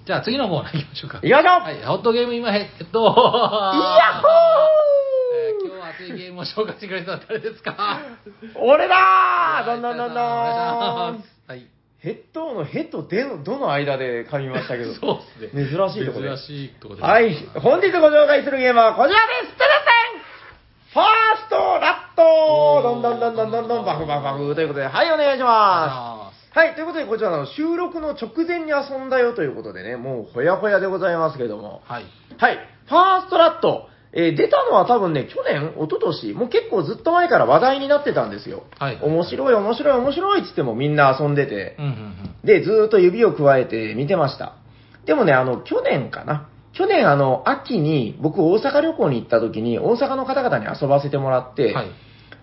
[0.06, 1.20] じゃあ、次のコーナー行きましょうか。
[1.24, 4.97] 行きましょうはい、ホットゲーム今へ、えっと、イヤッホえー
[5.66, 8.02] 今日熱いゲームを紹介してくれたのは誰ですか？
[8.56, 11.16] ー俺だーどんどんどんどんは
[11.56, 11.68] い。
[12.00, 14.94] ヘッドのヘとデの、どの間で噛みましたけど。
[15.02, 15.66] そうですね。
[15.68, 17.04] 珍しいところで珍しいところで。
[17.06, 17.34] はい。
[17.56, 20.22] 本日ご紹介するゲームはこちらですテレセン
[20.94, 21.06] ファー
[21.46, 26.58] ストラットどんどんどんどんどんどんバフバフバフということで、はい、お願いしまあす。
[26.58, 31.82] はい、ということで、こちらの収録の直前に遊んだよということでね、もうほやほやでございますけども。
[31.86, 32.06] はい。
[32.38, 32.58] はい、
[32.88, 33.90] ファーストラット。
[34.14, 38.64] えー出たのは多分ね、去年、一昨年もう結構ずっと前から話題になってたんですよ。
[38.80, 41.76] はい面白い、面白い、面白いっつってもみんな遊んでて。
[41.80, 42.46] うんうんうん。
[42.46, 44.56] で、ずーっと指を加えて見てました。
[45.06, 46.50] でもね、あの、去年かな。
[46.74, 51.88] 去年、あの、秋に、僕、大阪旅行に行った時に、大阪の方々に遊ばせてもらって、はい。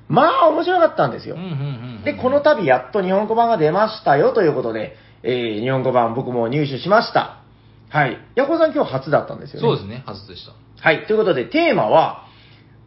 [0.09, 1.43] まあ、面白かったんですようん。
[1.43, 1.53] うんう
[2.01, 2.03] ん。
[2.05, 7.41] で、この度、やっと日本語版が出ましたよということで、えー、日本語版僕も入手しました。
[7.89, 8.19] はい。
[8.35, 9.61] ヤコウさん今日初だったんですよね。
[9.61, 10.53] そうですね、初でした。
[10.85, 11.07] はい。
[11.07, 12.27] ということで、テーマは、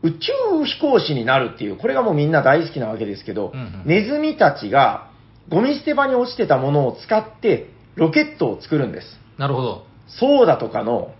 [0.03, 5.09] 宇宙飛行士になるっていう、これがもうみんな大好きなわけですけど、うんうんネズミたちが
[5.49, 9.19] ゴミ捨て場に落ちてたものを使ってロケットを作るんです。
[9.39, 9.85] なるほど。
[10.07, 11.15] ソーダとかの、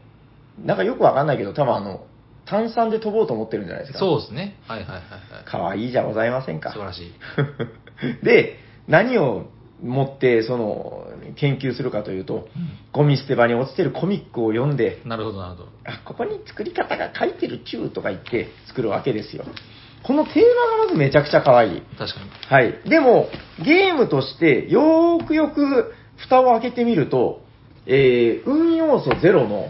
[0.63, 2.05] なんかよくわかんないけど、多分あの、
[2.45, 3.99] 炭酸で飛ぼうと思ってるんじゃないですか。
[3.99, 4.57] そうですね。
[4.67, 5.45] はいはいはいはい。
[5.45, 6.73] かわいいじゃございませんか。
[6.73, 7.11] 素晴らしい。
[8.23, 9.47] で、何を
[9.81, 12.47] 持って、その、研究するかというと、
[12.91, 15.69] ゴミ捨て場に落ちてるコミックを読んで、なるほどなるほど。
[15.85, 19.45] あ、ここに作り方が書いてるチューとか言って作るわけですよ。
[20.03, 21.81] このテーマがまずめちゃくちゃ可愛い。
[21.97, 22.29] 確かに。
[22.47, 22.89] はい。
[22.89, 23.27] でも、
[23.63, 27.41] ゲームとして、よーくよく蓋を開けてみると、
[27.85, 29.67] えー、運要素ゼロの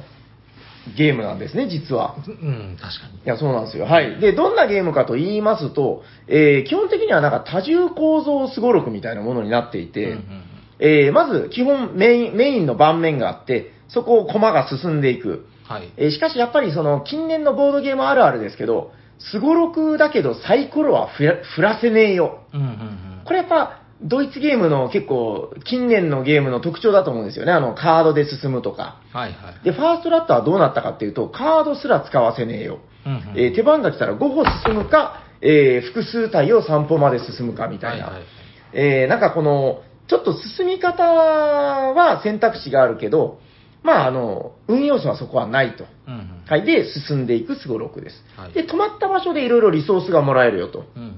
[0.95, 2.15] ゲームなんですね、実は。
[2.27, 3.17] うん、確かに。
[3.17, 3.85] いや、そうなんですよ。
[3.85, 4.19] はい。
[4.19, 10.43] で、どんなゲームかと言いますと、えー基本的にはなんか多重構造すごろくみたいなものになっていて、うんうん
[10.79, 15.45] えーまず基本メインメインの盤面があって、そこを駒が進んでいく。
[15.67, 15.91] はい。
[15.97, 22.43] えーしかしやっぱりその近年のボードゲームあるあるですけど、すごろくだけどサイコロは振らせねえよ。
[22.53, 23.21] うんうんうん。
[23.25, 27.51] これやっぱドイツゲームの結構近年のゲームの特徴だと思うんですよね。
[27.51, 29.01] あのカードで進むとか。
[29.11, 29.63] はいはい。
[29.63, 32.79] で、ファーストラットはどうなったかっていうと、カードすら使わせねえよ。
[33.05, 38.05] うんうんえー手番が来たら5歩進むか、えー複数体を3歩まで進むかみたいな。
[38.05, 38.27] はいはいはい
[38.73, 43.39] えーなんかこの、ちょっと進み方は選択肢があるけど、
[43.83, 45.85] まああの、運要素はそこはないと。
[46.07, 46.43] うんうん。
[46.47, 46.63] はい。
[46.65, 48.23] で、進んでいくすごろくです。
[48.35, 50.85] はいで、止まった場所でいろいろリソースがもらえるよと。
[50.95, 51.13] うんうん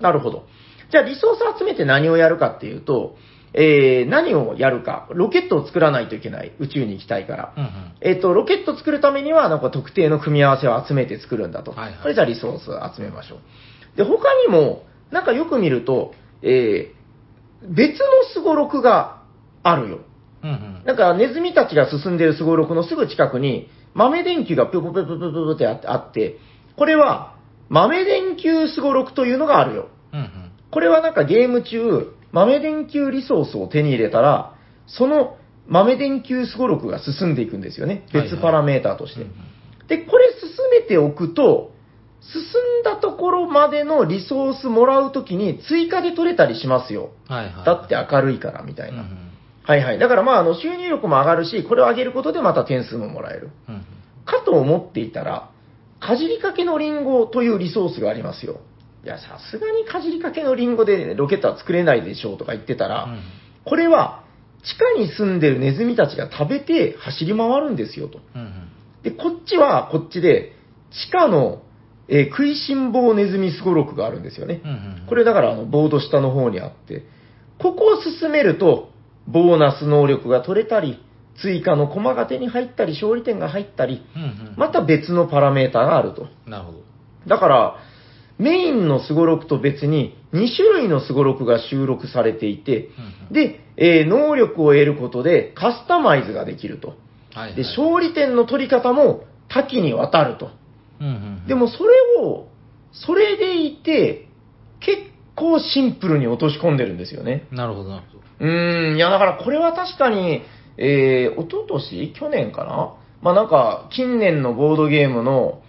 [0.00, 0.44] なるほど。
[0.90, 3.16] じゃあ、リソース集めて何をやるかっていうと、
[3.54, 5.08] えー何をやるか。
[5.10, 6.52] ロケットを作らないといけない。
[6.58, 7.54] 宇宙に行きたいから。
[7.56, 7.70] うんうん。
[8.02, 11.70] えっ、と、ロケット作るためには、なんか特定の組み合わせを集めて作るんだと。
[11.70, 13.96] はいはいこれじゃあリソースを集めましょう。
[13.96, 16.96] で、他にも、なんかよく見ると、えー
[17.62, 19.22] 別のすごろくが
[19.62, 20.00] あるよ。
[20.42, 20.82] うんうん。
[20.84, 26.36] なんかネズミたちが進んでるすごろくのすぐ近くに豆電球がぴょぽぴょぽぴょぽってあってあって、
[26.76, 27.34] これは
[27.68, 29.88] 豆電球すごろくというのがあるよ。
[30.12, 30.45] うんうん。
[30.76, 38.04] これはなんかゲーム中、豆電球リソースを手に入れたら、その豆電球すごろくが進んでいくんですよね。
[38.12, 39.24] 別パラメーターとして。
[39.88, 41.72] で、これ進めておくと、
[42.20, 47.08] 進んだところまでのリソースもらうときに追加で取れたりしますよ。
[47.26, 47.64] はいはい。
[47.64, 49.00] だって明るいからみたいな。
[49.00, 49.18] うんうん
[49.64, 49.98] はいはい。
[49.98, 53.48] だからまあ、あの、収入力も上がるし、これを上げることでまた点数ももらえる。
[53.66, 53.82] うんうん。
[54.26, 55.48] かと思っていたら、
[56.00, 58.60] かじりかけのリンゴというリソースがありますよ。
[59.04, 63.20] いや、さすがにかじりかけのリンゴでロケットは作れないでしょうとか言ってたら、うん
[63.68, 64.22] これは
[64.62, 68.20] 地下に住んでるネズミたちが食べて走り回るんですよと。
[68.34, 68.68] うんうん。
[69.02, 70.52] で、こっちはこっちで、
[70.92, 71.62] 地下の、
[72.08, 74.60] えー食いしん坊ネズミすごろくがあるんですよね。
[74.64, 75.06] うんうん。
[75.08, 77.04] これだからあのボード下の方にあって、
[77.58, 78.90] ここを進めると、
[79.26, 81.02] ボーナス能力が取れたり、
[81.42, 84.54] 追加の駒が手に入ったり、勝利点が入ったり、うんうん。
[84.56, 86.28] また別のパラメータがあると。
[86.46, 86.78] なるほど。
[87.26, 87.76] だから、
[88.38, 92.90] メインのすごろくと別に2種類のすごろくが収録されていて、
[93.30, 96.88] で、えー能力を得ることでカスタマイズができると。
[96.88, 96.96] はい
[97.36, 97.54] はい。
[97.54, 100.50] で、勝利点の取り方も多岐にわたると。
[101.46, 102.48] でもそれを、
[102.92, 104.28] それでいて、
[104.80, 105.02] 結
[105.34, 107.46] 構シンプルに落とし込んでるんですよね。
[107.52, 108.24] なるほどなるほど。
[108.40, 110.42] うーん、いやだからこれは確かに、
[110.78, 112.12] えー、一昨年？
[112.14, 112.94] 去年かな？
[113.20, 115.60] まあなんか、近年のボードゲームの、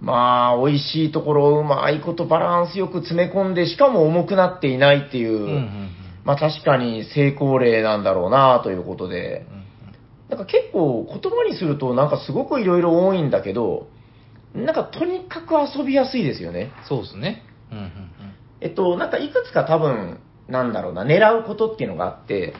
[0.00, 5.90] まあ、美味しいところをうまいことバランスよく詰め込んで、しかも重くなっていないっていう、うんうんうん。
[6.24, 9.46] まあ確かに成功例なんだろうなということで、
[10.28, 13.88] なんか結構言葉にするとなんかすごくいろいろ多いんだけど、
[14.54, 16.72] なんかとにかく遊びやすいですよね。
[16.88, 17.42] そうですね。
[17.70, 17.90] うんうんうん。
[18.60, 22.54] えっと、なんかいくつか多分、なんだろうな、狙うことっていうのがあって、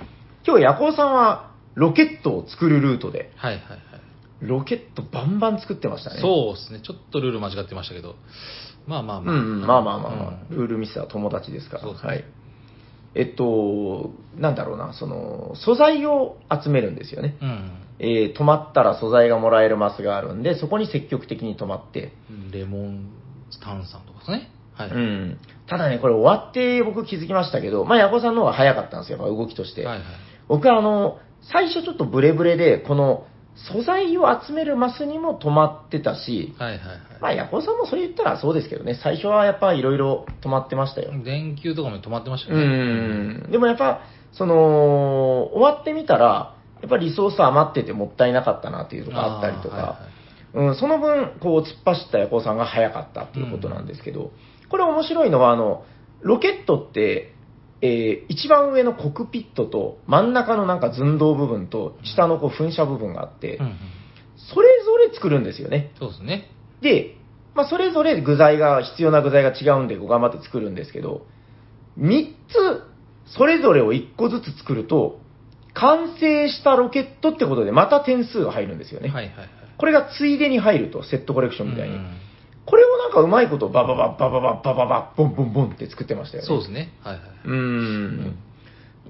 [0.46, 3.80] 今日ヤコウさんはロケットを作るルートで、はいはいはい。
[4.40, 6.20] ロケットバンバン作ってましたね。
[6.20, 6.80] そうですね。
[6.82, 8.16] ちょっとルール間違ってましたけど。
[8.86, 9.34] まあまあまあ。
[9.34, 11.82] うんうん、まあまあまあまあ、うんルールミスは友達ですから。
[11.82, 12.24] そうですねはい。
[13.14, 17.36] えっと、なんだろうな、その、素材を集めるんですよね。
[17.40, 17.70] うん。
[17.98, 22.12] えー止まったら素材がもらえるマスがあるんで、そこに積極的に止まって。
[22.52, 23.10] レモン
[23.62, 24.50] 炭酸とかですね。
[24.74, 24.90] はい。
[24.90, 25.38] うん。
[25.66, 29.86] ただね、これ終わって僕気づきましたけど、まあ、ヤコさんの方が早かったんですよ、動きとして。
[29.86, 30.06] はいはい。
[30.48, 33.26] 僕はあの、最初ちょっとブレブレで、この
[33.56, 36.80] 素材を集めるマスにも止まってたし、はいはい
[37.20, 41.10] まあ、ヤコさんもそれ言ったらそうですけどね、最初はやっぱいろいろ止まってましたよ。
[41.10, 41.22] はい。
[41.22, 43.48] 電球とかも止まってましたうよね。
[43.48, 43.50] ん。
[43.50, 44.00] でもやっぱ、
[44.32, 49.98] その、終わってみたら、やっぱりリソース余っててもったいなかったなっていうのがあったりとか、はいは
[50.64, 54.32] いうん、その分、こう、突っ走ったヤコウさんが早かったっていうことなんですけど、
[54.68, 55.84] これ面白いのは、あの、
[56.20, 57.34] ロケットって、
[57.86, 63.76] えー一番上のコクピットと真ん中のなんか寸胴部分と下のこう噴射部分があって、うんうん。
[64.36, 65.92] それぞれ作るんですよね。
[65.98, 66.50] そうですね。
[66.80, 67.16] で、
[67.54, 71.26] まあ、それぞれ具材が、必要な具材が違うんで、頑張って作るんですけど、
[71.98, 72.82] 3つ、
[73.26, 75.20] それぞれを1個ずつ作ると、
[75.72, 79.08] 完成したロケットってことで、また点数が入るんですよね。
[79.08, 79.48] はいはいはい。
[79.78, 81.96] これがついでに入ると、セットコレクションみたいに。
[81.96, 82.10] うん
[82.66, 86.48] これもなんかうまいことバババッバババッバババッボンボンボンって作ってましたよね。
[86.48, 86.92] そうですね。
[87.00, 87.22] はいはい。
[87.44, 88.36] うん。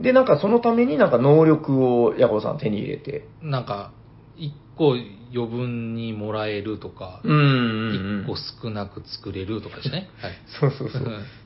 [0.00, 3.26] で、なんかそのためになんか能力をヤコさん手に入れて。
[3.42, 3.92] なんか、
[4.36, 4.94] 一個
[5.34, 10.10] 余分にもらえるとか、一、うん、個少なく作れるとかですね。
[10.20, 10.32] はい。
[10.60, 11.02] そうそうそう。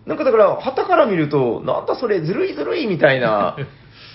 [0.06, 3.56] なんかだから、はたから見ると、なんだそれずるいずるいみたいな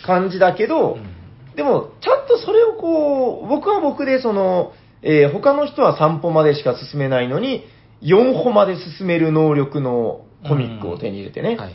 [0.06, 7.64] 感じだけど、うん、でも、ちゃんとそれをこう、僕は僕でその、えー、他の人は散歩までしか進めないのに、
[8.06, 11.50] 4歩まで進める能力のコミックを手に入れてね。
[11.50, 11.74] はいはい。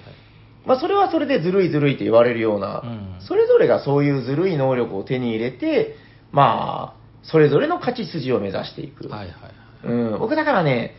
[0.65, 5.94] まあ、それはそれでずるいずるいって言われるような、うんそれぞれがそういうずるい能力を手に入れて、
[6.32, 9.09] まあ、それぞれの勝ち筋を目指していく。
[9.09, 9.52] はいはいはい。
[9.85, 10.97] うん、僕だからね、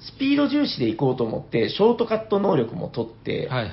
[0.00, 3.72] スピード重視で行こうと思って、ショートカット能力も取って、はいはい。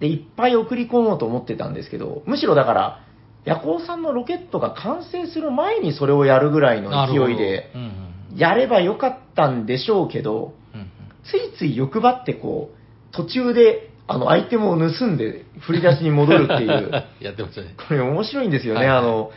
[0.00, 3.00] で、いっぱい送り込もうと思ってたんですけど、むしろだから、
[3.44, 10.88] ヤコウさんのロケットが完成する前にそれをやるぐらいのなるほど勢いで、うんうんやればよかったんでしょうけど、うんうん
[11.24, 16.90] ついつい欲張ってこう、途中で、あの、アイテムを盗んで振り出しに戻るっていう、
[17.20, 17.74] やってましたね。
[17.88, 18.80] これ面白いんですよね。
[18.80, 19.30] はいはいあの、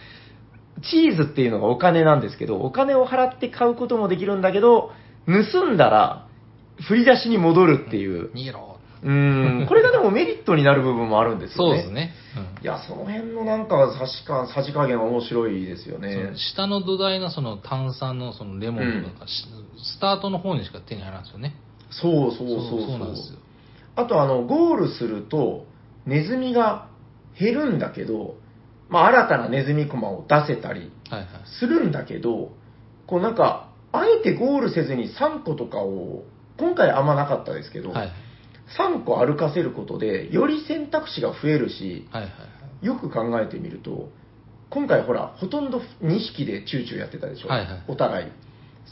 [0.82, 4.92] チーズっていうのがお金なんですけど、お金を払って買うこともできるんだけど、
[5.26, 6.28] 盗んだら
[6.88, 8.32] 振り出しに戻るっていう。
[8.34, 8.77] 逃げろ。
[9.04, 11.74] うーん、これがでもメリットになる部分もあるんですよね。
[11.74, 12.14] そうですね。
[12.36, 16.38] うんいや、その辺のなんか差しか、さじ加減は面白いですよそねの。
[16.38, 19.46] 下の土台のその炭酸のそのレモンとか、し
[19.84, 21.56] スタートの方にしか手に入らんですよね。
[21.90, 22.82] そうそうそうそう。
[22.82, 23.40] そうなんですよ。
[23.96, 25.66] あと、あの、ゴールすると、
[26.06, 26.88] ネズミが
[27.40, 28.36] 減るんだけど、
[28.90, 31.30] まあ、新たなネズミコマを出せたりはいはい。
[31.60, 32.52] するんだけど、
[33.06, 36.24] こうなんか、あえてゴールせずに3個とかを、
[36.58, 38.12] 今回あんまなかったですけど、はい
[38.78, 42.38] 3個歩かせることで、より選択肢が増えるし、はいはいは
[42.82, 42.86] い。
[42.86, 44.10] よく考えてみると、
[44.70, 48.28] 今回ほら、ほとんど2匹でチューチューやってたでしょ、はいはいお互い。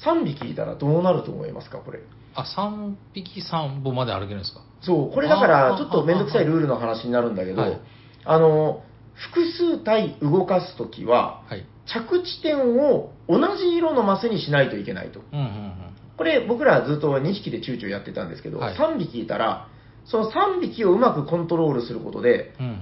[0.05, 1.99] 3匹いたらどうなると思いますか、これ？
[2.35, 4.61] あ、3匹3本まで歩けるんですか？
[4.81, 7.79] そう、これだから、あーちょっとめんどくさいルールの話になるんだけど、はい
[8.25, 8.81] あの、
[9.13, 11.65] 複数体動かすときは、はい。
[11.85, 15.19] 着地点を同じ色のマスにしないといけないと。
[15.31, 15.94] うんうんうん。
[16.17, 19.67] これ、僕らずっと2匹でチューチューやってたんですけど、はい3匹いたら、
[20.05, 22.73] その3匹をうまくコントロールすることで、うんうん。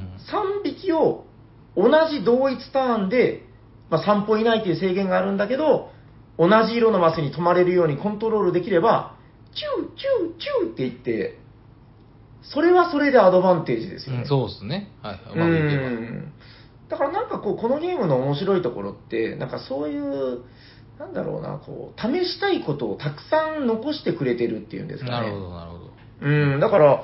[0.60, 1.26] 3匹を
[1.76, 3.46] 同じ同一ターンで、
[3.90, 5.90] まあ、3歩以内という制限があるんだけど、
[6.38, 9.16] 同じ色のマスに止まれるようにコントロールできれば、
[9.56, 11.40] チュー、チュー、チューって言って、
[12.42, 14.22] それはそれでアドバンテージですよね。
[14.24, 14.92] うんそうですね。
[15.02, 15.16] はい。
[15.16, 15.90] ううまくいけば。
[15.90, 16.34] ん
[16.90, 20.44] だからなんかこう、このゲームの面白いところって、なんかそういう、
[21.00, 25.28] なんだろうな、こう、試したいことをたくさん残してくれてるっていうんですかね。
[25.28, 25.84] なるほど、なるほど。
[26.22, 27.04] うん、だから、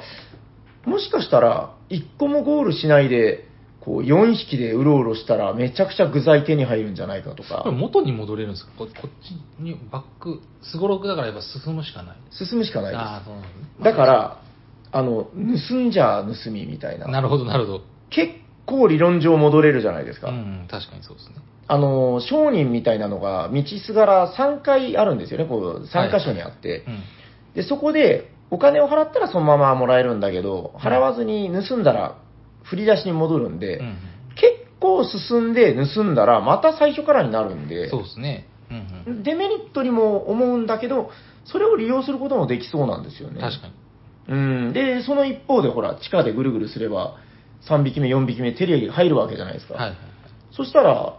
[0.86, 3.48] もしかしたら、1個もゴールしないで、
[3.82, 8.72] こう、4匹でうろうろしたら、めちゃくちゃ具材手に入るんじゃないかとか元に戻れるんですか？
[8.78, 12.18] ここっちにバック、すごろくだからやっぱ進むしかない。
[12.32, 13.84] 進むしかないああ、でそうなんですねす。
[13.84, 14.42] だから、
[14.92, 15.30] あの、
[15.70, 17.08] 盗んじゃ盗みみたいな。
[17.08, 17.82] なるほど、なるほど。
[18.10, 18.34] 結
[18.66, 20.30] 構理論上戻れるじゃないですか。
[20.30, 21.36] うんうん、確かにそうですね。
[21.70, 26.84] あの、商人みたいなのが、道すがら3回あるんですよね、こう、3箇所にあって。
[26.88, 27.04] うん。
[27.54, 32.18] で、そこで、お金を払ったらそのままもらえるんだけど、払わずに盗んだら、
[32.64, 33.98] 振り出しに戻るんで、うん
[34.36, 38.48] 結構進んで盗んだら、また最初からになるんうん、で、そうですね。
[38.72, 39.24] うんうん。
[39.24, 41.12] デメリットにも思うんだけど、
[41.44, 43.42] それを利用することもできそうなんですよね。
[43.42, 43.74] 確かに。
[44.30, 44.36] う
[44.70, 44.72] ん。
[44.74, 47.18] で、その一方で、ほら、地下でぐるぐるすれば、
[47.68, 49.74] 3匹目、4匹目、テレビが入るわけじゃないですか。
[49.74, 50.10] はいはいはい。
[50.52, 51.18] そしたら、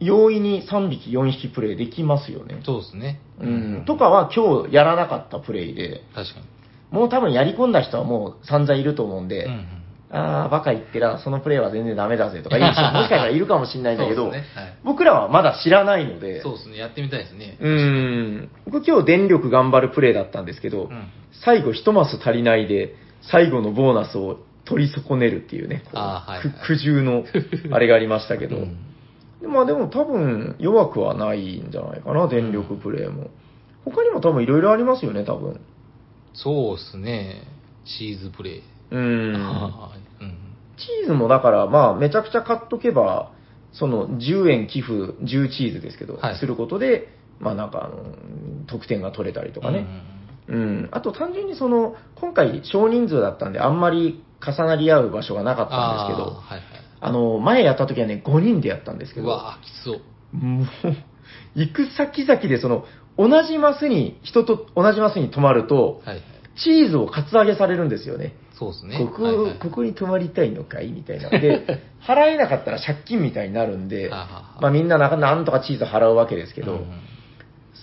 [0.00, 2.60] 容易に3匹、4匹プレイできますよね。
[2.64, 3.20] そうですね。
[3.40, 3.84] うん。
[3.86, 6.46] とかは今日やらなかったプレイで、確かに。
[6.90, 9.66] もう多分やり込んだ人はもう散々いると思うんで、うんうん。
[10.12, 17.56] あー、バカ言ってら、そのプレイは全然ダメだぜとか言う人も もしかしたらいるかもしれないんだけど、ねはい僕らはまだ知らないので、そうですね、やってみたいですね。
[17.60, 17.70] うー
[18.42, 27.24] ん、僕今日電力頑張るプレイだったんですけど、うん最後一マス足りないで、最後のボーナスを取り損ねるっていうね、こうあーはいはいく苦渋の
[27.70, 28.89] あれがありましたけど、うんで
[29.46, 33.30] まあでも多分弱くはないんじゃないかな、電力プレイも。
[33.84, 35.60] 他にも多分いろいろありますよね、多分。
[36.34, 37.42] そうですね、
[37.84, 38.62] チーズプレイ。
[38.90, 40.00] うーん。
[40.76, 43.32] チーズもだから、まあ、めちゃくちゃ買っとけば、
[43.72, 44.92] その10円寄付、
[45.22, 47.08] 10チーズですけど、はいすることで、
[47.38, 48.04] まあなんかあの、
[48.66, 49.86] 得点が取れたりとかね。
[50.48, 56.62] うん、あと単純にその、今回少人数だったんで、あんまり重なり合う場所がなかったんですけど、はいはい。
[57.00, 60.36] あの、前やった時はね、5人でやったんですけど、うわーきつそう。
[60.36, 60.66] もう、
[61.54, 62.84] 行く先々でその、
[63.18, 66.24] 同じマスに、人と同じマスに泊まると、はいはい。
[66.62, 68.34] チーズをカツアゲされるんですよね。
[68.58, 68.98] そうですね。
[68.98, 71.30] ここ、はいはいここに泊まりたいのかいみたいな。
[71.30, 71.64] で、
[72.06, 76.84] 払えなかったら借金みたいになるんで、まあみんななんかなんとかチーズ払うわけですけど、うんうん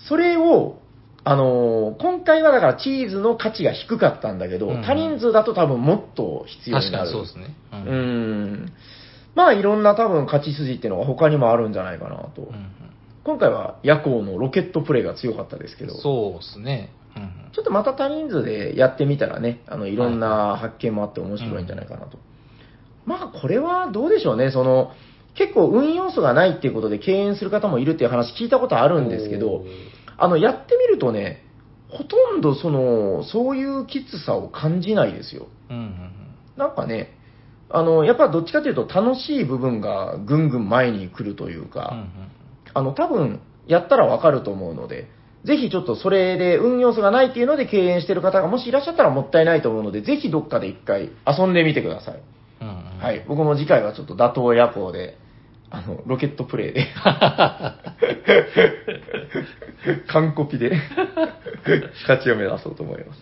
[0.08, 0.78] それを、
[1.24, 7.08] あのー今回はだからチーズの価値が低かったんだけど、うん多人数だと多分もっと必要に確かなる。
[7.10, 7.54] にそうですね。
[7.72, 8.72] ううーん。
[9.38, 12.42] まあいろんな多分勝ち筋っていうのが他にもあるんじゃないかなと。
[12.42, 12.72] うん
[13.24, 16.90] 今回は夜行のロケットプレイが強かったですけど、そうですね。
[17.14, 22.18] うんうんちょっとまた多人数でやってみたらね、あのいろんな発見もあって面白いんじゃないかなと。
[23.04, 24.92] まあこれはどうでしょうね、その
[25.34, 29.64] 結構運要素がないっていうことで敬遠する方もいるっていう話聞いたことあるんですけど
[30.16, 31.44] あのやってみるとね、
[31.90, 35.48] ほとんどそのそういうきつさを感じないですよ。
[35.70, 36.10] うんうん
[36.56, 37.17] なんかね、
[37.70, 42.10] あのやっぱどっちかというと楽しい部分がぐんぐん前に来るといううんか、うん
[42.74, 45.08] あの、多分、やったらわかると思うので、
[45.44, 52.22] ぜひちょっとそれで運要素がないっていうので敬遠してる方がもしいらっしゃったらもったいないと思うので、ぜひどっかで一回遊んでみてください。
[52.60, 53.24] うんうんはい。
[53.28, 55.16] 僕も次回はちょっと打倒夜行で、
[55.70, 56.86] あの、ロケットプレイで、
[60.08, 60.72] 完コピで、
[62.02, 63.20] 勝ちを目指そうと思います。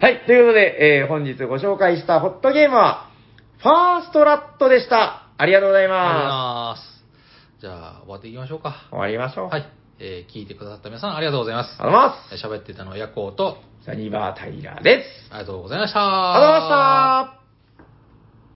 [0.00, 0.20] はい。
[0.26, 3.10] ということで、えー本日ご紹介したホットゲームは、
[3.58, 5.28] ファーストラットでした。
[5.36, 7.60] ありがとうございありがとうございまます。
[7.60, 8.84] じゃあ、終わっていきましょうか。
[8.88, 8.90] す。
[8.90, 9.48] 終わりましょう。
[9.48, 9.66] はい。
[10.00, 11.86] えー聞いてくださった皆さんありがとうございますあ。
[11.86, 12.44] りがとうございます。
[12.44, 15.32] えー喋ってたのはヤコウと、サニバータイラーです。
[15.32, 16.00] ありがとうございました。
[16.00, 17.47] ありがとうございました。